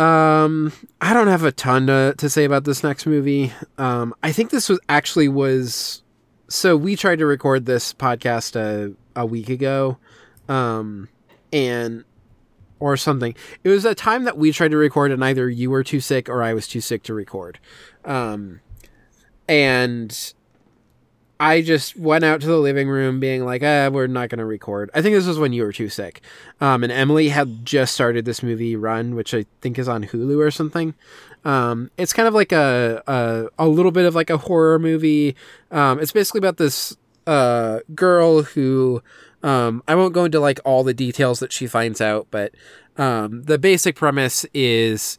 [0.00, 0.72] Um,
[1.02, 3.52] I don't have a ton to, to say about this next movie.
[3.76, 6.02] Um, I think this was actually was
[6.48, 9.98] so we tried to record this podcast a, a week ago,
[10.48, 11.08] um,
[11.52, 12.04] and
[12.78, 13.34] or something.
[13.62, 16.30] It was a time that we tried to record, and either you were too sick
[16.30, 17.58] or I was too sick to record.
[18.06, 18.60] Um,
[19.48, 20.32] and
[21.40, 24.44] I just went out to the living room being like, ah, we're not going to
[24.44, 24.90] record.
[24.92, 26.20] I think this was when you were too sick.
[26.60, 30.38] Um, and Emily had just started this movie Run, which I think is on Hulu
[30.38, 30.92] or something.
[31.46, 35.34] Um, it's kind of like a, a, a little bit of like a horror movie.
[35.70, 36.94] Um, it's basically about this,
[37.26, 39.02] uh, girl who,
[39.42, 42.52] um, I won't go into like all the details that she finds out, but,
[42.98, 45.16] um, the basic premise is,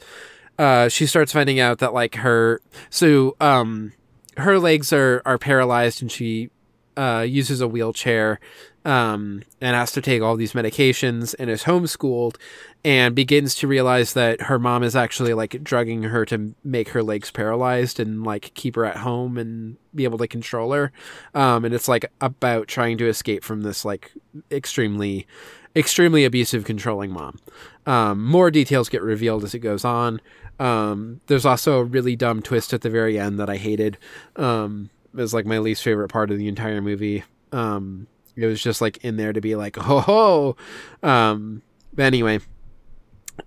[0.59, 2.61] uh, she starts finding out that like her,
[2.91, 3.93] so, um,
[4.37, 6.49] her legs are are paralyzed and she
[6.97, 8.39] uh, uses a wheelchair
[8.83, 12.35] um, and has to take all these medications and is homeschooled
[12.83, 17.03] and begins to realize that her mom is actually like drugging her to make her
[17.03, 20.91] legs paralyzed and like keep her at home and be able to control her.
[21.35, 24.11] Um, and it's like about trying to escape from this like
[24.51, 25.27] extremely
[25.75, 27.39] extremely abusive controlling mom.
[27.85, 30.19] Um, more details get revealed as it goes on
[30.61, 33.97] um, there's also a really dumb twist at the very end that I hated.
[34.35, 37.23] Um, it was like my least favorite part of the entire movie.
[37.51, 38.05] Um,
[38.35, 40.55] it was just like in there to be like, ho ho.
[41.01, 41.63] Um,
[41.93, 42.41] but anyway,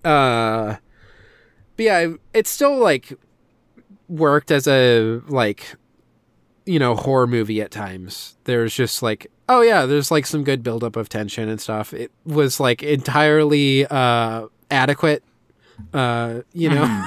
[0.03, 0.75] uh,
[1.77, 3.13] but yeah, it's still like
[4.09, 5.77] worked as a like,
[6.65, 8.35] you know, horror movie at times.
[8.43, 11.93] There's just like, oh yeah, there's like some good buildup of tension and stuff.
[11.93, 15.23] It was like entirely uh adequate
[15.93, 17.05] uh you know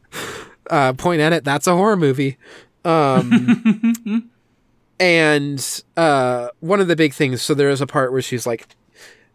[0.70, 2.36] uh point at it that's a horror movie.
[2.84, 4.30] Um
[5.00, 8.66] and uh one of the big things so there is a part where she's like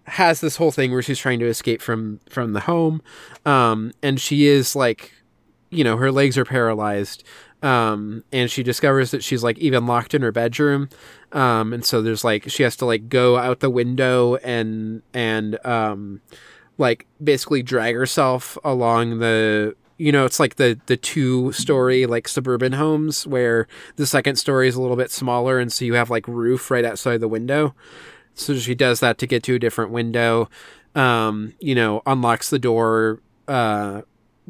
[0.05, 3.01] has this whole thing where she's trying to escape from from the home.
[3.45, 5.11] Um and she is like
[5.69, 7.23] you know her legs are paralyzed.
[7.61, 10.89] Um and she discovers that she's like even locked in her bedroom.
[11.31, 15.65] Um and so there's like she has to like go out the window and and
[15.65, 16.21] um
[16.77, 22.27] like basically drag herself along the you know it's like the the two story like
[22.27, 26.09] suburban homes where the second story is a little bit smaller and so you have
[26.09, 27.75] like roof right outside the window.
[28.35, 30.49] So she does that to get to a different window
[30.95, 34.01] um you know unlocks the door uh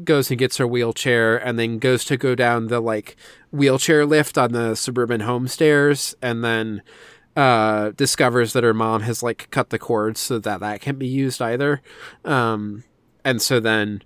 [0.02, 3.16] goes and gets her wheelchair and then goes to go down the like
[3.52, 6.82] wheelchair lift on the suburban home stairs and then
[7.36, 11.06] uh discovers that her mom has like cut the cords so that that can't be
[11.06, 11.82] used either.
[12.24, 12.84] Um
[13.24, 14.02] and so then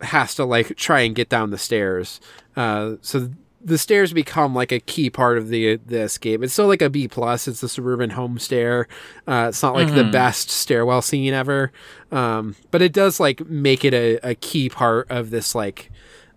[0.00, 2.20] has to like try and get down the stairs.
[2.56, 3.30] Uh so
[3.62, 6.42] the stairs become like a key part of the the escape.
[6.42, 7.46] It's still like a b plus.
[7.46, 8.88] It's the suburban home stair.
[9.28, 11.70] Uh it's not like the best stairwell scene ever.
[12.10, 15.90] Um but it does like make it a, a key part of this like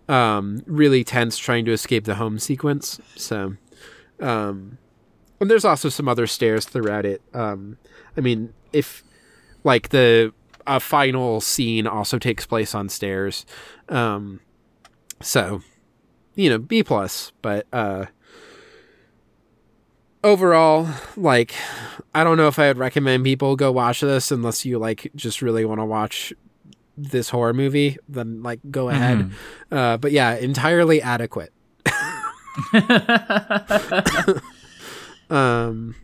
[0.08, 3.00] um really tense trying to escape the home sequence.
[3.16, 3.56] So
[4.20, 4.78] um
[5.44, 7.20] and there's also some other stairs throughout it.
[7.34, 7.76] Um,
[8.16, 9.04] I mean, if
[9.62, 10.32] like the
[10.66, 13.44] a final scene also takes place on stairs,
[13.90, 14.40] um,
[15.20, 15.60] so
[16.34, 17.30] you know B plus.
[17.42, 18.06] But uh,
[20.24, 21.54] overall, like
[22.14, 25.42] I don't know if I would recommend people go watch this unless you like just
[25.42, 26.32] really want to watch
[26.96, 29.30] this horror movie, then like go ahead.
[29.70, 31.52] Uh, but yeah, entirely adequate.
[35.30, 35.94] um,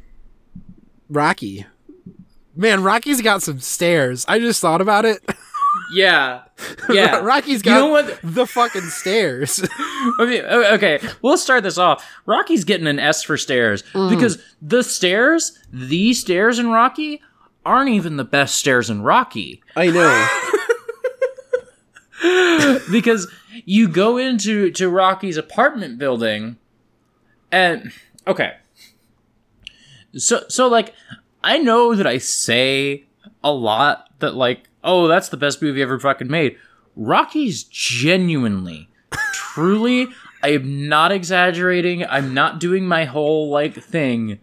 [1.09, 1.67] Rocky,
[2.57, 4.25] man, Rocky's got some stairs.
[4.29, 5.23] I just thought about it.
[5.93, 6.43] yeah,
[6.91, 7.17] yeah.
[7.17, 8.19] Rocky's got know what?
[8.23, 9.67] the fucking stairs.
[10.19, 12.07] I mean, okay, we'll start this off.
[12.27, 17.23] Rocky's getting an S for stairs because the stairs, the stairs in Rocky,
[17.65, 19.63] aren't even the best stairs in Rocky.
[19.77, 20.29] I know.
[22.91, 23.31] because
[23.65, 26.57] you go into to Rocky's apartment building
[27.51, 27.93] and
[28.27, 28.55] okay.
[30.17, 30.95] So so like
[31.43, 33.05] I know that I say
[33.43, 36.57] a lot that like oh that's the best movie ever fucking made.
[36.97, 38.89] Rocky's genuinely
[39.33, 40.09] truly
[40.43, 42.07] I am not exaggerating.
[42.07, 44.39] I'm not doing my whole like thing.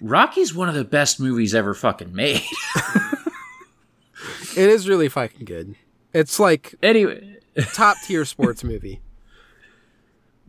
[0.00, 2.42] Rocky's one of the best movies ever fucking made.
[4.56, 5.74] it is really fucking good.
[6.12, 7.38] It's like anyway,
[7.72, 9.00] top tier sports movie.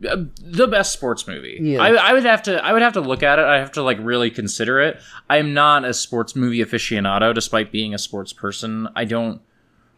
[0.00, 1.58] The best sports movie.
[1.60, 1.82] Yeah.
[1.82, 3.44] I, I would have to I would have to look at it.
[3.44, 5.00] I have to like really consider it.
[5.28, 8.88] I'm not a sports movie aficionado, despite being a sports person.
[8.96, 9.42] I don't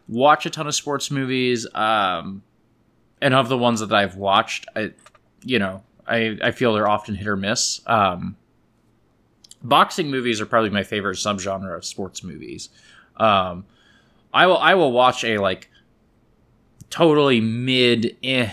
[0.09, 1.67] watch a ton of sports movies.
[1.75, 2.43] Um,
[3.21, 4.93] and of the ones that I've watched, I
[5.45, 7.81] you know I I feel they're often hit or miss.
[7.87, 8.37] Um,
[9.63, 12.69] boxing movies are probably my favorite subgenre of sports movies.
[13.17, 13.65] Um,
[14.35, 15.71] I will I will watch a like
[16.91, 18.53] totally mid eh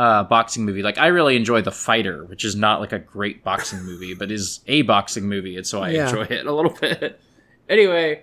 [0.00, 0.82] uh, boxing movie.
[0.82, 4.30] Like I really enjoy The Fighter, which is not like a great boxing movie, but
[4.30, 6.08] is a boxing movie, and so I Yeah.
[6.08, 7.20] enjoy it a little bit.
[7.68, 8.22] anyway,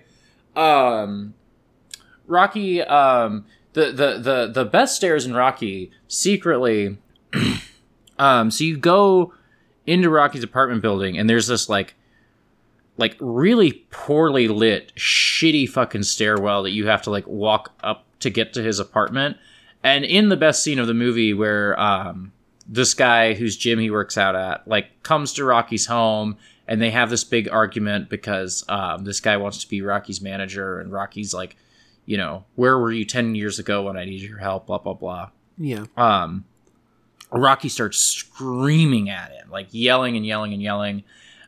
[0.56, 1.34] um,
[2.26, 6.98] Rocky, um, the the the the best stairs in Rocky secretly.
[8.18, 9.32] um, so you go
[9.86, 11.94] into Rocky's apartment building, and there's this like
[12.96, 18.30] like really poorly lit, shitty fucking stairwell that you have to like walk up to
[18.30, 19.36] get to his apartment.
[19.82, 22.32] And in the best scene of the movie, where um,
[22.66, 26.36] this guy whose gym he works out at like comes to Rocky's home,
[26.66, 30.80] and they have this big argument because um, this guy wants to be Rocky's manager,
[30.80, 31.56] and Rocky's like,
[32.06, 34.66] you know, where were you ten years ago when I needed your help?
[34.66, 35.84] Blah blah blah Yeah.
[35.96, 36.44] um,
[37.30, 41.04] Rocky starts screaming at him, like yelling and yelling and yelling.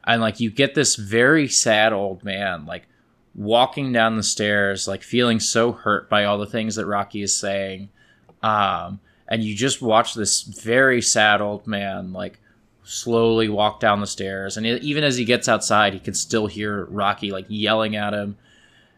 [0.06, 2.86] And like you get this very sad old man, like
[3.34, 7.36] walking down the stairs, like feeling so hurt by all the things that Rocky is
[7.36, 7.88] saying.
[8.42, 12.40] Um, and you just watch this very sad old man, like
[12.82, 14.56] slowly walk down the stairs.
[14.56, 18.36] And even as he gets outside, he can still hear Rocky like yelling at him.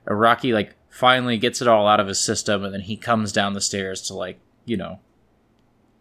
[0.06, 3.32] And Rocky like finally gets it all out of his system, and then he comes
[3.32, 5.01] down the stairs to like you know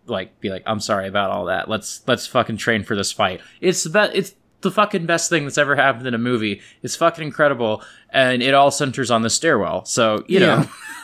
[0.08, 3.40] like be like i'm sorry about all that let's let's fucking train for this fight
[3.62, 6.96] it's the best it's the fucking best thing that's ever happened in a movie it's
[6.96, 10.46] fucking incredible and it all centers on the stairwell so you Yeah.
[10.64, 10.70] know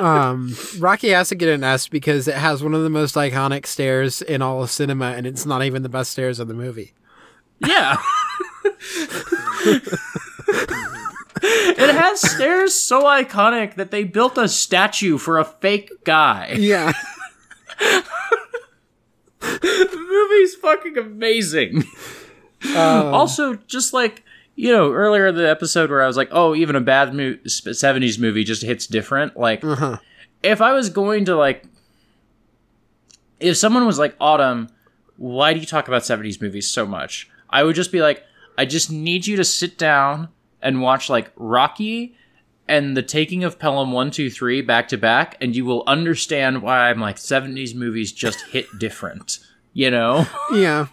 [0.00, 3.66] um, Rocky has to get an S because it has one of the most iconic
[3.66, 6.92] stairs in all of cinema, and it's not even the best stairs in the movie.
[7.66, 7.96] yeah
[11.42, 16.92] it has stairs so iconic that they built a statue for a fake guy Yeah.
[19.40, 21.84] the movie's fucking amazing
[22.76, 24.22] also just like
[24.56, 27.36] you know earlier in the episode where i was like oh even a bad mo-
[27.44, 29.98] 70s movie just hits different like Uh-huh.
[30.42, 31.64] if i was going to like
[33.38, 34.68] if someone was like autumn
[35.18, 38.24] why do you talk about 70s movies so much i would just be like
[38.58, 40.28] i just need you to sit down
[40.62, 42.16] and watch like rocky
[42.68, 47.00] and the taking of pelham 123 back to back and you will understand why i'm
[47.00, 49.38] like 70s movies just hit different
[49.74, 50.86] you know Yeah.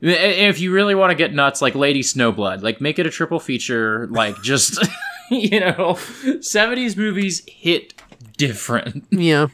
[0.00, 3.40] If you really want to get nuts, like Lady Snowblood, like make it a triple
[3.40, 4.06] feature.
[4.08, 4.78] Like just
[5.30, 5.98] you know,
[6.40, 7.94] seventies movies hit
[8.36, 9.04] different.
[9.10, 9.48] Yeah.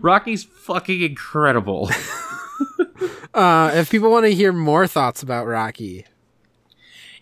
[0.00, 1.90] Rocky's fucking incredible.
[3.34, 6.04] Uh, if people want to hear more thoughts about Rocky,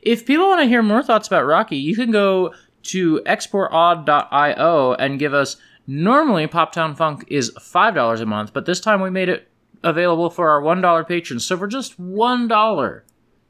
[0.01, 5.19] if people want to hear more thoughts about Rocky, you can go to exportaud.io and
[5.19, 5.57] give us.
[5.87, 9.49] Normally, Poptown Funk is five dollars a month, but this time we made it
[9.83, 11.45] available for our one dollar patrons.
[11.45, 13.05] So for just one dollar,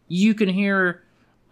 [0.09, 1.03] you can hear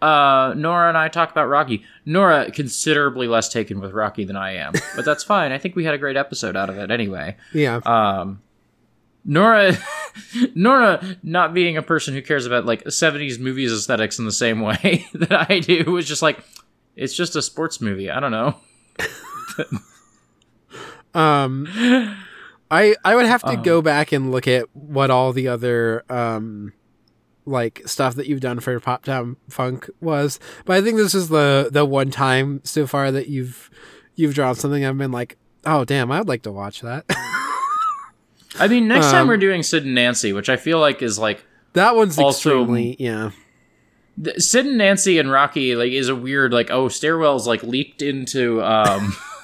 [0.01, 1.83] uh, Nora and I talk about Rocky.
[2.05, 5.51] Nora considerably less taken with Rocky than I am, but that's fine.
[5.51, 7.35] I think we had a great episode out of it anyway.
[7.53, 7.77] yeah.
[7.85, 8.41] Um,
[9.27, 9.75] Nora,
[10.55, 14.61] Nora, not being a person who cares about like '70s movies aesthetics in the same
[14.61, 16.43] way that I do, was just like,
[16.95, 18.11] it's just a sports movie.
[18.11, 18.55] I don't know.
[21.15, 21.65] Um,
[22.71, 23.55] I I would have to Uh.
[23.55, 26.73] go back and look at what all the other um
[27.45, 31.29] like stuff that you've done for Pop Town Funk was, but I think this is
[31.29, 33.69] the the one time so far that you've
[34.15, 37.05] you've drawn something I've been like, oh damn, I'd like to watch that.
[38.59, 41.19] I mean, next time Um, we're doing Sid and Nancy, which I feel like is
[41.19, 41.43] like
[41.73, 43.31] that one's Also- extremely yeah.
[44.37, 48.63] Sid and Nancy and Rocky like is a weird like oh stairwells like leaked into
[48.63, 49.13] um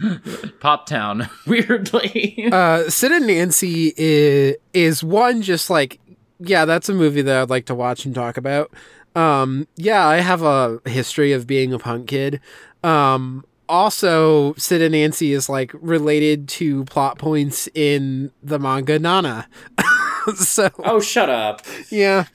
[0.60, 2.48] Pop Town weirdly.
[2.52, 6.00] Uh, Sid and Nancy is is one just like
[6.40, 8.72] yeah, that's a movie that I'd like to watch and talk about.
[9.16, 12.40] Um, yeah, I have a history of being a punk kid.
[12.84, 19.48] Um, also, Sid and Nancy is like related to plot points in the manga Nana.
[20.36, 21.62] so oh, shut up!
[21.90, 22.26] yeah,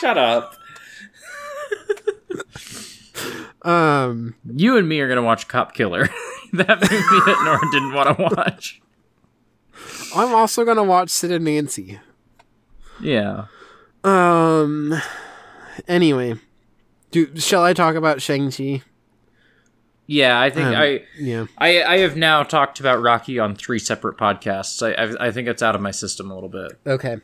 [0.00, 0.54] Shut up!
[3.64, 6.08] Um, You and me are gonna watch Cop Killer,
[6.52, 8.80] that movie that Nora didn't want to watch.
[10.14, 11.98] I'm also gonna watch Sid and Nancy.
[13.00, 13.46] Yeah.
[14.04, 14.94] Um.
[15.88, 16.34] Anyway,
[17.10, 18.82] do shall I talk about Shang Chi?
[20.06, 21.46] Yeah, I think Um, I, Yeah.
[21.58, 24.82] I I have now talked about Rocky on three separate podcasts.
[24.82, 24.92] I
[25.24, 26.72] I, I think it's out of my system a little bit.
[26.86, 27.18] Okay.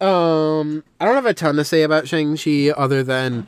[0.00, 3.46] Um, I don't have a ton to say about Shang Chi other than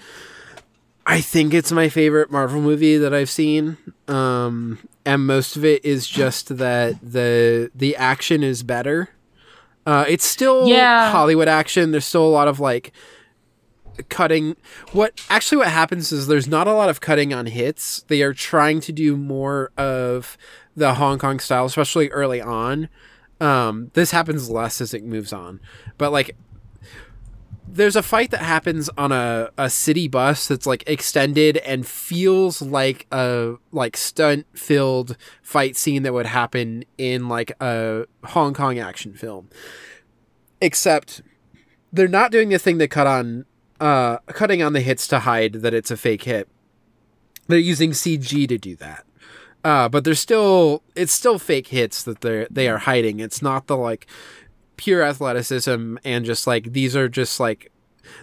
[1.13, 3.77] I think it's my favorite Marvel movie that I've seen.
[4.09, 9.11] Um, and most of it is just that the the action is better.
[9.85, 11.11] Uh, it's still Yeah.
[11.11, 11.91] Hollywood action.
[11.91, 12.93] There's still a lot of like
[14.09, 14.57] cutting.
[14.93, 18.05] What actually what happens is there's not a lot of cutting on hits.
[18.09, 20.39] They are trying to do more of
[20.75, 22.89] the Hong Kong style, especially early on.
[23.39, 25.61] Um, this happens less as it moves on,
[25.99, 26.37] but like
[27.73, 32.61] there's a fight that happens on a, a city bus that's like extended and feels
[32.61, 38.78] like a like stunt filled fight scene that would happen in like a Hong Kong
[38.78, 39.49] action film.
[40.61, 41.23] Except
[41.90, 43.47] they're not doing the thing that cut on
[43.81, 46.49] uh cutting on the hits to hide that it's a fake hit.
[47.49, 49.07] They're using CG to do that.
[49.65, 53.20] Uh, but they're still it's still fake hits that they're they are hiding.
[53.20, 54.07] It's not the like
[54.77, 57.70] pure athleticism and just like these are just like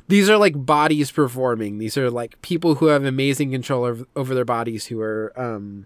[0.07, 1.77] these are like bodies performing.
[1.77, 5.85] These are like people who have amazing control over, over their bodies who are um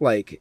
[0.00, 0.40] like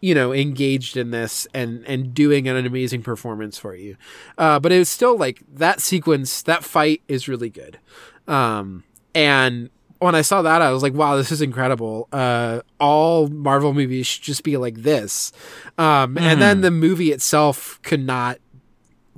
[0.00, 3.96] you know engaged in this and and doing an amazing performance for you.
[4.38, 7.78] Uh but it's still like that sequence that fight is really good.
[8.26, 8.84] Um
[9.14, 12.08] and when I saw that, I was like, "Wow, this is incredible!
[12.10, 15.30] Uh, all Marvel movies should just be like this."
[15.76, 18.38] Um, And then the movie itself could not,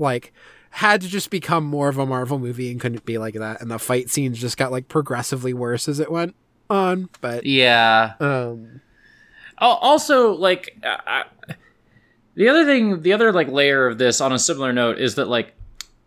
[0.02, 0.32] like,
[0.70, 3.60] had to just become more of a Marvel movie and couldn't be like that.
[3.62, 6.34] And the fight scenes just got like progressively worse as it went
[6.68, 7.08] on.
[7.20, 8.14] But Yeah.
[8.20, 8.80] um,
[9.58, 11.24] Also, like uh, I-
[12.34, 15.28] the other thing, the other like layer of this on a similar note is that
[15.28, 15.54] like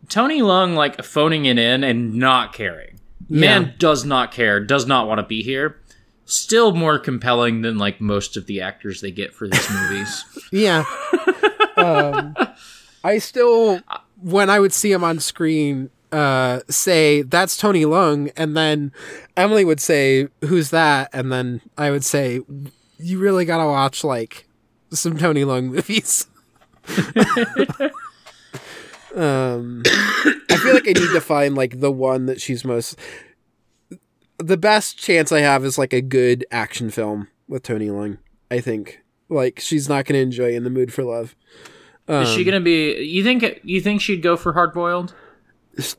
[0.10, 3.00] Tony Leung like phoning it in and not caring.
[3.30, 3.72] Man Yeah.
[3.80, 5.80] does not care, does not want to be here.
[6.26, 10.26] Still more compelling than like most of the actors they get for these movies.
[10.52, 10.84] yeah,
[11.78, 12.36] um,
[13.06, 13.80] I still
[14.20, 15.92] when I would see him on screen.
[16.12, 18.92] Uh, say that's Tony Leung, and then
[19.38, 22.40] Emily would say, "Who's that?" And then I would say,
[22.98, 24.48] "You really gotta watch like
[24.92, 26.28] some Tony Leung movies."
[29.16, 29.84] um,
[30.50, 32.98] I feel like I need to find like the one that she's most.
[34.38, 38.18] The best chance I have is like a good action film with Tony Leung.
[38.50, 41.36] I think like she's not going to enjoy In the Mood for Love.
[42.08, 43.02] Is she Um, gonna be?
[43.04, 43.62] You think?
[43.64, 45.14] You think she'd go for hard boiled?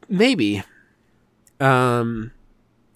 [0.09, 0.63] Maybe.
[1.61, 2.33] Um,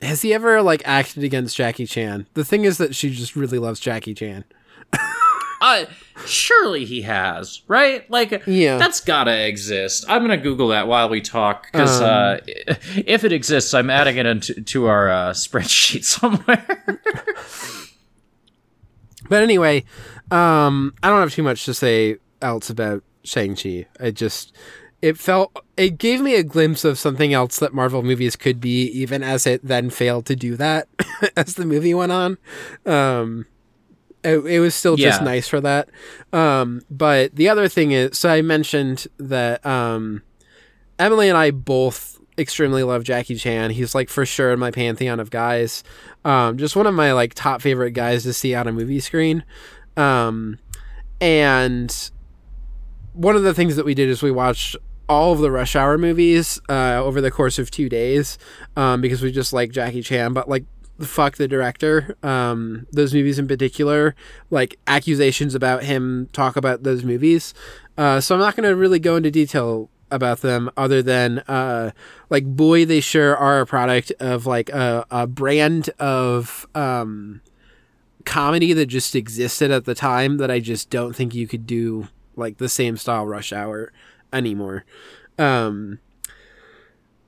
[0.01, 2.27] has he ever like acted against Jackie Chan?
[2.35, 4.45] The thing is that she just really loves Jackie Chan.
[5.63, 5.85] Uh,
[6.25, 8.11] surely he has, right?
[8.11, 8.79] Like, Yeah.
[8.79, 10.07] that's gotta exist.
[10.09, 12.37] I'm gonna Google that while we talk because Um, uh,
[13.07, 16.65] if it exists, I'm adding it into to our uh, spreadsheet somewhere.
[19.29, 19.85] But anyway,
[20.31, 23.87] um, I don't have too much to say else about Shang Chi.
[23.99, 24.55] I just
[25.03, 28.85] it felt it gave me a glimpse of something else that Marvel movies could be,
[28.87, 30.89] even as it then failed to do that
[31.37, 32.37] as the movie went on.
[32.85, 33.47] Um,
[34.23, 35.25] it, it was still just Yeah.
[35.25, 35.89] nice for that.
[36.33, 40.23] Um, but the other thing is, so I mentioned that um,
[40.99, 43.71] Emily and I both extremely love Jackie Chan.
[43.71, 45.83] He's like for sure in my pantheon of guys.
[46.27, 49.45] Um, just one of my like top favorite guys to see on a movie screen.
[49.97, 50.59] Um,
[51.21, 52.11] and
[53.13, 54.77] one of the things that we did is we watched
[55.09, 58.39] all of the Rush Hour movies uh, over the course of two days
[58.77, 60.65] um, because we just like Jackie Chan, but like
[61.01, 62.17] fuck the director.
[62.23, 64.15] Um, those movies in particular,
[64.51, 67.55] like accusations about him talk about those movies.
[67.99, 71.93] Uh, so I'm not going to really go into detail about them other than uh
[72.31, 77.41] like boy they sure are a product of like a, a brand of um
[78.25, 82.09] comedy that just existed at the time that I just don't think you could do
[82.37, 83.93] like the same style rush hour
[84.33, 84.85] anymore.
[85.39, 85.99] Um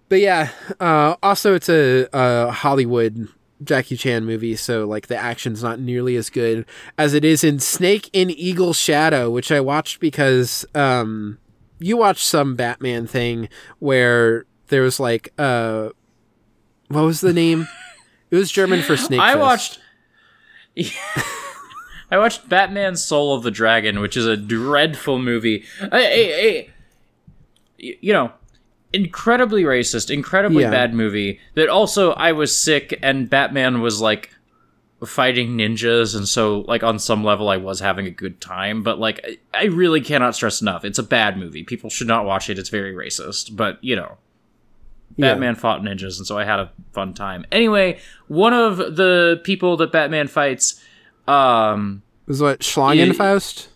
[0.08, 0.50] but yeah,
[0.80, 3.28] uh also it's a, a Hollywood
[3.64, 6.66] Jackie Chan movie, so like the action's not nearly as good
[6.98, 11.38] as it is in Snake in Eagle Shadow, which I watched because um
[11.78, 13.48] you watched some Batman thing
[13.78, 15.90] where there was like uh
[16.88, 17.68] what was the name?
[18.30, 19.20] It was German for snake.
[19.20, 19.40] I fist.
[19.40, 19.78] watched.
[22.12, 25.64] I watched Batman: Soul of the Dragon, which is a dreadful movie.
[25.80, 26.68] I, I, I-
[27.82, 28.32] y- you know,
[28.92, 30.70] incredibly racist, incredibly Yeah.
[30.70, 31.40] bad movie.
[31.54, 34.30] That also I was sick, and Batman was like
[35.04, 38.82] fighting ninjas, and so like on some level I was having a good time.
[38.82, 41.64] But like I, really cannot stress enough, it's a bad movie.
[41.64, 42.58] People should not watch it.
[42.58, 43.56] It's very racist.
[43.56, 44.18] But you know,
[45.16, 45.32] Yeah.
[45.32, 47.44] Batman fought ninjas, and so I had a fun time.
[47.50, 47.98] Anyway,
[48.28, 50.80] one of the people that Batman fights,
[51.28, 53.68] um, is what Schlangenfaust?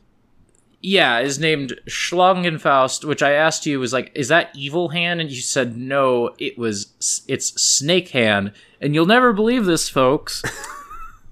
[0.87, 5.21] yeah, is named Schlangenfaust, which I asked you was like, is that Evil Hand?
[5.21, 8.53] And you said no, it was it's Snake Hand.
[8.81, 10.45] And you'll never believe this, folks.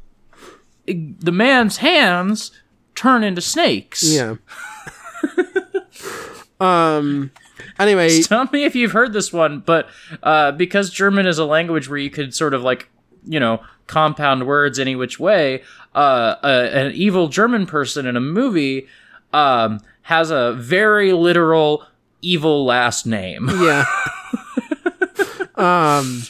[0.87, 2.51] the man's hands
[2.97, 4.03] turn into snakes.
[4.03, 4.37] Yeah.
[6.61, 7.31] um.
[7.79, 9.89] Anyway, Tell me if you've heard this one, but
[10.25, 12.89] uh, because German is a language where you could sort of like,
[13.25, 15.63] you know, compound words any which way,
[15.95, 18.87] uh, uh, an evil German person in a movie
[19.33, 21.85] um, has a very literal
[22.23, 23.49] evil last name.
[23.61, 23.85] yeah.
[25.57, 26.23] um.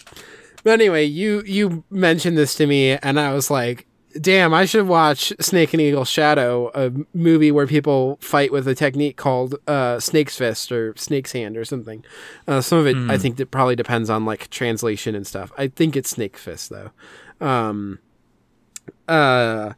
[0.62, 3.86] But anyway, you you mentioned this to me, and I was like,
[4.18, 8.74] "Damn, I should watch Snake and Eagle Shadow, a movie where people fight with a
[8.74, 12.02] technique called uh, Snake's Fist or Snake's Hand or something."
[12.48, 15.52] Uh, some of it, I think, that probably depends on like translation and stuff.
[15.58, 16.90] I think it's Snake Fist though.
[17.46, 17.98] Um.
[19.08, 19.72] Uh.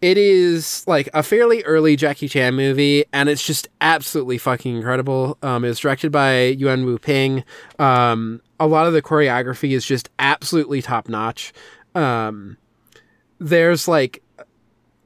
[0.00, 5.38] It is like a fairly early Jackie Chan movie, and it's just absolutely fucking incredible.
[5.42, 7.44] Um, it was directed by Yuen Woo-ping.
[7.78, 11.52] Um, a lot of the choreography is just absolutely top notch.
[11.94, 12.56] Um,
[13.38, 14.24] there's like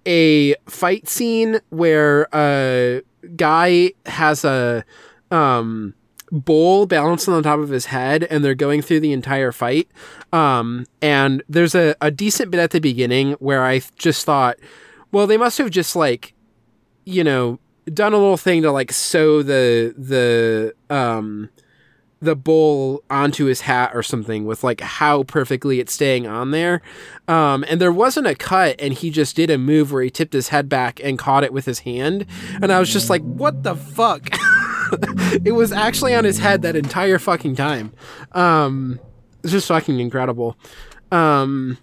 [0.07, 3.03] a fight scene where a
[3.37, 4.83] guy has a
[5.31, 5.93] um,
[6.31, 9.89] bowl balanced on top of his head and they're going through the entire fight.
[10.33, 14.57] Um, and there's a, a decent bit at the beginning where I just thought,
[15.13, 16.35] well, they must have just like,
[17.05, 17.59] you know,
[17.93, 21.51] done a little thing to like sew the, the, um,
[22.21, 26.81] the bowl onto his hat or something with like how perfectly it's staying on there.
[27.29, 30.33] Um, and there wasn't a cut and he just did a move where he tipped
[30.33, 32.27] his head back and caught it with his hand.
[32.61, 34.29] And I was just like, what the fuck?
[35.45, 37.93] it was actually on his head that entire fucking time.
[38.33, 39.01] Um,
[39.43, 40.57] it's just fucking incredible.
[41.13, 41.79] Um,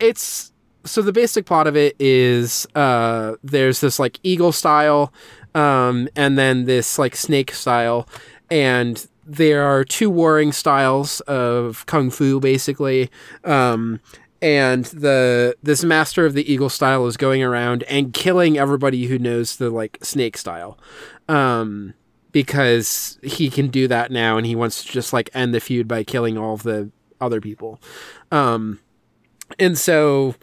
[0.00, 0.52] it's
[0.84, 5.12] so the basic plot of it is uh, there's this like eagle style,
[5.54, 8.08] um, and then this like snake style,
[8.50, 13.10] and there are two warring styles of kung fu basically.
[13.44, 14.00] Um,
[14.40, 19.18] and the this master of the eagle style is going around and killing everybody who
[19.18, 20.78] knows the like snake style.
[21.28, 21.94] Um,
[22.32, 25.88] because he can do that now and he wants to just like end the feud
[25.88, 26.90] by killing all of the
[27.20, 27.80] other people.
[28.30, 28.80] Um,
[29.58, 30.34] and so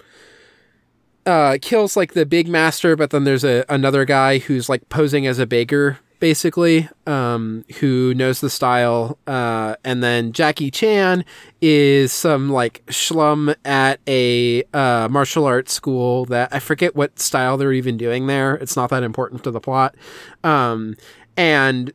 [1.25, 5.25] uh kills like the big master but then there's a another guy who's like posing
[5.25, 11.25] as a baker basically um who knows the style uh and then Jackie Chan
[11.61, 17.57] is some like schlum at a uh martial arts school that I forget what style
[17.57, 19.95] they're even doing there it's not that important to the plot
[20.43, 20.95] um
[21.37, 21.91] and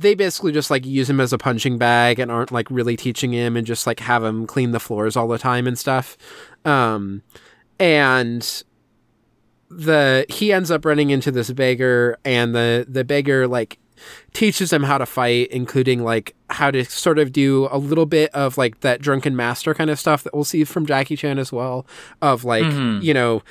[0.00, 3.32] they basically just like use him as a punching bag and aren't like really teaching
[3.32, 6.16] him and just like have him clean the floors all the time and stuff
[6.64, 7.22] um
[7.80, 8.62] and
[9.70, 13.78] the he ends up running into this beggar and the the beggar like
[14.32, 18.30] teaches him how to fight including like how to sort of do a little bit
[18.32, 21.52] of like that drunken master kind of stuff that we'll see from Jackie Chan as
[21.52, 21.84] well
[22.22, 23.02] of like Mhm.
[23.02, 23.42] you know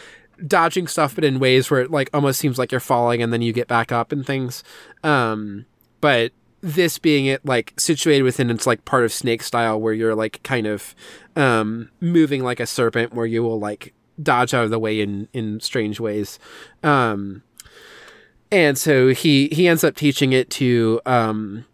[0.46, 3.42] dodging stuff but in ways where it like almost seems like you're falling and then
[3.42, 4.64] you get back up and things.
[5.04, 5.66] Um
[6.02, 6.32] but
[6.62, 10.42] this being it like situated within its like part of snake style where you're like
[10.44, 10.96] kind of
[11.36, 15.28] um moving like a serpent where you will like dodge out of the way in
[15.34, 16.40] in strange ways.
[16.84, 17.44] Um
[18.52, 21.66] and so he he ends up teaching it to um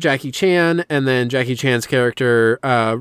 [0.00, 2.98] Jackie Chan and then Jackie Chan's character uh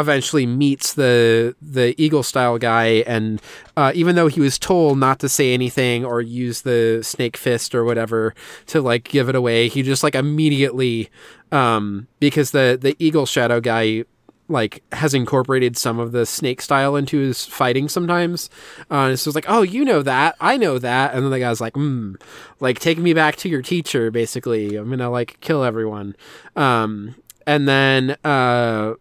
[0.00, 3.40] eventually meets the the eagle style guy and
[3.76, 7.74] uh, even though he was told not to say anything or use the snake fist
[7.74, 8.34] or whatever
[8.66, 11.08] to like give it away he just like immediately
[11.52, 14.04] um because the the eagle shadow guy
[14.48, 18.48] like has incorporated some of the snake style into his fighting sometimes.
[18.90, 21.38] Uh, and so it's like, oh, you know that, I know that, and then the
[21.38, 22.14] guy's like, hmm,
[22.58, 24.10] like take me back to your teacher.
[24.10, 26.16] Basically, I'm gonna like kill everyone.
[26.56, 27.14] Um,
[27.46, 28.94] and then uh,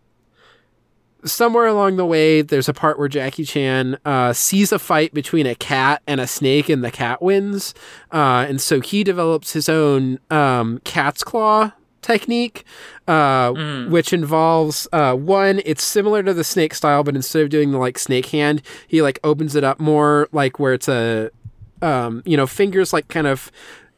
[1.32, 5.46] somewhere along the way, there's a part where Jackie Chan uh, sees a fight between
[5.46, 7.74] a cat and a snake, and the cat wins.
[8.12, 11.72] Uh, and so he develops his own um, cat's claw
[12.02, 12.64] technique,
[13.08, 13.52] uh,
[13.90, 15.62] which involves uh, one.
[15.66, 19.02] It's similar to the snake style, but instead of doing the like snake hand, he
[19.02, 21.30] like opens it up more, like where it's a,
[21.82, 23.52] um, you know, fingers like kind of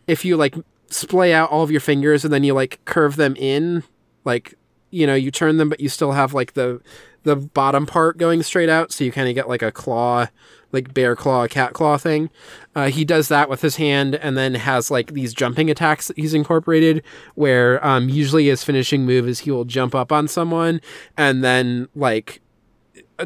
[0.07, 0.55] if you like
[0.89, 3.83] splay out all of your fingers and then you like curve them in,
[4.25, 4.55] like
[4.91, 6.81] you know, you turn them, but you still have like the
[7.23, 10.27] the bottom part going straight out, so you kind of get like a claw,
[10.71, 12.29] like bear claw, cat claw thing.
[12.75, 16.17] Uh, he does that with his hand, and then has like these jumping attacks that
[16.17, 17.03] he's incorporated,
[17.35, 20.81] where um, usually his finishing move is he will jump up on someone
[21.17, 22.41] and then like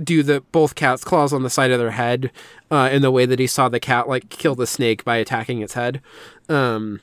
[0.04, 2.32] do the both cat's claws on the side of their head,
[2.72, 5.62] uh, in the way that he saw the cat like kill the snake by attacking
[5.62, 6.02] its head.
[6.50, 7.00] Um,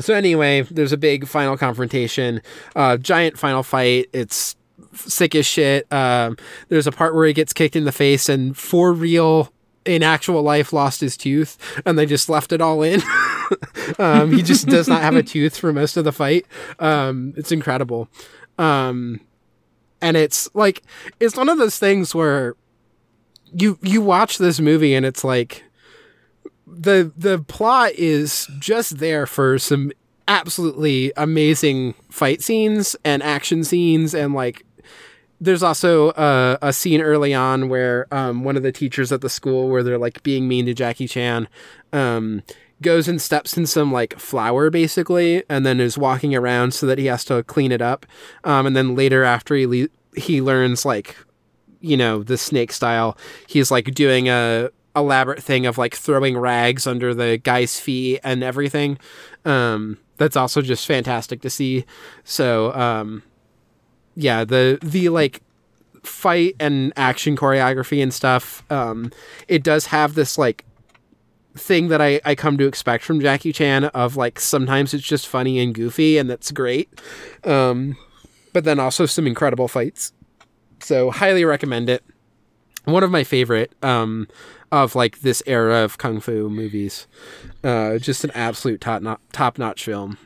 [0.00, 2.42] so anyway, there's a big final confrontation,
[2.74, 4.08] uh, giant final fight.
[4.12, 4.56] It's
[4.92, 5.90] sick as shit.
[5.92, 6.36] Um,
[6.68, 9.52] there's a part where he gets kicked in the face and for real
[9.84, 11.56] in actual life lost his tooth
[11.86, 13.00] and they just left it all in.
[13.98, 16.46] um, he just does not have a tooth for most of the fight.
[16.78, 18.08] Um, it's incredible.
[18.58, 19.20] Um,
[20.02, 20.82] and it's like,
[21.20, 22.56] it's one of those things where
[23.52, 25.62] you, you watch this movie and it's like,
[26.66, 29.92] the the plot is just there for some
[30.28, 34.64] absolutely amazing fight scenes and action scenes and like
[35.40, 39.28] there's also a, a scene early on where um, one of the teachers at the
[39.28, 41.46] school where they're like being mean to Jackie Chan
[41.92, 42.42] um,
[42.80, 46.98] goes and steps in some like flour basically and then is walking around so that
[46.98, 48.06] he has to clean it up
[48.44, 51.16] um, and then later after he le- he learns like
[51.80, 53.16] you know the snake style
[53.46, 58.42] he's like doing a elaborate thing of like throwing rags under the guy's feet and
[58.42, 58.98] everything.
[59.44, 61.84] Um, that's also just fantastic to see.
[62.24, 63.22] So, um,
[64.14, 65.42] yeah, the the like
[66.02, 68.64] fight and action choreography and stuff.
[68.70, 69.12] Um,
[69.48, 70.64] it does have this like
[71.54, 75.26] thing that I, I come to expect from Jackie Chan of like sometimes it's just
[75.26, 77.00] funny and goofy and that's great.
[77.44, 77.96] Um,
[78.52, 80.12] but then also some incredible fights.
[80.80, 82.04] So highly recommend it.
[82.86, 83.72] One of my favorite.
[83.82, 84.26] Um,
[84.72, 87.06] of like this era of kung fu movies.
[87.62, 90.18] Uh, just an absolute top not, top notch film.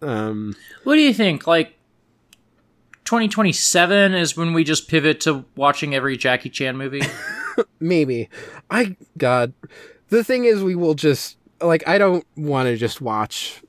[0.00, 1.46] Um, What do you think?
[1.46, 1.78] Like
[3.04, 7.02] 2027 is when we just pivot to watching every Jackie Chan movie.
[7.80, 8.28] maybe.
[8.70, 9.52] I God,
[10.08, 13.62] the thing is, we will just like I don't want to just watch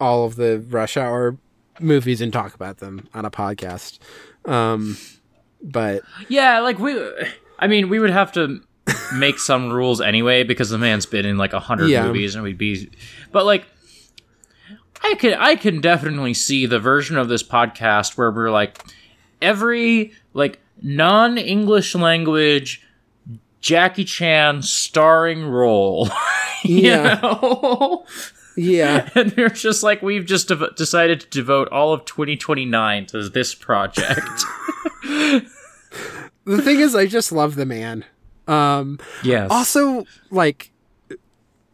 [0.00, 1.36] all of the Rush Hour
[1.80, 3.98] movies and talk about them on a podcast.
[4.44, 4.96] Um,
[5.62, 6.94] but yeah, like we
[7.58, 8.60] I mean, we would have to
[9.14, 12.06] make some rules anyway because the man's been in like a hundred Yeah.
[12.06, 12.90] movies and we'd be
[13.32, 13.64] but like
[15.02, 18.78] I can I can definitely see the version of this podcast where we're like
[19.42, 22.82] every like non-English language
[23.60, 26.08] Jackie Chan starring role.
[26.64, 27.20] Yeah.
[27.22, 28.06] know?
[28.56, 33.54] yeah, and they're just like we've just decided to devote all of 2029 to this
[33.54, 34.18] project.
[36.46, 38.04] The thing is, I just love the man.
[38.48, 39.50] Um, yes.
[39.50, 40.70] also like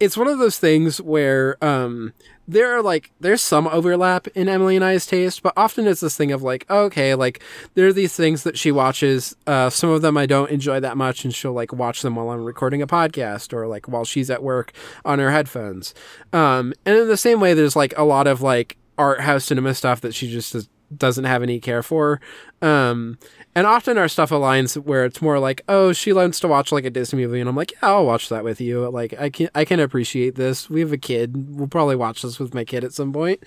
[0.01, 2.15] it's one of those things where um
[2.49, 6.17] there are like there's some overlap in Emily and I's taste, but often it's this
[6.17, 7.43] thing of like, okay, like
[7.75, 9.37] there are these things that she watches.
[9.47, 12.31] Uh, some of them I don't enjoy that much, and she'll like watch them while
[12.31, 14.73] I'm recording a podcast or like while she's at work
[15.05, 15.95] on her headphones.
[16.33, 19.75] Um, and in the same way, there's like a lot of like art house cinema
[19.75, 22.21] stuff that she just does, doesn't have any care for.
[22.61, 23.19] Um,
[23.55, 26.85] and often our stuff aligns where it's more like, oh, she wants to watch like
[26.85, 28.89] a Disney movie, and I'm like, yeah, I'll watch that with you.
[28.89, 30.71] Like, I can I can appreciate this.
[30.71, 31.57] We have a kid.
[31.57, 33.43] We'll probably watch this with my kid at some point.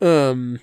[0.00, 0.60] Um,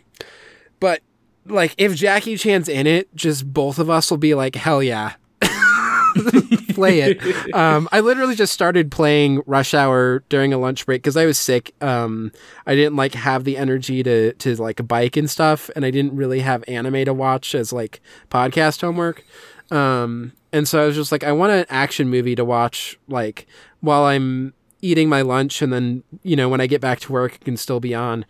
[0.80, 1.02] but
[1.46, 5.14] like, if Jackie Chan's in it, just both of us will be like, hell yeah.
[6.78, 7.18] play it.
[7.54, 11.38] Um, I literally just started playing Rush Hour during a lunch break because I was
[11.38, 11.74] sick.
[11.82, 12.32] Um,
[12.68, 16.16] I didn't like have the energy to to like bike and stuff, and I didn't
[16.16, 18.00] really have anime to watch as like
[18.30, 19.26] podcast homework.
[19.72, 23.48] Um, and so I was just like, I want an action movie to watch like
[23.80, 27.36] while I'm eating my lunch, and then you know when I get back to work,
[27.36, 28.26] it can still be on.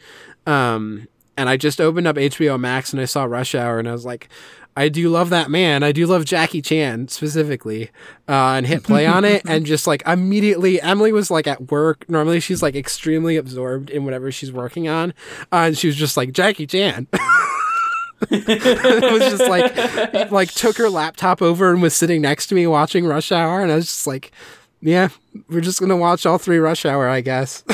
[0.45, 3.91] Um, and I just opened up HBO Max and I saw Rush Hour, and I
[3.91, 4.29] was like,
[4.77, 5.81] I do love that man.
[5.81, 7.89] I do love Jackie Chan specifically,
[8.29, 12.07] uh, and hit play on it, and just like immediately, Emily was like at work.
[12.07, 15.15] Normally, she's like extremely absorbed in whatever she's working on,
[15.51, 17.07] uh, and she was just like Jackie Chan.
[18.29, 22.67] it was just like, like took her laptop over and was sitting next to me
[22.67, 24.31] watching Rush Hour, and I was just like,
[24.79, 25.09] yeah,
[25.49, 27.63] we're just gonna watch all three Rush Hour, I guess.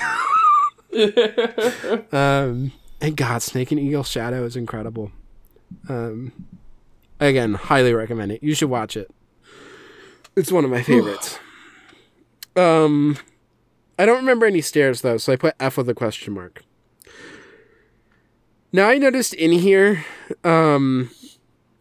[2.13, 2.71] um,
[3.01, 5.11] and God, Snake and Eagle Shadow is incredible.
[5.89, 6.31] Um,
[7.25, 8.43] again, highly recommend it.
[8.43, 9.09] You should watch it.
[10.35, 11.39] It's one of my favorites.
[12.55, 13.17] um,
[13.99, 16.63] I don't remember any stairs though, so I put F with a question mark.
[18.71, 20.03] Now I noticed in here,
[20.43, 21.11] um,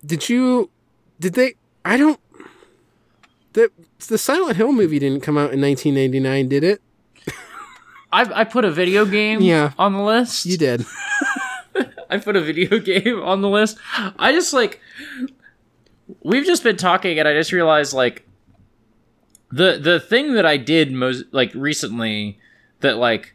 [0.04, 0.70] did you,
[1.18, 1.54] did they?
[1.84, 2.20] I don't.
[3.54, 3.70] The
[4.08, 6.82] the Silent Hill movie didn't come out in 1999, did it?
[8.12, 9.72] I I put a video game Yeah.
[9.78, 10.44] on the list.
[10.44, 10.84] You did.
[12.12, 13.78] I put a video game on the list.
[14.18, 14.80] I just like
[16.22, 18.26] we've just been talking and I just realized like
[19.50, 22.38] the the thing that I did most like recently
[22.80, 23.34] that like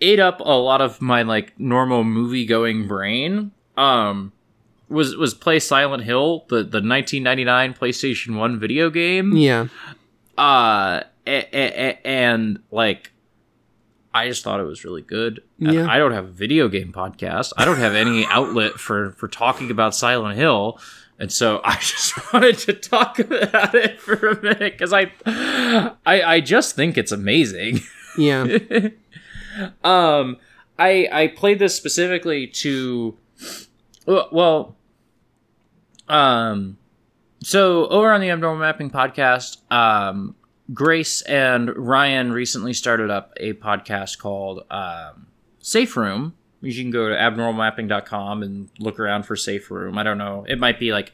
[0.00, 4.32] ate up a lot of my like normal movie going brain um
[4.88, 9.66] was was play Silent Hill, the the 1999 PlayStation 1 video game Yeah.
[10.38, 13.12] uh and like
[14.14, 15.86] i just thought it was really good And Yeah.
[15.90, 19.70] i don't have a video game podcast i don't have any outlet for for talking
[19.70, 20.80] about silent hill
[21.18, 26.22] and so i just wanted to talk about it for a minute because I, I
[26.22, 27.80] i just think it's amazing
[28.16, 28.44] Yeah.
[29.84, 30.36] um
[30.78, 33.16] i i played this specifically to
[34.06, 34.76] well- well
[36.08, 36.78] um
[37.42, 40.34] so over on the abnormal mapping podcast um
[40.74, 45.26] grace and ryan recently started up a podcast called um
[45.60, 50.18] safe room you can go to abnormalmapping.com and look around for safe room i don't
[50.18, 51.12] know it might be like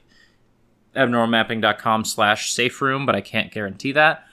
[0.97, 4.25] abnormalmapping.com slash safe room but i can't guarantee that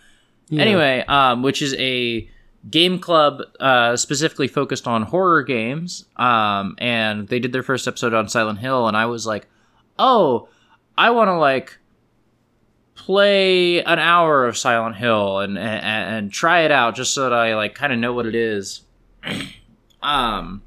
[0.49, 0.61] Yeah.
[0.63, 2.29] Anyway, um, which is a
[2.69, 6.05] game club uh, specifically focused on horror games.
[6.17, 9.47] Um, and they did their first episode on Silent Hill, and I was like,
[9.97, 10.49] oh,
[10.97, 11.79] I want to like
[13.01, 17.33] play an hour of Silent Hill and, and and try it out just so that
[17.33, 18.81] I like kind of know what it is.
[20.03, 20.61] um,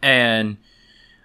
[0.00, 0.58] and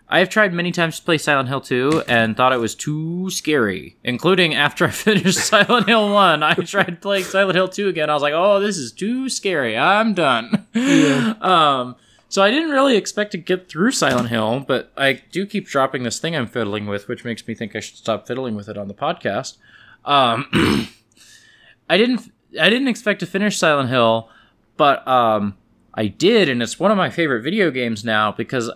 [0.10, 3.96] I've tried many times to play Silent Hill 2 and thought it was too scary,
[4.04, 6.42] including after I finished Silent Hill 1.
[6.42, 8.10] I tried playing Silent Hill 2 again.
[8.10, 9.78] I was like, oh, this is too scary.
[9.78, 10.68] I'm done.
[11.42, 11.98] Um,
[12.30, 16.02] so I didn't really expect to get through Silent Hill, but I do keep dropping
[16.02, 18.76] this thing I'm fiddling with, which makes me think I should stop fiddling with it
[18.76, 19.58] on the podcast.
[20.06, 20.48] Um,
[21.90, 24.30] I didn't I didn't expect to finish Silent Hill,
[24.78, 25.58] but um,
[25.94, 28.72] I did, and it's one of my favorite video games now because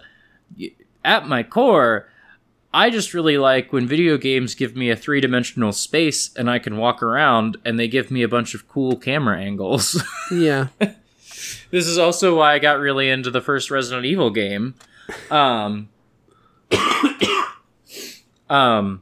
[1.04, 2.10] at my core,
[2.74, 6.60] I just really like when video games give me a three dimensional space and I
[6.60, 10.04] can walk around and they give me a bunch of cool camera angles.
[10.30, 10.68] Yeah.
[11.72, 14.76] this is also why I got really into the first Resident Evil game.
[15.32, 15.88] Um,
[18.50, 19.02] um,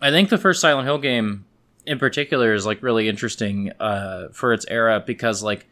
[0.00, 1.44] I think the first Silent Hill game
[1.86, 5.66] in particular is like really interesting uh, for its era because like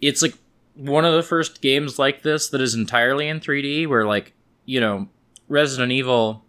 [0.00, 0.34] it's like
[0.74, 4.32] one of the first games like this that is entirely in 3D where like
[4.64, 5.08] you know
[5.48, 6.44] Resident Evil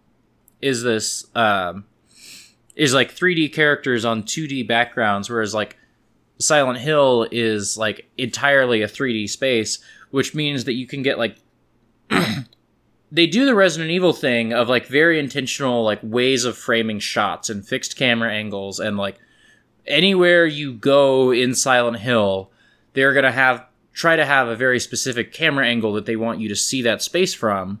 [0.60, 1.84] is this um,
[2.76, 5.76] is like 3D characters on 2D backgrounds whereas like
[6.38, 9.78] Silent Hill is like entirely a 3D space,
[10.10, 11.36] which means that you can get like
[13.12, 17.50] they do the Resident Evil thing of like very intentional like ways of framing shots
[17.50, 19.18] and fixed camera angles and like
[19.86, 22.50] anywhere you go in Silent Hill,
[22.94, 26.48] they're to have try to have a very specific camera angle that they want you
[26.48, 27.78] to see that space from,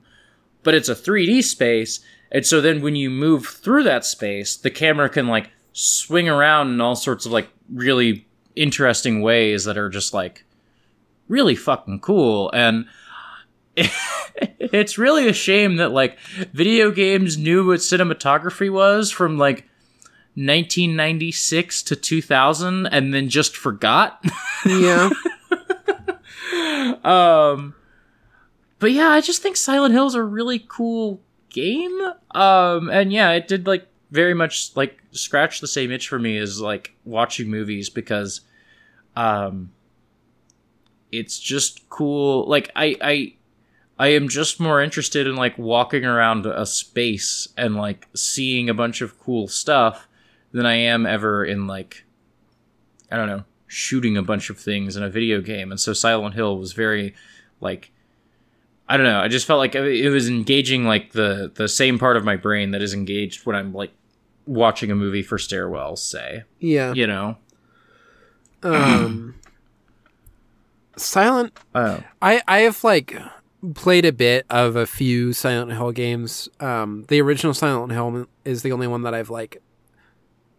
[0.62, 2.00] but it's a 3D space,
[2.30, 6.68] and so then when you move through that space, the camera can like swing around
[6.68, 10.44] in all sorts of like really interesting ways that are just like
[11.28, 12.84] really fucking cool and
[14.36, 16.18] it's really a shame that like
[16.52, 19.68] video games knew what cinematography was from like
[20.34, 24.24] 1996 to 2000 and then just forgot.
[24.66, 25.10] Yeah.
[27.04, 27.74] um
[28.78, 31.20] but yeah i just think silent hill's a really cool
[31.50, 31.98] game.
[32.32, 36.36] Um and yeah it did like very much like scratch the same itch for me
[36.36, 38.42] as like watching movies because
[39.16, 39.72] um
[41.10, 42.48] it's just cool.
[42.48, 43.34] Like i i
[44.02, 48.74] i am just more interested in like walking around a space and like seeing a
[48.74, 50.08] bunch of cool stuff
[50.52, 52.04] than i am ever in like
[53.10, 56.34] i don't know shooting a bunch of things in a video game and so silent
[56.34, 57.14] hill was very
[57.60, 57.90] like
[58.88, 59.20] I don't know.
[59.20, 62.72] I just felt like it was engaging like the the same part of my brain
[62.72, 63.92] that is engaged when I'm like
[64.44, 65.98] watching a movie for stairwells.
[66.00, 66.92] Say, Yeah.
[66.92, 67.38] you know,
[68.62, 69.36] Um,
[70.96, 71.58] Silent.
[71.74, 73.16] oh, I I have like
[73.74, 76.48] played a bit of a few Silent Hill games.
[76.60, 79.62] Um, the original Silent Hill is the only one that I've like.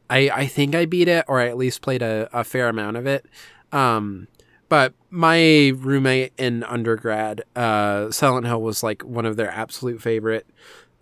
[0.09, 2.97] I I think I beat it, or I at least played a, a fair amount
[2.97, 3.25] of it.
[3.71, 4.27] Um,
[4.69, 10.47] but my roommate in undergrad, uh, Silent Hill was like one of their absolute favorite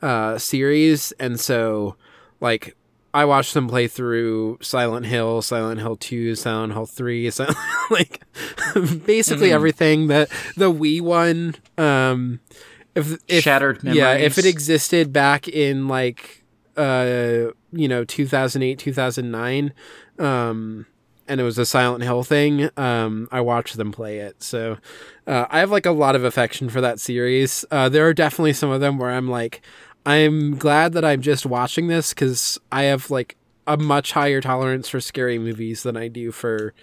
[0.02, 1.95] uh, series, and so
[2.40, 2.76] like
[3.14, 7.58] I watched them play through Silent Hill, Silent Hill Two, Silent Hill Three, Silent,
[7.90, 8.22] like
[9.06, 9.54] basically Mhm.
[9.54, 10.08] everything.
[10.08, 12.40] that the Wii one, um,
[12.96, 16.44] if if Shattered yeah, if it existed back in like
[16.78, 19.74] uh you know 2008 2009
[20.20, 20.86] um
[21.28, 24.78] and it was a silent hill thing um i watched them play it so
[25.28, 28.54] uh, i have like a lot of affection for that series uh there are definitely
[28.54, 29.62] some of them where i'm like
[30.06, 33.36] i'm glad that i'm just watching this because i have like
[33.68, 36.73] a much higher tolerance for scary movies than i do for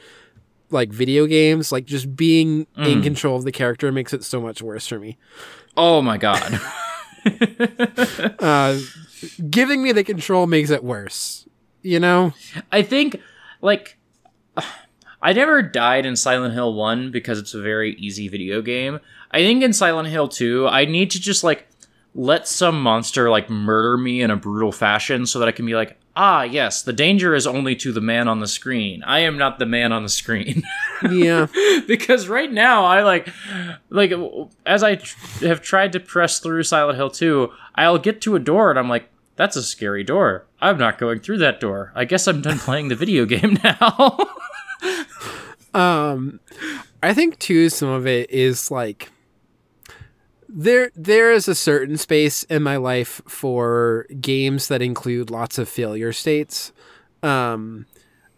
[0.71, 3.03] like video games like just being in Mm.
[3.03, 5.17] control of the character makes it so much worse for me
[5.77, 6.61] oh my god.
[8.39, 8.79] uh,
[9.51, 11.47] giving me the control makes it worse.
[11.83, 12.33] You know?
[12.73, 13.21] I think
[13.61, 13.99] like
[15.23, 19.01] I never died in Silent Hill 1 because it's a very easy video game.
[19.33, 21.68] I think in Silent Hill 2, I need to just like
[22.15, 25.75] let some monster like murder me in a brutal fashion so that I can be
[25.75, 29.03] like, "Ah, yes, the danger is only to the man on the screen.
[29.05, 30.63] I am not the man on the screen."
[31.11, 31.47] Yeah.
[31.87, 33.29] because right now I like
[33.89, 34.13] like
[34.67, 38.41] as I tr- have tried to press through Silent Hill 2, I'll get to a
[38.41, 40.45] door and I'm like, that's a scary door.
[40.61, 41.93] I'm not going through that door.
[41.95, 44.19] I guess I'm done playing the video game now.
[45.75, 46.41] um,
[47.03, 49.11] I think too some of it is like
[50.49, 55.69] there there is a certain space in my life for games that include lots of
[55.69, 56.73] failure states.
[57.23, 57.87] Um,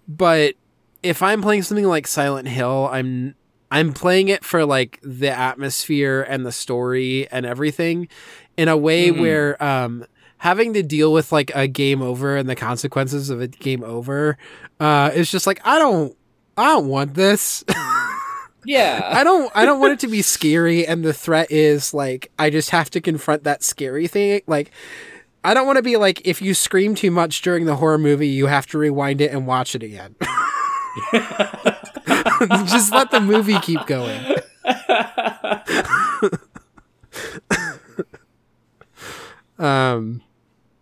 [0.08, 0.54] but
[1.02, 3.34] if I'm playing something like Silent Hill, I'm
[3.70, 8.08] I'm playing it for like the atmosphere and the story and everything
[8.56, 9.20] in a way Mhm.
[9.20, 10.04] where um
[10.38, 14.36] having to deal with like a game over and the consequences of a game over
[14.80, 16.16] uh is just like I don't
[16.56, 17.62] I don't want this.
[18.64, 19.08] yeah.
[19.12, 22.50] I don't I don't want it to be scary and the threat is like I
[22.50, 24.42] just have to confront that scary thing.
[24.46, 24.70] Like
[25.42, 28.28] I don't want to be like if you scream too much during the horror movie,
[28.28, 30.14] you have to rewind it and watch it again.
[32.66, 34.36] just let the movie keep going.
[39.58, 40.22] Um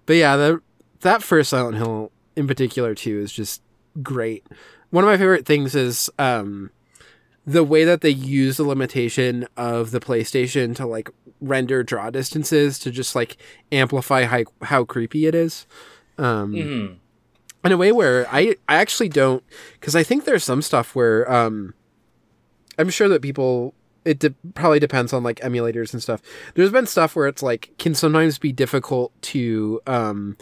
[0.06, 0.62] but yeah, the
[1.00, 3.60] that first Silent Hill in particular too is just
[4.02, 4.46] great.
[4.90, 6.70] One of my favorite things is um
[7.48, 11.08] the way that they use the limitation of the PlayStation to like
[11.40, 13.38] render draw distances to just like
[13.72, 15.66] amplify how, how creepy it is.
[16.18, 16.96] Um Mhm.
[17.64, 19.42] in a way where I I actually don't
[19.80, 21.74] because I think there's some stuff where um
[22.78, 26.20] I'm sure that people it de- probably depends on like emulators and stuff.
[26.54, 30.36] There's been stuff where it's like can sometimes be difficult to um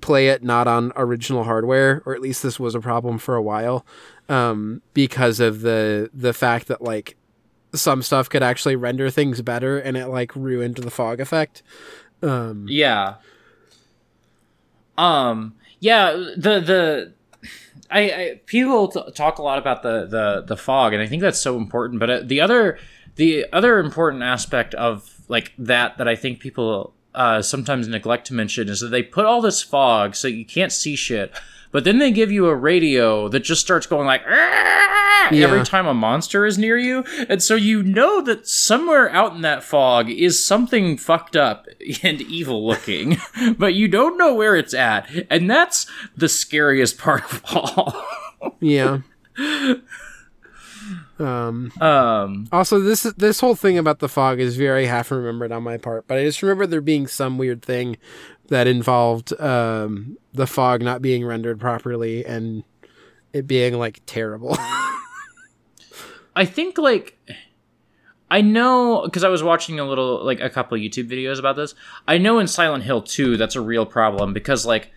[0.00, 3.42] play it not on original hardware or at least this was a problem for a
[3.42, 3.84] while
[4.28, 7.16] um because of the the fact that like
[7.74, 11.62] some stuff could actually render things better and it like ruined the fog effect.
[12.22, 13.14] Um Yeah.
[14.98, 15.54] Um.
[15.80, 16.12] Yeah.
[16.36, 17.12] The the.
[17.90, 21.20] I, I people t- talk a lot about the, the the fog, and I think
[21.20, 22.00] that's so important.
[22.00, 22.78] But uh, the other
[23.16, 28.34] the other important aspect of like that that I think people uh, sometimes neglect to
[28.34, 31.32] mention is that they put all this fog so you can't see shit,
[31.72, 35.28] but then they give you a radio that just starts going like Yeah.
[35.32, 39.40] every time a monster is near you, and so you know that somewhere out in
[39.42, 41.66] that fog is something fucked up
[42.02, 43.16] and evil looking,
[43.58, 45.86] but you don't know where it's at, and that's
[46.16, 48.04] the scariest part of all.
[48.60, 48.98] yeah.
[51.18, 55.62] um um, Also, this this whole thing about the fog is very half remembered on
[55.62, 57.96] my part, but I just remember there being some weird thing
[58.48, 62.64] that involved um, the fog not being rendered properly and
[63.32, 64.56] it being like terrible.
[66.36, 67.18] I think like
[68.30, 71.74] I know because I was watching a little like a couple YouTube videos about this.
[72.08, 74.90] I know in Silent Hill 2 that's a real problem because like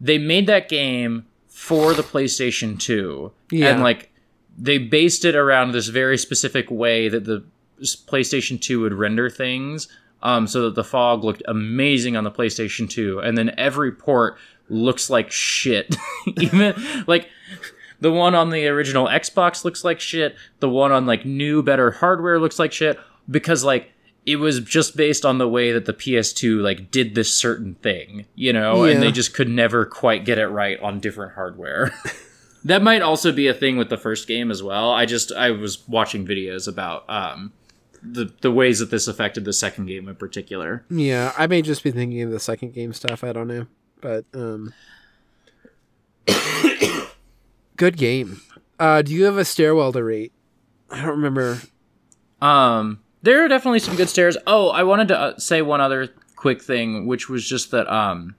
[0.00, 3.68] they made that game for the PlayStation 2 Yeah.
[3.70, 4.10] and like
[4.58, 7.44] they based it around this very specific way that the
[7.80, 9.88] PlayStation 2 would render things
[10.24, 14.36] um, so that the fog looked amazing on the PlayStation 2 and then every port
[14.68, 15.94] looks like shit
[16.40, 16.74] even
[17.06, 17.28] like
[18.00, 20.34] the one on the original Xbox looks like shit.
[20.60, 22.98] The one on like new, better hardware looks like shit
[23.30, 23.92] because like
[24.26, 28.26] it was just based on the way that the PS2 like did this certain thing,
[28.34, 28.92] you know, Yeah.
[28.94, 31.94] and they just could never quite get it right on different hardware.
[32.64, 34.90] that might also be a thing with the first game as well.
[34.90, 37.52] I just I was watching videos about um
[38.04, 40.84] the the ways that this affected the second game in particular.
[40.90, 43.24] Yeah, I may just be thinking of the second game stuff.
[43.24, 43.66] I don't know,
[44.00, 44.74] but um,
[47.76, 48.40] good game.
[48.78, 50.32] Uh, do you have a stairwell to rate?
[50.90, 51.60] I don't remember.
[52.40, 54.36] Um, there are definitely some good stairs.
[54.46, 58.34] Oh, I wanted to uh, say one other quick thing, which was just that, um,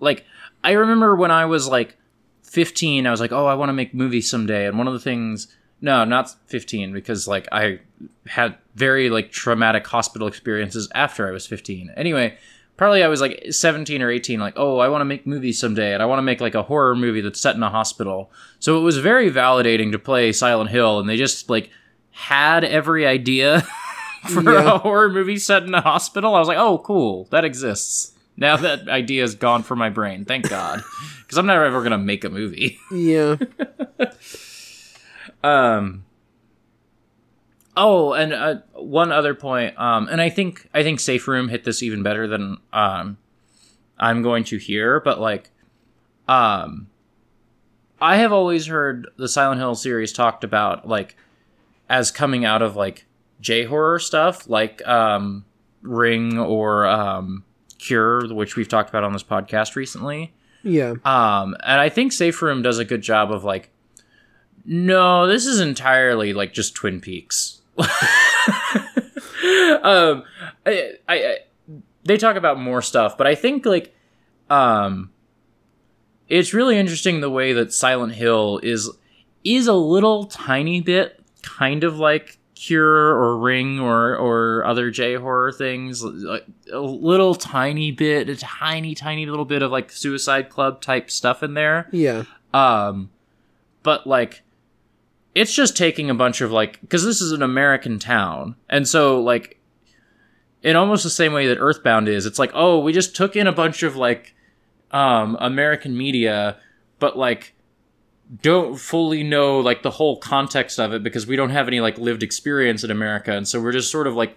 [0.00, 0.24] like,
[0.62, 1.98] I remember when I was like
[2.44, 4.66] 15, I was like, oh, I want to make movies someday.
[4.66, 5.48] And one of the things,
[5.84, 7.78] no, not 15, because like I
[8.26, 11.92] had very like traumatic hospital experiences after I was 15.
[11.96, 12.36] Anyway,
[12.76, 15.94] probably I was like 17 or 18, like, oh, I want to make movies someday.
[15.94, 18.30] And I want to make like a horror movie that's set in a hospital.
[18.58, 20.98] So it was very validating to play Silent Hill.
[20.98, 21.70] And they just like,
[22.10, 23.60] had every idea
[24.30, 24.74] for Yeah.
[24.74, 26.34] a horror movie set in a hospital.
[26.34, 28.12] I was like, oh, cool, that exists.
[28.36, 30.24] Now that idea is gone from my brain.
[30.24, 30.82] Thank God,
[31.22, 32.78] because I'm never ever gonna make a movie.
[32.90, 33.36] Yeah,
[35.44, 36.04] Um.
[37.76, 39.78] Oh, and uh, one other point.
[39.78, 43.18] Um, and I think I think Safe Room hit this even better than um,
[43.98, 45.00] I'm going to hear.
[45.00, 45.50] But like,
[46.28, 46.86] um,
[48.00, 51.16] I have always heard the Silent Hill series talked about like
[51.88, 53.06] as coming out of like
[53.40, 55.44] J horror stuff, like um,
[55.82, 57.44] Ring or um,
[57.78, 60.32] Cure, which we've talked about on this podcast recently.
[60.62, 63.70] yeah, Um, and I think Safe Room does a good job of like,
[64.64, 67.60] no, this is entirely like just Twin Peaks.
[67.78, 67.88] um,
[70.64, 71.36] I, I, I,
[72.04, 73.94] they talk about more stuff, but I think like,
[74.50, 75.10] um,
[76.28, 78.90] it's really interesting the way that Silent Hill is
[79.42, 85.16] is a little tiny bit kind of like Cure or Ring or or other J
[85.16, 90.48] horror things, like a little tiny bit, a tiny tiny little bit of like Suicide
[90.48, 91.88] Club type stuff in there.
[91.92, 92.24] yeah,
[92.54, 93.10] Um,
[93.82, 94.42] but like,
[95.34, 99.20] it's just taking a bunch of like, because this is an American town, and so
[99.20, 99.60] like,
[100.62, 103.46] in almost the same way that Earthbound is, it's like, oh, we just took in
[103.46, 104.34] a bunch of like,
[104.92, 106.56] um, American media,
[106.98, 107.54] but like,
[108.42, 111.98] don't fully know like the whole context of it because we don't have any like
[111.98, 114.36] lived experience in America, and so we're just sort of like,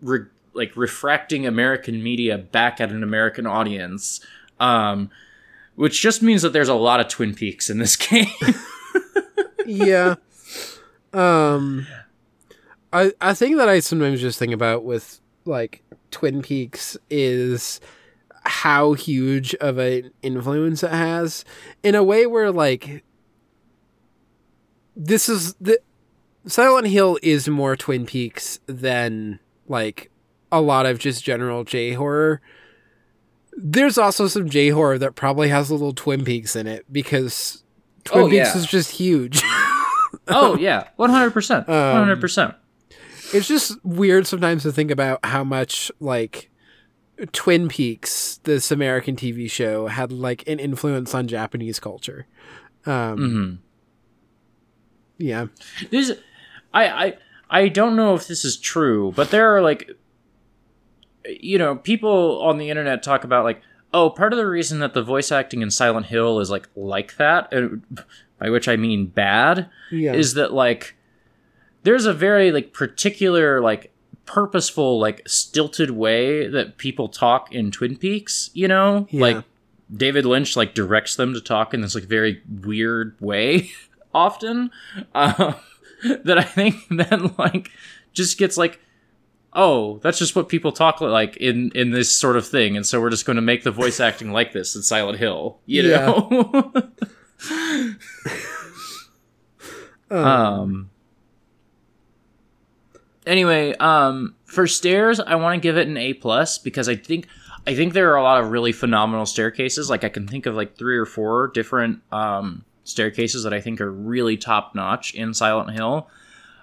[0.00, 4.24] re- like refracting American media back at an American audience.
[4.60, 5.10] Um,
[5.74, 8.28] which just means that there's a lot of Twin Peaks in this game.
[9.66, 10.16] Yeah.
[11.12, 11.86] Um,
[12.92, 17.80] I I think that I sometimes just think about with like Twin Peaks is
[18.44, 21.44] how huge of an influence it has
[21.82, 23.02] in a way where like
[24.96, 25.78] this is the
[26.46, 30.10] Silent Hill is more Twin Peaks than like
[30.52, 32.40] a lot of just general J horror.
[33.56, 37.63] There's also some J horror that probably has a little Twin Peaks in it because
[38.04, 38.58] Twin Oh, Peaks yeah.
[38.58, 39.42] is just huge.
[40.28, 42.54] oh yeah, one hundred percent, one hundred percent.
[43.32, 46.50] it's just weird sometimes to think about how much like
[47.32, 52.26] Twin Peaks, this American TV show, had like an influence on Japanese culture.
[52.86, 53.54] Um, hmm
[55.18, 55.46] Yeah,
[55.90, 56.12] This,
[56.72, 57.14] I, I,
[57.48, 59.90] I don't know if this is true, but there are like,
[61.26, 63.62] you know, people on the internet talk about like,
[63.94, 67.16] oh, part of the reason that the voice acting in Silent Hill is like like
[67.16, 67.82] that, and
[68.38, 70.94] by which I mean bad, yeah, is that like
[71.84, 73.94] there's a very like particular like
[74.26, 79.06] purposeful like stilted way that people talk in Twin Peaks, you know?
[79.10, 79.20] Yeah.
[79.20, 79.44] Like
[79.94, 83.70] David Lynch like directs them to talk in this like very weird way
[84.14, 84.70] often.
[85.14, 85.54] Uh,
[86.24, 87.70] that I think then like
[88.12, 88.80] just gets like
[89.54, 93.00] oh, that's just what people talk like in in this sort of thing, and so
[93.00, 96.06] we're just going to make the voice acting like this in Silent Hill, you Yeah.
[96.06, 96.72] know?
[100.10, 100.90] um, Um.
[103.26, 107.26] Anyway, um, for stairs, I want to give it an A plus because I think
[107.66, 109.88] I think there are a lot of really phenomenal staircases.
[109.88, 113.80] Like I can think of like three or four different um, staircases that I think
[113.80, 116.08] are really top notch in Silent Hill.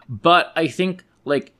[0.07, 1.51] But I think like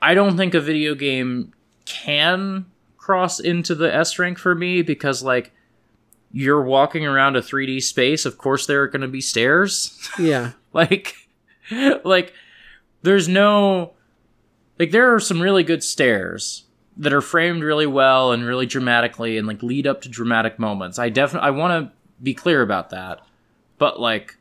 [0.00, 1.52] I don't think a video game
[1.84, 2.66] can
[2.96, 5.52] cross into the S rank for me because like
[6.30, 8.26] you're walking around a 3D space.
[8.26, 10.08] Of course, there are going to be stairs.
[10.18, 11.14] yeah, like
[12.04, 12.32] like
[13.02, 13.92] there's no
[14.78, 16.64] like there are some really good stairs
[16.96, 20.98] that are framed really well and really dramatically and like lead up to dramatic moments
[20.98, 21.92] i definitely i want to
[22.22, 23.20] be clear about that
[23.78, 24.36] but like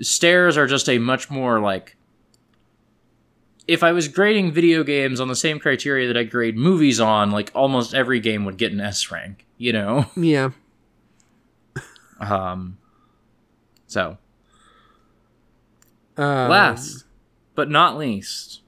[0.00, 1.96] stairs are just a much more like
[3.68, 7.30] if I was grading video games on the same criteria that I grade movies on,
[7.32, 10.06] like almost every game would get an S rank, you know?
[10.16, 10.50] Yeah.
[12.20, 12.78] Um
[13.86, 14.16] so
[16.16, 17.04] Um, last
[17.54, 18.60] but not least,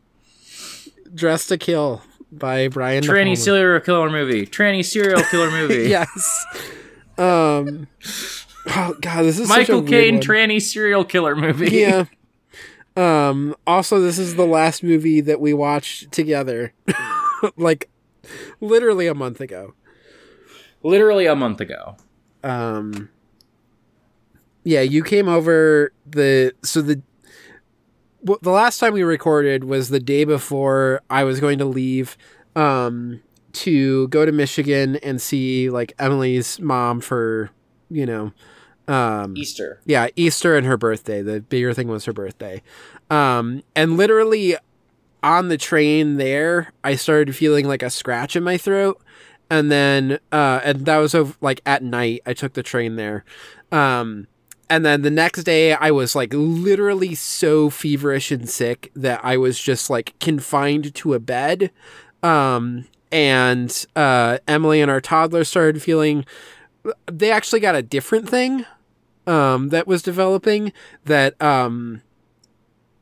[1.15, 3.03] Dressed to Kill by Brian.
[3.03, 4.47] Tranny serial killer movie.
[4.47, 5.89] Tranny serial killer movie.
[5.89, 6.45] yes.
[7.17, 7.87] Um.
[8.67, 11.71] Oh God, this is Michael Caine tranny serial killer movie.
[11.71, 12.05] Yeah.
[12.99, 13.55] Um.
[13.67, 16.73] Also, this is the last movie that we watched together,
[17.57, 17.89] like
[18.61, 19.75] literally a month ago.
[20.83, 21.97] Literally a month ago.
[22.43, 23.09] Um.
[24.65, 27.01] Yeah, you came over the so the
[28.23, 32.17] well, the last time we recorded was the day before I was going to leave
[32.57, 33.23] um
[33.53, 37.51] to go to Michigan and see like Emily's mom for
[37.91, 38.33] you know
[38.89, 39.81] um Easter.
[39.85, 41.23] yeah, Easter and her birthday.
[41.23, 42.63] The bigger thing was her birthday.
[43.11, 44.57] Um, and literally
[45.23, 49.01] on the train there, I started feeling like a scratch in my throat.
[49.51, 52.23] And then, uh, and that was over, like at night.
[52.27, 53.25] I took the train there.
[53.73, 54.27] Um,
[54.71, 59.39] and then the next day, I was like literally so feverish and sick that I
[59.39, 61.71] was just like confined to a bed.
[62.23, 66.27] Um, and uh, Emily and our toddler started feeling.
[67.11, 68.67] They actually got a different thing
[69.29, 70.73] um, that was developing
[71.05, 72.01] that um,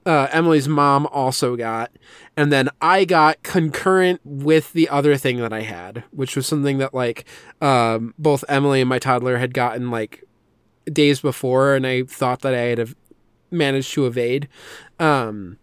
[0.05, 1.93] uh, Emily's mom also got,
[2.37, 6.79] and then I got concurrent with the other thing that I had, which was something
[6.79, 7.25] that like
[7.61, 10.25] um, both Emily and my toddler had gotten like
[10.93, 12.95] days before, and I thought that I had
[13.53, 14.49] managed to evade.
[14.99, 15.59] Um,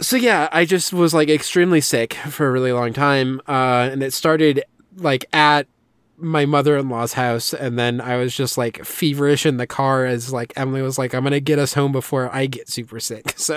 [0.00, 4.02] so yeah, I just was like extremely sick for a really long time, uh, and
[4.02, 4.64] it started
[4.96, 5.68] like at
[6.16, 10.52] my mother-in-law's house and then i was just like feverish in the car as like
[10.56, 13.56] emily was like i'm gonna get us home before i get super sick so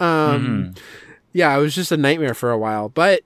[0.00, 0.78] um Mhm.
[1.32, 3.22] yeah it was just a nightmare for a while but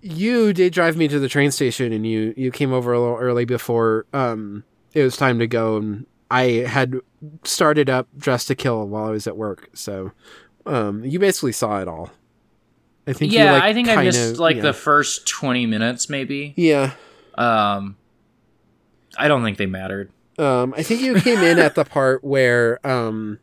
[0.00, 3.16] you did drive me to the train station and you you came over a little
[3.16, 6.94] early before um it was time to go and i had
[7.44, 10.12] started up dressed to kill while i was at work so
[10.66, 12.10] um you basically saw it all
[13.06, 14.62] i think you, Yeah, like, I think I missed like yeah.
[14.62, 16.52] the first 20 minutes maybe.
[16.56, 16.92] yeah
[17.38, 17.96] Um
[19.16, 20.10] I don't think they mattered.
[20.38, 23.40] Um, I think you came in at the part where um,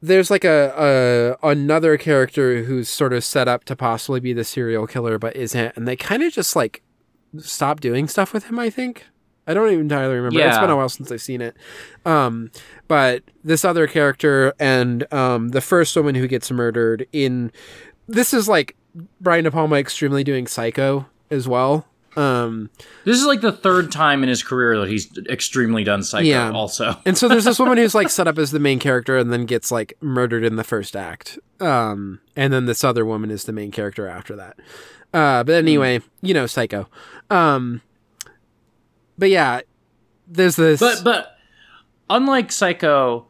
[0.00, 4.44] there's like a, a another character who's sort of set up to possibly be the
[4.44, 6.82] serial killer, but isn't, and they kind of just like
[7.38, 8.58] stop doing stuff with him.
[8.58, 9.04] I think
[9.46, 10.38] I don't even entirely remember.
[10.48, 11.56] It's been a while since I've seen it.
[12.06, 12.50] Um,
[12.88, 17.52] but this other character and um, the first woman who gets murdered in
[18.08, 18.76] this is like
[19.20, 21.86] Brian De Palma extremely doing Psycho as well.
[22.16, 22.70] Um,
[23.04, 26.50] This is like the third time in his career that he's extremely done psycho Yeah.
[26.50, 26.96] also.
[27.06, 29.46] And so there's this woman who's like set up as the main character and then
[29.46, 31.38] gets like murdered in the first act.
[31.60, 34.58] Um, and then this other woman is the main character after that.
[35.14, 36.88] Uh, but anyway, you know, Psycho.
[37.30, 37.80] Um,
[39.18, 39.60] but yeah,
[40.26, 40.80] there's this.
[40.80, 41.36] But but
[42.08, 43.26] unlike Psycho,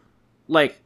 [0.49, 0.79] like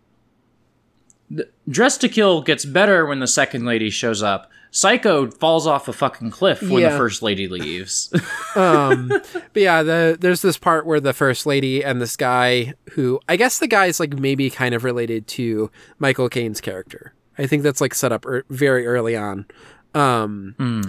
[1.68, 4.50] Dressed to Kill gets better when the second lady shows up.
[4.76, 6.90] Psycho falls off a fucking cliff when Yeah.
[6.90, 8.12] the first lady leaves.
[8.56, 13.20] um, but yeah, the there's this part where the first lady and this guy who
[13.28, 15.70] I guess the guy's like maybe kind of related to
[16.00, 17.14] Michael Caine's character.
[17.38, 19.46] I think that's like set up er- very early on.
[19.94, 20.82] Um, Hmm.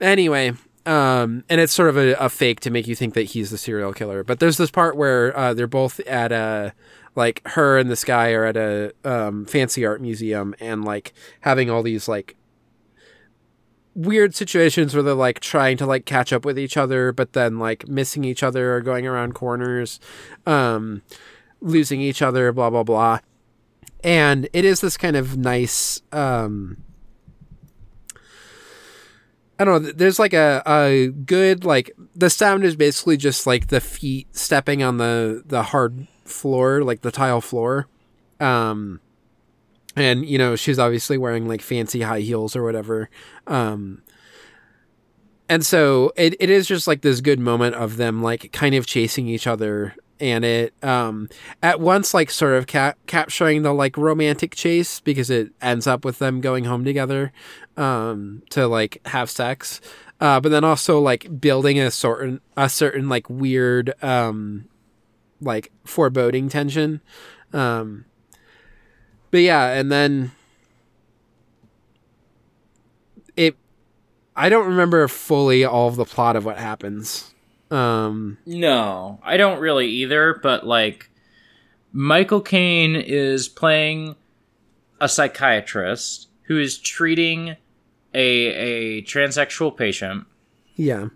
[0.00, 0.52] anyway
[0.86, 3.58] um and it's sort of a, a fake to make you think that he's the
[3.58, 6.72] serial killer but there's this part where uh they're both at a
[7.16, 11.68] like her and this guy are at a um fancy art museum and like having
[11.70, 12.36] all these like
[13.98, 17.58] weird situations where they're like trying to like catch up with each other but then
[17.58, 19.98] like missing each other or going around corners
[20.46, 21.02] um
[21.60, 23.18] losing each other blah blah blah
[24.04, 26.76] and it is this kind of nice um
[29.58, 29.90] I don't know.
[29.90, 34.84] There's like a, a good like the sound is basically just like the feet stepping
[34.84, 37.88] on the the hard floor, like the tile floor.
[38.38, 39.00] Um,
[40.00, 43.08] and you know she's obviously wearing like fancy high heels or whatever.
[43.46, 44.02] Um,
[45.48, 48.86] and so it, it is just like this good moment of them like kind of
[48.86, 49.94] chasing each other.
[50.20, 51.28] And it um
[51.62, 56.04] at once like sort of cap- capturing the like romantic chase because it ends up
[56.04, 57.32] with them going home together
[57.76, 59.80] um to like have sex.
[60.20, 64.68] Uh but then also like building a certain a certain like weird um
[65.40, 67.00] like foreboding tension.
[67.52, 68.04] Um
[69.30, 70.32] but yeah and then
[73.36, 73.56] it
[74.36, 77.34] i don't remember fully all of the plot of what happens
[77.70, 81.10] um No, I don't really either, but like
[81.92, 84.16] Michael Caine is playing
[85.02, 87.56] a psychiatrist who is treating
[88.14, 90.24] a a transsexual patient.
[90.76, 91.08] Yeah.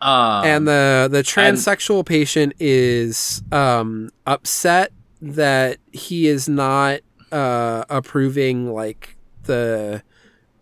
[0.00, 7.02] Um, and the the transsexual patient is um upset that he is not
[7.32, 10.02] uh approving like the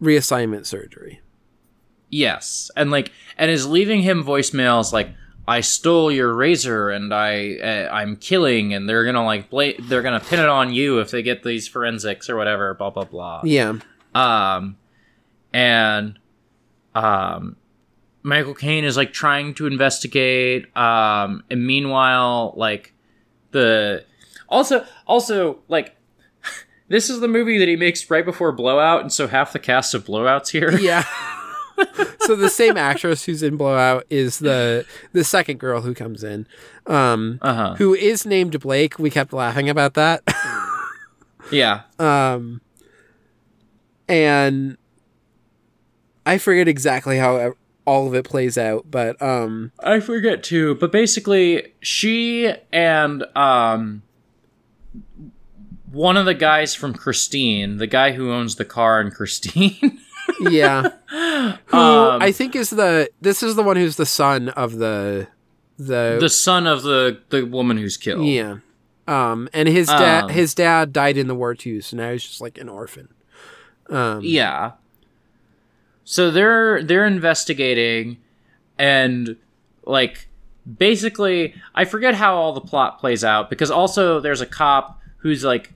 [0.01, 1.21] reassignment surgery.
[2.09, 5.11] Yes, and like, and is leaving him voicemails like,
[5.47, 10.03] "I stole your razor, and I uh, I'm killing, and they're gonna like bla- they're
[10.03, 13.43] gonna pin it on you if they get these forensics or whatever." Blah blah blah.
[13.45, 13.75] Yeah.
[14.15, 14.77] Um,
[15.53, 16.19] and
[16.97, 17.57] um,
[18.25, 20.77] Michael Caine is like trying to investigate.
[20.77, 22.93] Um, and meanwhile, like
[23.53, 24.05] the
[24.49, 25.95] also also like.
[26.91, 29.95] This is the movie that he makes right before Blowout, and so half the cast
[29.95, 30.77] of Blowouts here.
[30.79, 31.05] Yeah.
[32.21, 36.47] so the same actress who's in Blowout is the the second girl who comes in,
[36.87, 37.75] um, Uh huh.
[37.77, 38.99] who is named Blake.
[38.99, 40.23] We kept laughing about that.
[41.51, 41.81] Yeah.
[41.99, 42.61] um,
[44.09, 44.77] and
[46.25, 47.55] I forget exactly how
[47.87, 54.03] all of it plays out, but um, I forget too, but basically, she and um,
[55.93, 60.01] one of the guys from Christine, the guy who owns the car in Christine,
[60.41, 60.91] yeah,
[61.67, 65.29] who um, I think is the this is the one who's the son of the
[65.79, 68.27] the, the son of the the woman who's killed.
[68.27, 68.59] yeah,
[69.09, 72.25] um, and his dad Um, his dad died in the war too, so now he's
[72.25, 73.09] just like an orphan.
[73.89, 74.73] Um, Yeah.
[76.05, 78.19] So they're they're investigating
[78.79, 79.37] and
[79.85, 80.29] like
[80.79, 85.45] basically I forget how all the plot plays out because also there's a cop who's
[85.45, 85.73] like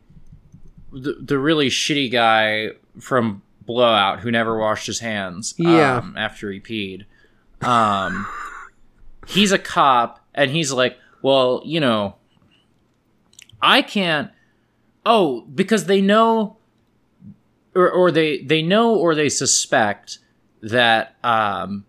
[0.94, 5.96] the, the really shitty guy from Blowout who never washed his hands Yeah.
[5.98, 7.04] um, after he peed.
[7.66, 8.26] Um
[9.26, 12.16] he's a cop and he's like, "Well, you know,
[13.62, 14.30] I can't
[15.06, 16.56] Oh, because they know
[17.74, 20.18] or, or they they know or they suspect
[20.62, 21.84] that um,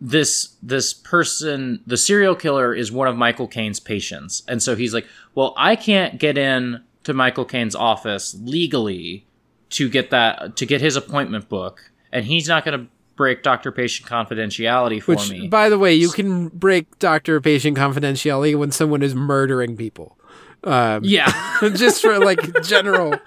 [0.00, 4.94] this this person the serial killer is one of Michael Caine's patients and so he's
[4.94, 9.26] like well I can't get in to Michael Caine's office legally
[9.70, 13.70] to get that to get his appointment book and he's not going to break doctor
[13.70, 18.70] patient confidentiality for Which, me by the way, you can break doctor patient confidentiality when
[18.70, 20.16] someone is murdering people.
[20.64, 21.30] Um, yeah
[21.74, 23.14] just for like general.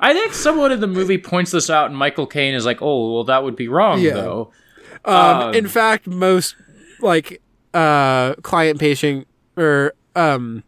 [0.00, 3.12] I think someone in the movie points this out and Michael Caine is like oh
[3.14, 4.14] well that would be wrong Yeah.
[4.14, 4.52] though
[5.04, 6.56] Um, Um, in fact, most
[7.00, 7.40] like
[7.72, 10.64] uh, client patient or um,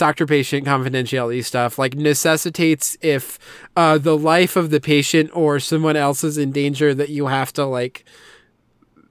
[0.00, 3.38] doctor patient confidentiality stuff like necessitates if
[3.76, 7.52] uh, the life of the patient or someone else is in danger that you have
[7.52, 8.04] to like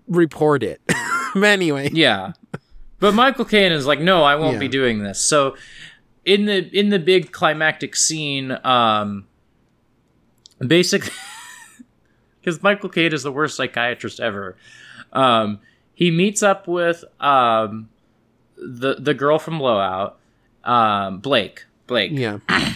[0.08, 0.82] report it.
[1.36, 2.34] anyway, Yeah.
[3.00, 4.60] But Michael Caine is like, no, I won't Yeah.
[4.60, 5.20] be doing this.
[5.24, 5.56] So
[6.26, 9.26] in the in the big climactic scene, um
[10.60, 11.14] basically
[12.42, 14.58] because Michael Caine is the worst psychiatrist ever.
[15.14, 15.60] Um
[15.94, 17.90] he meets up with um
[18.58, 20.19] the the girl from Blowout,
[20.70, 21.66] um Blake.
[21.88, 22.38] Blake yeah,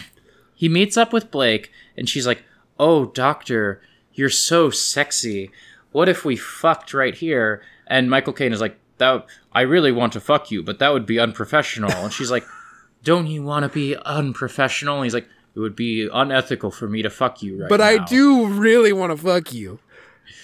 [0.54, 2.42] he meets up with Blake and she's like,
[2.78, 3.80] "Oh, doctor,
[4.12, 5.50] you're so sexy.
[5.92, 10.12] What if we fucked right here?" And Michael Caine is like, "That I really want
[10.14, 12.44] to fuck you, but that would be unprofessional." And she's like,
[13.04, 17.02] "Don't you want to be unprofessional?" And he's like, "It would be unethical for me
[17.02, 19.78] to fuck you right but I do really want to fuck you.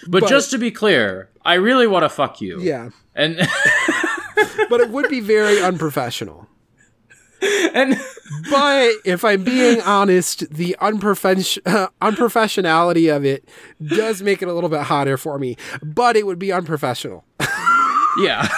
[0.06, 2.60] But, but- just to be clear, I really want to fuck you.
[2.60, 3.36] Yeah, And
[4.68, 6.46] but it would be very unprofessional.
[7.74, 7.98] and
[8.50, 13.48] But if I'm being honest, the unprofen- uh, unprofessionality of it
[13.84, 15.56] does make it a little bit hotter for me.
[15.82, 17.24] But it would be unprofessional.
[18.18, 18.48] Yeah.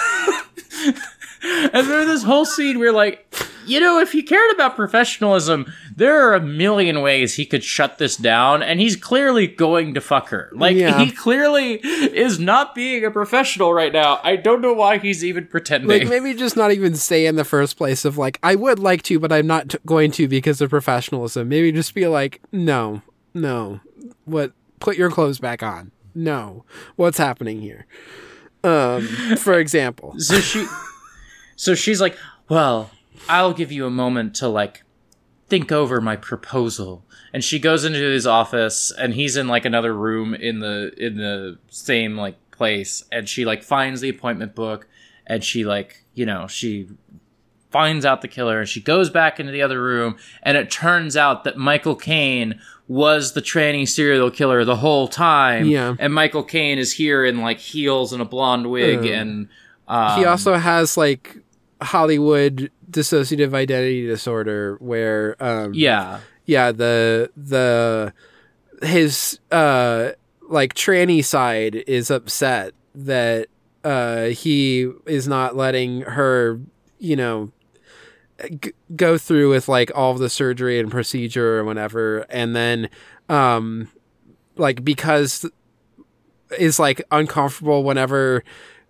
[1.72, 3.32] and there's this whole scene where, like,
[3.66, 7.98] you know, if he cared about professionalism, there are a million ways he could shut
[7.98, 10.50] this down, and he's clearly going to fuck her.
[10.54, 10.98] Like, Yeah.
[11.04, 14.20] he clearly is not being a professional right now.
[14.24, 15.88] I don't know why he's even pretending.
[15.88, 19.02] Like maybe just not even say in the first place of like I would like
[19.04, 21.48] to, but I'm not t- going to because of professionalism.
[21.48, 23.02] Maybe just be like, no,
[23.34, 23.80] no,
[24.24, 24.52] what?
[24.80, 25.92] Put your clothes back on.
[26.14, 26.64] No,
[26.96, 27.86] what's happening here?
[28.64, 29.06] Um,
[29.38, 30.66] for example, so she
[31.56, 32.16] so she's like
[32.48, 32.90] well
[33.28, 34.82] i'll give you a moment to like
[35.52, 37.04] think over my proposal.
[37.34, 41.16] And she goes into his office and he's in like another room in the in
[41.18, 43.04] the same like place.
[43.12, 44.88] And she like finds the appointment book
[45.26, 46.88] and she like you know she
[47.70, 51.18] finds out the killer and she goes back into the other room and it turns
[51.18, 55.66] out that Michael Caine was the tranny serial killer the whole time.
[55.66, 55.94] Yeah.
[55.98, 59.48] and Michael Caine is here in like heels and a blonde wig Uh, and
[59.86, 61.36] um, he also has like
[61.82, 66.20] Hollywood dissociative identity disorder where um Yeah.
[66.46, 68.12] yeah the the
[68.82, 70.10] his uh
[70.48, 73.48] like tranny side is upset that
[73.84, 76.60] uh he is not letting her
[76.98, 77.50] you know
[78.60, 82.88] g- go through with like all the surgery and procedure or whatever and then
[83.28, 83.88] um
[84.56, 85.46] like because
[86.58, 88.44] is like uncomfortable whenever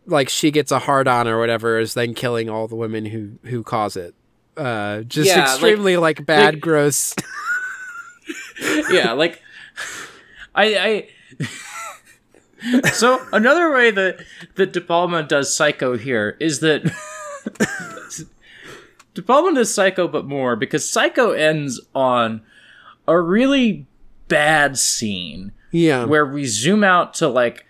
[0.06, 3.32] like she gets a hard on or whatever is then killing all the women who
[3.48, 4.14] who cause it.
[4.56, 7.14] Uh just Yeah, like- extremely like, bad like- gross.
[8.90, 9.40] Yeah, like
[10.54, 11.06] I
[11.42, 11.48] I
[12.92, 14.24] So another way that
[14.56, 16.82] that De Palma does Psycho here is that
[19.14, 22.42] De Palma does Psycho but more because Psycho ends on
[23.08, 23.86] a really
[24.28, 26.04] bad scene yeah.
[26.04, 27.66] where we zoom out to like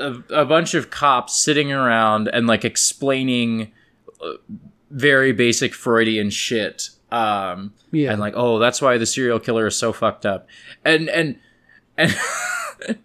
[0.00, 3.72] a, a bunch of cops sitting around and like explaining
[4.22, 4.32] uh,
[4.90, 6.90] very basic Freudian shit.
[7.12, 8.12] Um, Yeah.
[8.12, 10.46] and like, oh, that's why the serial killer is so fucked up.
[10.84, 11.38] And and
[11.96, 12.10] and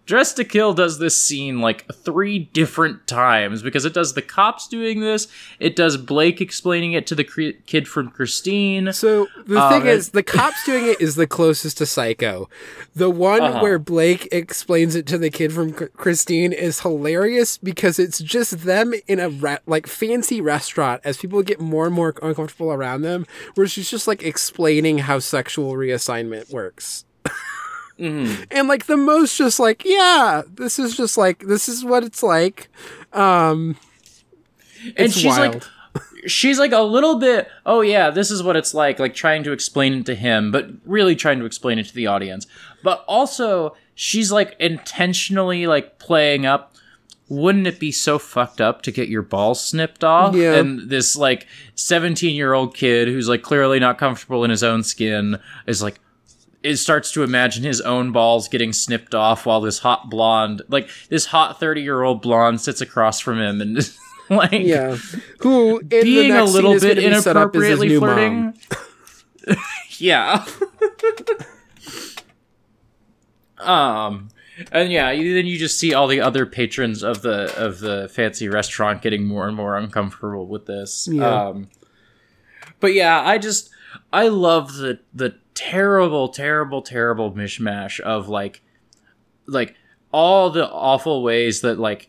[0.06, 4.66] Dressed to Kill does this scene like three different times because it does the cops
[4.68, 5.28] doing this,
[5.60, 8.92] it does Blake explaining it to the cre- kid from Christine.
[8.92, 12.48] So the Um, thing is, the cops doing it is the closest to Psycho.
[12.94, 13.60] The one Uh-huh.
[13.60, 18.64] where Blake explains it to the kid from Chr- Christine is hilarious because it's just
[18.64, 23.02] them in a re- like fancy restaurant as people get more and more uncomfortable around
[23.02, 27.04] them, where she's just like explaining how sexual reassignment works.
[27.98, 28.42] Mm-hmm.
[28.50, 32.22] And like the most just like, yeah, this is just like this is what it's
[32.22, 32.68] like.
[33.12, 33.76] Um
[34.96, 35.54] And she's wild.
[35.54, 35.62] like
[36.26, 39.52] she's like a little bit oh yeah this is what it's like like trying to
[39.52, 42.46] explain it to him but really trying to explain it to the audience
[42.82, 46.74] but also she's like intentionally like playing up
[47.28, 50.56] wouldn't it be so fucked up to get your balls snipped off Yeah.
[50.56, 54.82] and this like 17 year old kid who's like clearly not comfortable in his own
[54.82, 55.98] skin is like
[56.66, 60.88] it starts to imagine his own balls getting snipped off while this hot blonde like
[61.08, 63.96] this hot 30 year old blonde sits across from him and
[64.30, 64.96] like yeah.
[65.40, 68.58] Who in the being a little bit gonna be set up as his inappropriately flirting.
[69.98, 70.44] yeah.
[73.58, 74.28] um,
[74.72, 78.48] and yeah, then you just see all the other patrons of the of the fancy
[78.48, 81.08] restaurant getting more and more uncomfortable with this.
[81.10, 81.48] Yeah.
[81.48, 81.68] Um,
[82.80, 83.70] but yeah, I just
[84.12, 88.62] I love the the terrible, terrible, terrible mishmash of like
[89.46, 89.74] like
[90.12, 92.08] all the awful ways that like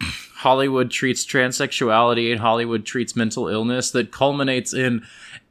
[0.00, 5.04] Hollywood treats transsexuality and Hollywood treats mental illness that culminates in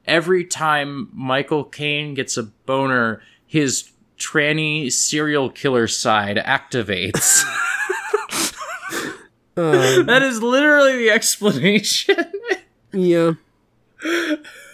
[0.06, 7.44] every time Michael Caine gets a boner, his tranny serial killer side activates.
[9.58, 12.16] Um, that is literally the explanation.
[12.94, 13.34] Yeah.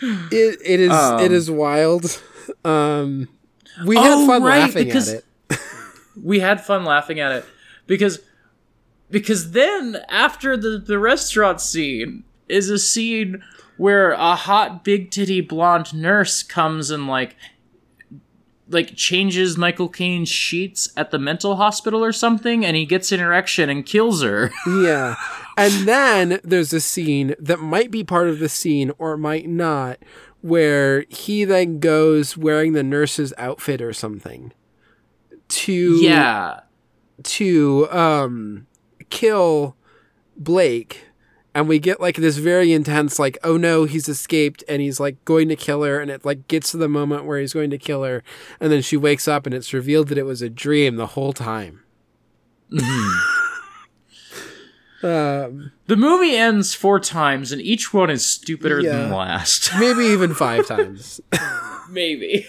[0.00, 2.20] It it is Um, it is wild.
[2.64, 3.28] Um
[3.84, 5.58] we had Oh, fun right, laughing because- at it.
[6.22, 7.44] we had fun laughing at it
[7.86, 8.20] because
[9.10, 13.42] because then after the the restaurant scene is a scene
[13.76, 17.36] where a hot big titty blonde nurse comes and like
[18.70, 23.20] like changes Michael Caine's sheets at the mental hospital or something and he gets an
[23.20, 24.50] erection and kills her.
[24.66, 25.16] Yeah.
[25.56, 29.98] And then there's a scene that might be part of the scene or might not
[30.40, 34.52] where he then goes wearing the nurse's outfit or something
[35.48, 36.60] to yeah.
[37.24, 38.66] to um
[39.10, 39.74] kill
[40.36, 41.07] Blake
[41.58, 45.22] and we get like this very intense like oh no he's escaped and he's like
[45.24, 47.78] going to kill her and it like gets to the moment where he's going to
[47.78, 48.22] kill her
[48.60, 51.32] and then she wakes up and it's revealed that it was a dream the whole
[51.32, 51.82] time.
[55.00, 59.70] Um The movie ends four times and each one is stupider than the last.
[59.78, 61.20] maybe even five times.
[61.90, 62.44] Maybe.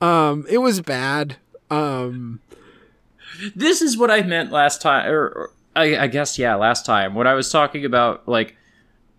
[0.00, 1.36] um it was bad.
[1.70, 2.40] Um
[3.54, 7.14] this is what I meant last time, or, or I, I guess yeah, last time
[7.14, 8.56] when I was talking about like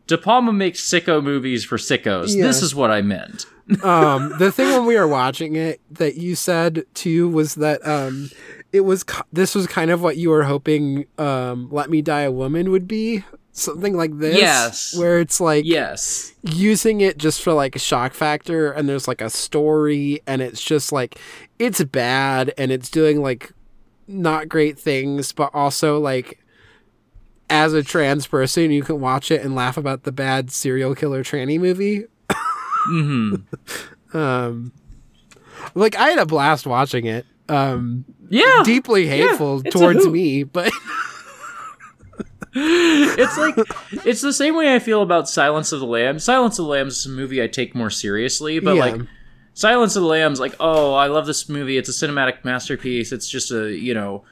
[0.08, 2.36] De Palma makes sicko movies for sickos.
[2.36, 2.44] Yeah.
[2.46, 3.46] This is what I meant.
[3.84, 8.30] um the thing when we were watching it that you said too was that um
[8.72, 12.32] it was this was kind of what you were hoping um let me die a
[12.32, 14.98] woman would be something like this Yes.
[14.98, 19.20] where it's like Yes, using it just for like a shock factor and there's like
[19.20, 21.20] a story and it's just like
[21.60, 23.52] it's bad and it's doing like
[24.08, 26.40] not great things but also like
[27.50, 31.24] as a trans person you can watch it and laugh about the bad serial killer
[31.24, 32.06] tranny movie.
[32.86, 33.36] Hmm
[34.14, 34.72] um
[35.76, 37.26] like i had a blast watching it.
[37.50, 40.72] Um, Yeah, deeply hateful a towards me, but
[42.54, 43.56] it's like
[44.06, 46.24] it's the same way I feel about Silence of the Lambs.
[46.24, 48.82] Silence of the Lambs is a movie I take more seriously, but Yeah.
[48.86, 49.02] like
[49.58, 51.80] Silence of the Lambs, like oh, I love this movie.
[51.80, 53.12] It's a cinematic masterpiece.
[53.12, 54.24] It's just a you know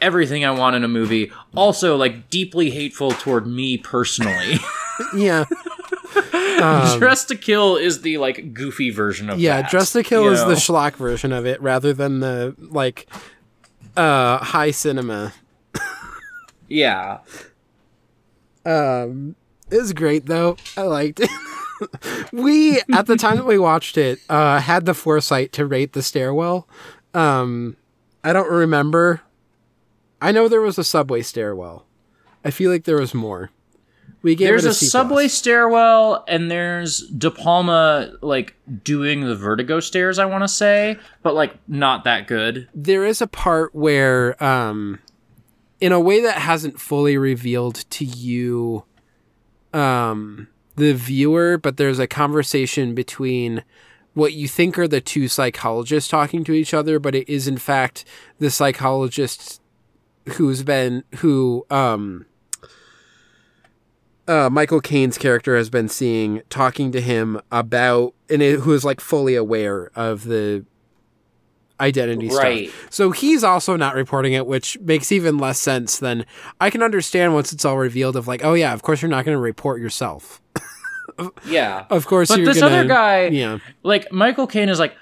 [0.00, 1.30] everything I want in a movie.
[1.54, 4.54] Also, like deeply hateful toward me personally.
[5.14, 5.44] yeah.
[6.60, 9.42] Um, Dressed to Kill is the like goofy version of it.
[9.42, 10.48] yeah, that, Dressed to Kill is know?
[10.50, 13.08] the schlock version of it rather than the like
[13.96, 15.32] uh high cinema.
[16.68, 17.20] yeah.
[18.66, 19.36] Um
[19.70, 20.58] it was great though.
[20.76, 21.30] I liked it.
[22.32, 26.02] we at the time that we watched it uh had the foresight to rate the
[26.02, 26.68] stairwell.
[27.14, 27.76] Um
[28.22, 29.22] I don't remember.
[30.20, 31.86] I know there was a subway stairwell.
[32.44, 33.50] I feel like there was more.
[34.22, 39.34] We gave There's it a, a subway stairwell, and there's De Palma like doing the
[39.34, 40.18] vertigo stairs.
[40.18, 42.68] I want to say, but like not that good.
[42.74, 44.98] there is a part where um
[45.80, 48.84] in a way that hasn't fully revealed to you
[49.72, 50.48] um
[50.80, 53.62] the viewer but there's a conversation between
[54.14, 57.58] what you think are the two psychologists talking to each other but it is in
[57.58, 58.04] fact
[58.38, 59.60] the psychologist
[60.36, 62.24] who's been who um
[64.28, 68.84] uh, Michael Caine's character has been seeing talking to him about and it, who is
[68.84, 70.64] like fully aware of the
[71.80, 72.68] identity Right.
[72.68, 72.86] stuff.
[72.90, 76.26] So he's also not reporting it, which makes even less sense than
[76.60, 79.24] I can understand once it's all revealed of like, oh yeah, of course you're not
[79.24, 80.40] going to report yourself.
[81.46, 84.94] Yeah, Of course, but you're this gonna, other guy, yeah, like Michael Caine, is like,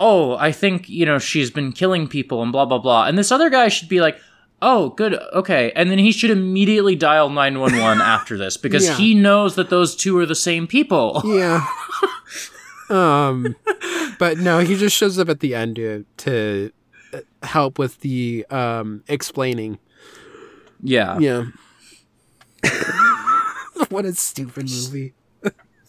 [0.00, 3.30] oh, I think you know she's been killing people and blah blah blah, and this
[3.32, 4.18] other guy should be like.
[4.64, 5.14] Oh, good.
[5.34, 5.72] Okay.
[5.74, 8.96] And then he should immediately dial 911 after this because Yeah.
[8.96, 11.20] he knows that those two are the same people.
[11.24, 11.66] yeah.
[12.88, 13.56] um,
[14.20, 16.70] but no, he just shows up at the end to to
[17.42, 19.80] help with the um explaining.
[20.80, 21.18] Yeah.
[21.18, 21.46] Yeah.
[23.88, 25.12] what a stupid movie.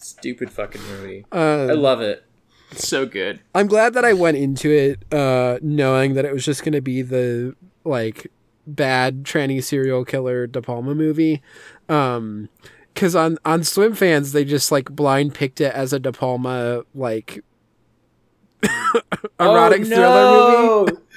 [0.04, 1.24] Stupid fucking movie.
[1.32, 2.24] Uh, I love it.
[2.70, 3.40] It's so good.
[3.54, 6.82] I'm glad that I went into it uh, knowing that it was just going to
[6.82, 8.30] be the like
[8.66, 11.40] bad tranny serial killer De Palma movie.
[11.88, 12.48] Um,
[12.92, 16.82] because on on Swim fans they just like blind picked it as a De Palma
[16.94, 17.42] like
[19.40, 20.92] erotic thriller movie.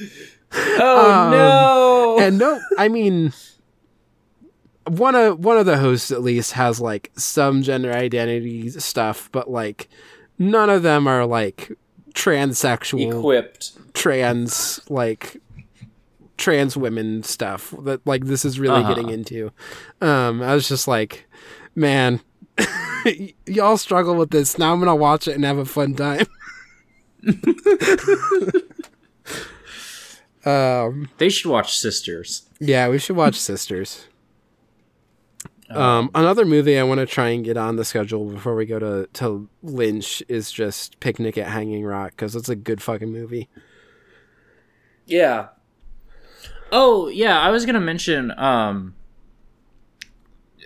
[0.79, 2.17] Oh Um, no!
[2.25, 3.33] And no, I mean
[4.87, 9.49] one of one of the hosts at least has like some gender identity stuff, but
[9.49, 9.87] like
[10.39, 11.71] none of them are like
[12.13, 13.93] transsexual Equipped.
[13.93, 15.37] trans like
[16.37, 18.89] trans women stuff that like this is really Uh-huh.
[18.93, 19.51] getting into
[20.01, 21.25] um i was just like
[21.75, 22.19] man
[23.05, 26.25] y- y'all struggle with this now i'm gonna watch it and have a fun time
[30.45, 32.43] um They should watch Sisters.
[32.59, 34.05] yeah we should watch sisters
[35.69, 38.79] um another movie i want to try and get on the schedule before we go
[38.79, 43.49] to to lynch is just picnic at hanging rock because it's a good fucking movie
[45.05, 45.47] Yeah.
[46.71, 48.31] Oh yeah, I was gonna mention.
[48.37, 48.95] Um,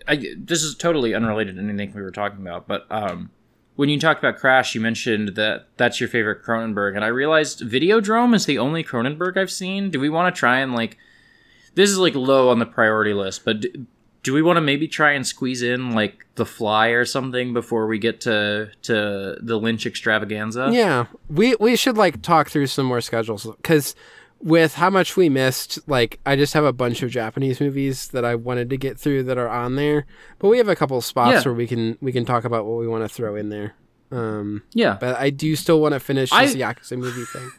[0.07, 3.29] I, this is totally unrelated to anything we were talking about, but um,
[3.75, 7.61] when you talked about Crash, you mentioned that that's your favorite Cronenberg, and I realized
[7.61, 9.91] Videodrome is the only Cronenberg I've seen.
[9.91, 10.97] Do we want to try and like?
[11.75, 13.61] This is like low on the priority list, but.
[13.61, 13.85] Do,
[14.23, 17.87] do we want to maybe try and squeeze in like The Fly or something before
[17.87, 20.69] we get to to the Lynch extravaganza?
[20.71, 23.95] Yeah, we we should like talk through some more schedules because
[24.43, 28.25] with how much we missed, like I just have a bunch of Japanese movies that
[28.25, 30.05] I wanted to get through that are on there,
[30.39, 31.41] but we have a couple spots Yeah.
[31.49, 33.75] where we can we can talk about what we want to throw in there.
[34.11, 34.97] Um, yeah.
[34.99, 37.49] but I do still want to finish I- this Yakuza movie thing.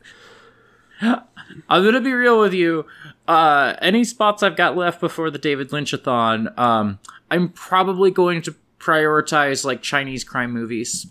[1.02, 2.86] I'm gonna be real with you.
[3.26, 6.98] Uh, any spots I've got left before the David Lynchathon, um,
[7.30, 11.06] I'm probably going to prioritize like Chinese crime movies.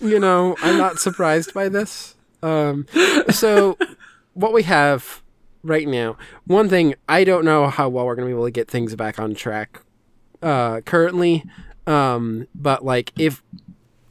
[0.00, 2.14] you know, I'm not surprised by this.
[2.42, 2.86] Um,
[3.30, 3.76] so
[4.34, 5.22] what we have
[5.62, 8.70] right now, one thing I don't know how well we're gonna be able to get
[8.70, 9.80] things back on track
[10.42, 11.44] uh, currently,
[11.86, 13.42] um, but like if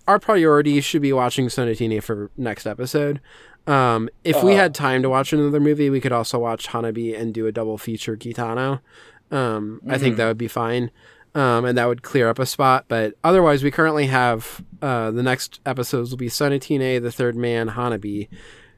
[0.10, 3.22] our priority should be watching Sonatine for next episode.
[3.70, 7.34] Um, if we had time to watch another movie, we could also watch Hanabi and
[7.34, 8.82] do a double feature Kitano.
[9.32, 10.90] Um, I think that would be fine.
[11.36, 12.86] Um, and that would clear up a spot.
[12.88, 17.70] But otherwise, we currently have uh, the next episodes will be Sonatine, The Third Man,
[17.70, 18.28] Hanabi.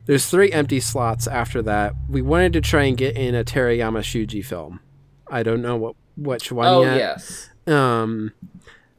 [0.06, 1.94] There's three empty slots after that.
[2.10, 4.82] We wanted to try and get in a Terayama Shuji film.
[5.30, 6.98] I don't know what which one yet.
[6.98, 7.50] yes.
[7.66, 8.34] Um,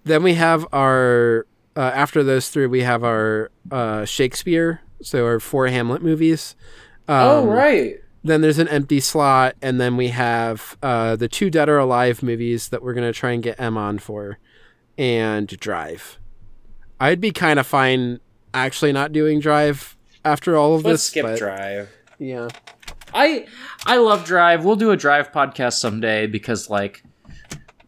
[0.05, 1.47] then we have our
[1.77, 6.55] uh, after those three, we have our uh, Shakespeare So our four Hamlet movies.
[7.09, 7.97] Um, oh right.
[8.25, 12.23] Then there's an empty slot, and then we have uh, the two Dead or Alive
[12.23, 14.39] movies that we're gonna try and get M on for,
[14.97, 16.19] and Drive.
[17.01, 18.21] I'd be kind of fine
[18.55, 21.03] actually not doing Drive after all of Let's this.
[21.05, 21.91] skip but- Drive.
[22.19, 22.49] Yeah.
[23.13, 23.47] I
[23.85, 24.65] I love Drive.
[24.65, 27.03] We'll do a Drive podcast someday because like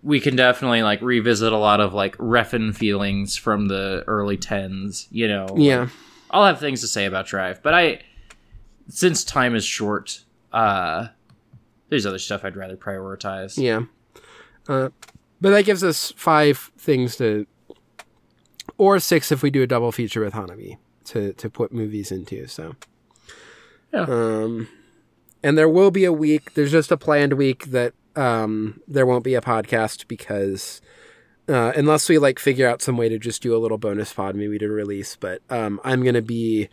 [0.02, 5.06] we can definitely like revisit a lot of like reffin feelings from the early tens.
[5.12, 5.46] You know.
[5.56, 5.88] Yeah.
[6.34, 8.00] I'll have things to say about Drive, but I
[8.88, 11.08] since time is short, uh
[11.88, 13.56] there's other stuff I'd rather prioritize.
[13.56, 13.82] Yeah.
[14.68, 14.88] Uh,
[15.40, 17.46] but that gives us five things to,
[18.78, 22.48] or six if we do a double feature with Hanabi to to put movies into.
[22.48, 22.74] So.
[23.92, 24.06] Yeah.
[24.08, 24.68] Um,
[25.44, 26.54] and there will be a week.
[26.54, 30.80] There's just a planned week that um there won't be a podcast because.
[31.46, 34.34] Uh, unless we like figure out some way to just do a little bonus pod
[34.34, 36.68] maybe to release, but um, I'm gonna be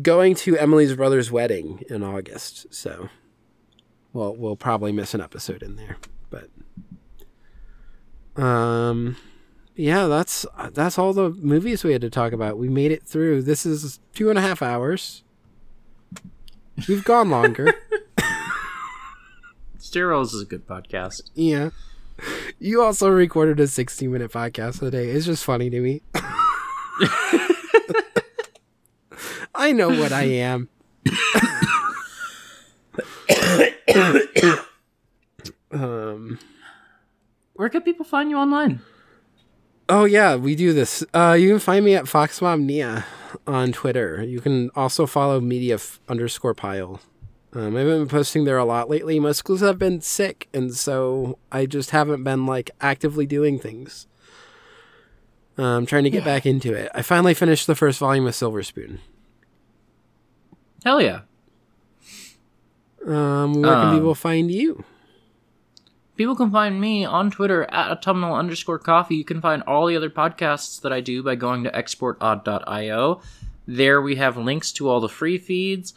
[0.00, 3.10] going to Emily's brother's wedding in August, so
[4.14, 5.98] well, we'll probably miss an episode in there,
[6.30, 6.48] but
[8.42, 9.16] um,
[9.74, 12.58] yeah, that's that's all the movies we had to talk about.
[12.58, 13.42] We made it through.
[13.42, 15.22] This is two and a half hours.
[16.88, 17.74] We've gone longer.
[19.78, 21.30] Stairwells is a good podcast.
[21.34, 21.70] yeah.
[22.58, 25.08] You also recorded a 60 minute podcast today.
[25.10, 26.02] It's just funny to me.
[29.54, 30.68] I know what I am.
[35.72, 36.38] um
[37.54, 38.80] Where can people find you online?
[39.88, 41.04] Oh yeah, we do this.
[41.14, 43.04] Uh, you can find me at FoxMomNia
[43.46, 44.20] on Twitter.
[44.22, 47.00] You can also follow media f- underscore pile.
[47.56, 51.38] Um, I've been posting there a lot lately, mostly because I've been sick, and so
[51.50, 54.06] I just haven't been like actively doing things.
[55.56, 56.90] Um, trying to get back into it.
[56.94, 59.00] I finally finished the first volume of Silver Spoon.
[60.84, 61.20] Hell yeah.
[63.06, 64.84] Um, where can Um, people find you?
[66.16, 69.16] People can find me on Twitter at autumnal underscore coffee.
[69.16, 73.22] You can find all the other podcasts that I do by going to exportaud.io.
[73.66, 75.94] There we have links to all the free feeds,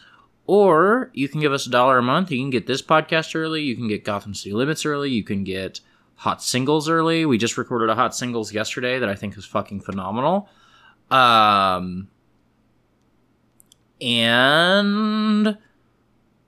[0.50, 2.32] or you can give us a dollar a month.
[2.32, 3.62] You can get this podcast early.
[3.62, 5.12] You can get Gotham City Limits early.
[5.12, 5.80] You can get
[6.16, 7.24] hot singles early.
[7.24, 10.50] We just recorded a hot singles yesterday that I think is fucking phenomenal.
[11.12, 12.08] Um,
[14.02, 15.58] and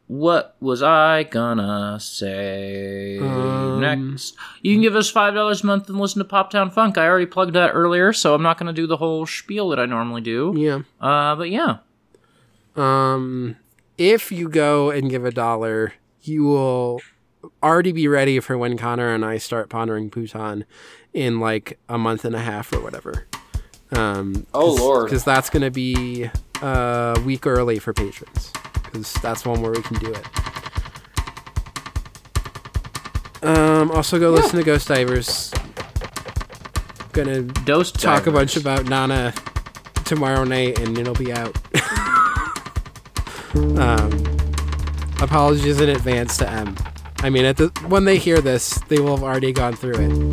[0.08, 4.36] what was I gonna say Um, next?
[4.62, 6.98] You can give us five dollars a month and listen to Pop Town Funk.
[6.98, 9.86] I already plugged that earlier, so I'm not gonna do the whole spiel that I
[9.86, 10.54] normally do.
[10.58, 10.80] Yeah.
[11.00, 11.78] Uh, but yeah,
[12.76, 13.58] Um,
[14.02, 17.00] if you go and give a dollar, you will
[17.62, 20.66] already be ready for when Connor and I start pondering Bhutan
[21.14, 23.28] in like a month and a half or whatever.
[23.92, 25.06] Um, Oh, Lord.
[25.06, 26.32] because that's gonna be
[26.64, 28.52] a week early for patrons,
[28.86, 30.26] because that's one where we can do it.
[33.44, 35.52] Um, also go listen to Ghost Divers.
[37.12, 39.34] Gonna dose talk a bunch about Nana
[40.06, 41.56] tomorrow night, and it'll be out.
[43.56, 44.12] Um,
[45.22, 46.76] apologies in advance to M.
[47.20, 50.12] I mean, at the when they hear this, they will have already gone through it.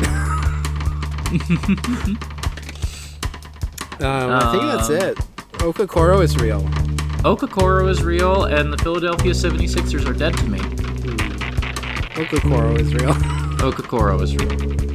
[4.01, 5.17] um, I think that's Um, it.
[5.59, 6.61] Okakoro is real.
[7.23, 10.59] Okakoro is real, and the Philadelphia 76ers are dead to me.
[12.15, 13.13] Okakoro is real.
[13.59, 14.88] Okakoro is real.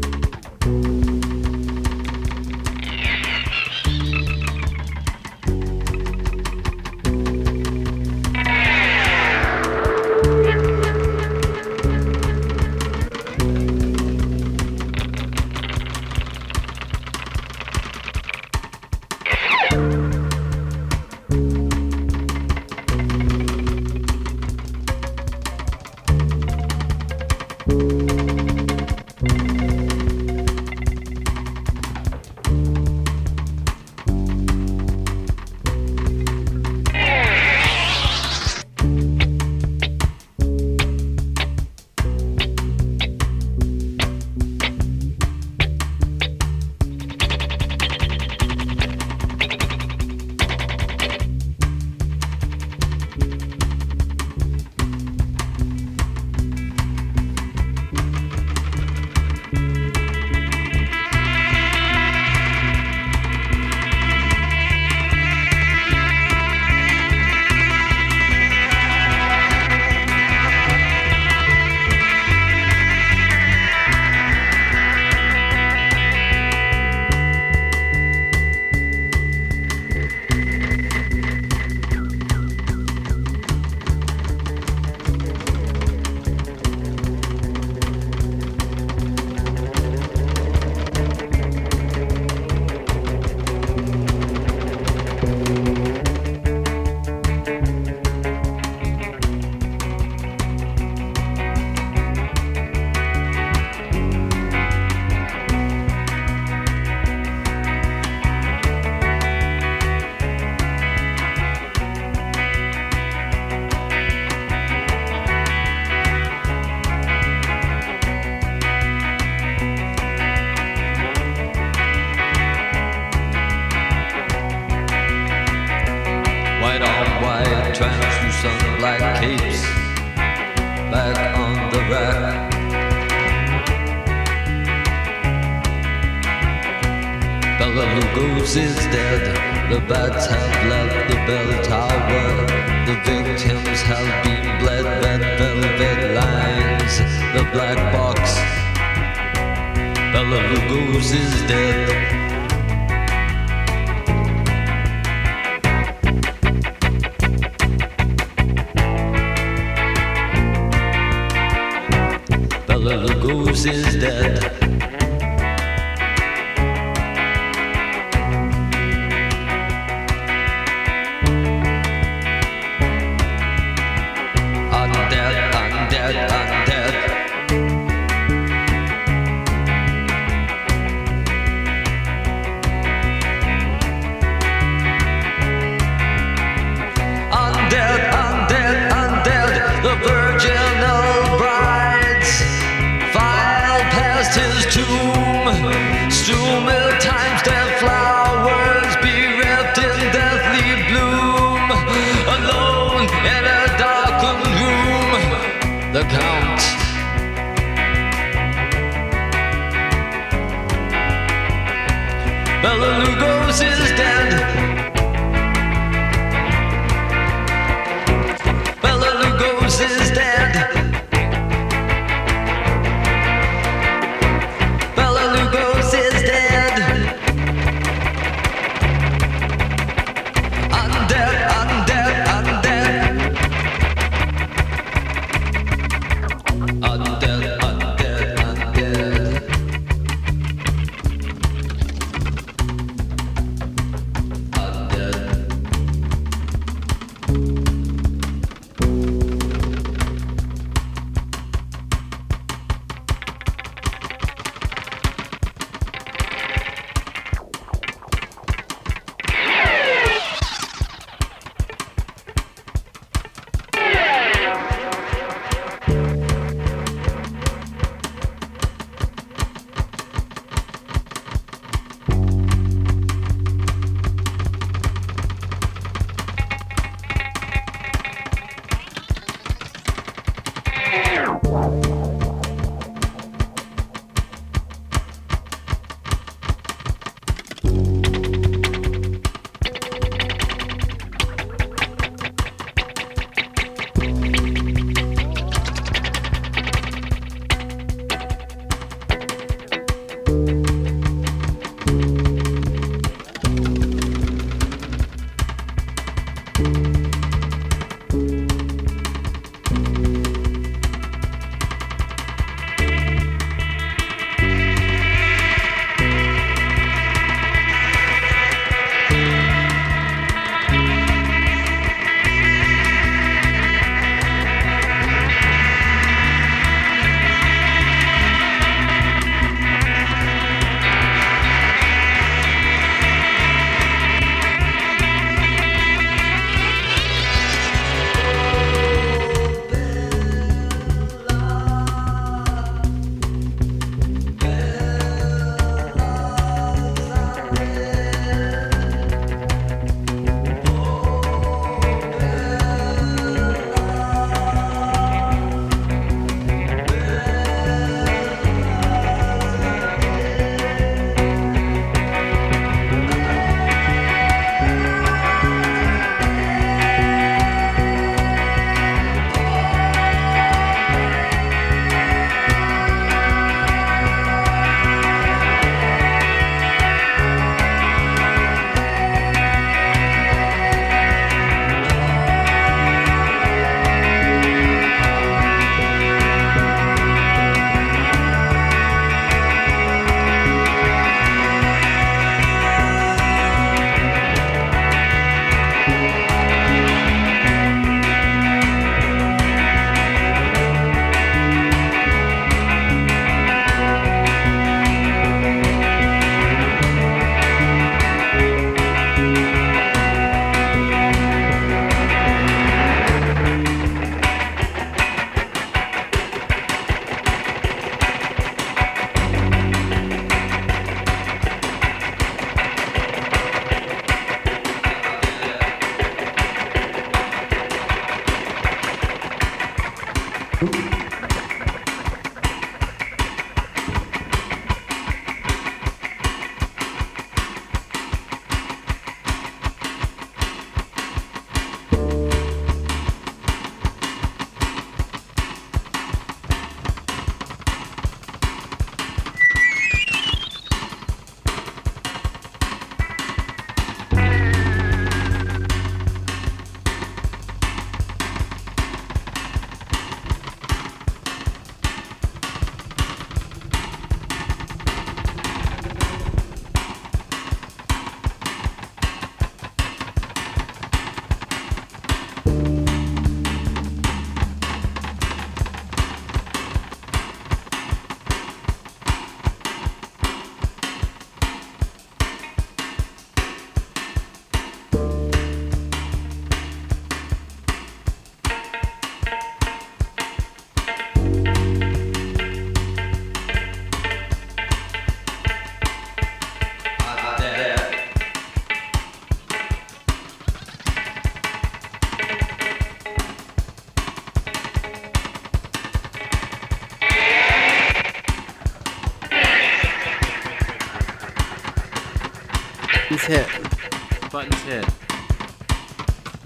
[514.45, 514.85] Buttons hit.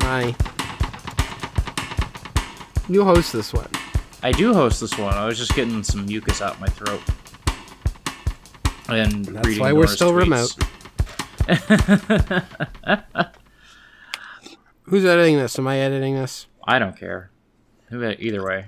[0.02, 0.35] Hi.
[2.89, 3.68] You host this one.
[4.23, 5.15] I do host this one.
[5.15, 7.01] I was just getting some mucus out my throat.
[8.89, 10.62] And That's reading why we're still tweets.
[14.83, 15.59] Who's editing this?
[15.59, 16.47] Am I editing this?
[16.65, 17.33] I don't care.
[17.91, 18.67] Either way,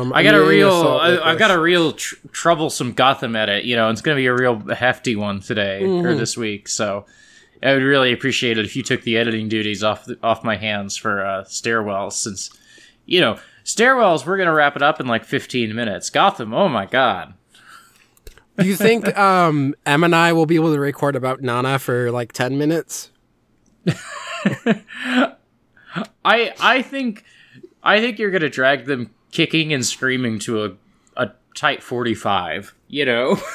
[0.00, 0.70] Um, I got a real.
[1.00, 3.64] I, I've got a real tr- troublesome Gotham edit.
[3.64, 6.18] You know, it's going to be a real hefty one today or Mhm.
[6.18, 6.68] this week.
[6.68, 7.06] So,
[7.62, 10.56] I would really appreciate it if you took the editing duties off the, off my
[10.56, 12.50] hands for uh, stairwells, since
[13.06, 14.24] you know stairwells.
[14.26, 16.08] We're going to wrap it up in like 15 minutes.
[16.10, 16.54] Gotham.
[16.54, 17.34] Oh my god.
[18.58, 22.10] Do you think um, Em and I will be able to record about Nana for
[22.10, 23.10] like ten minutes?
[26.24, 27.24] I I think
[27.82, 30.72] I think you're gonna drag them kicking and screaming to a,
[31.16, 33.38] a tight 45, you know?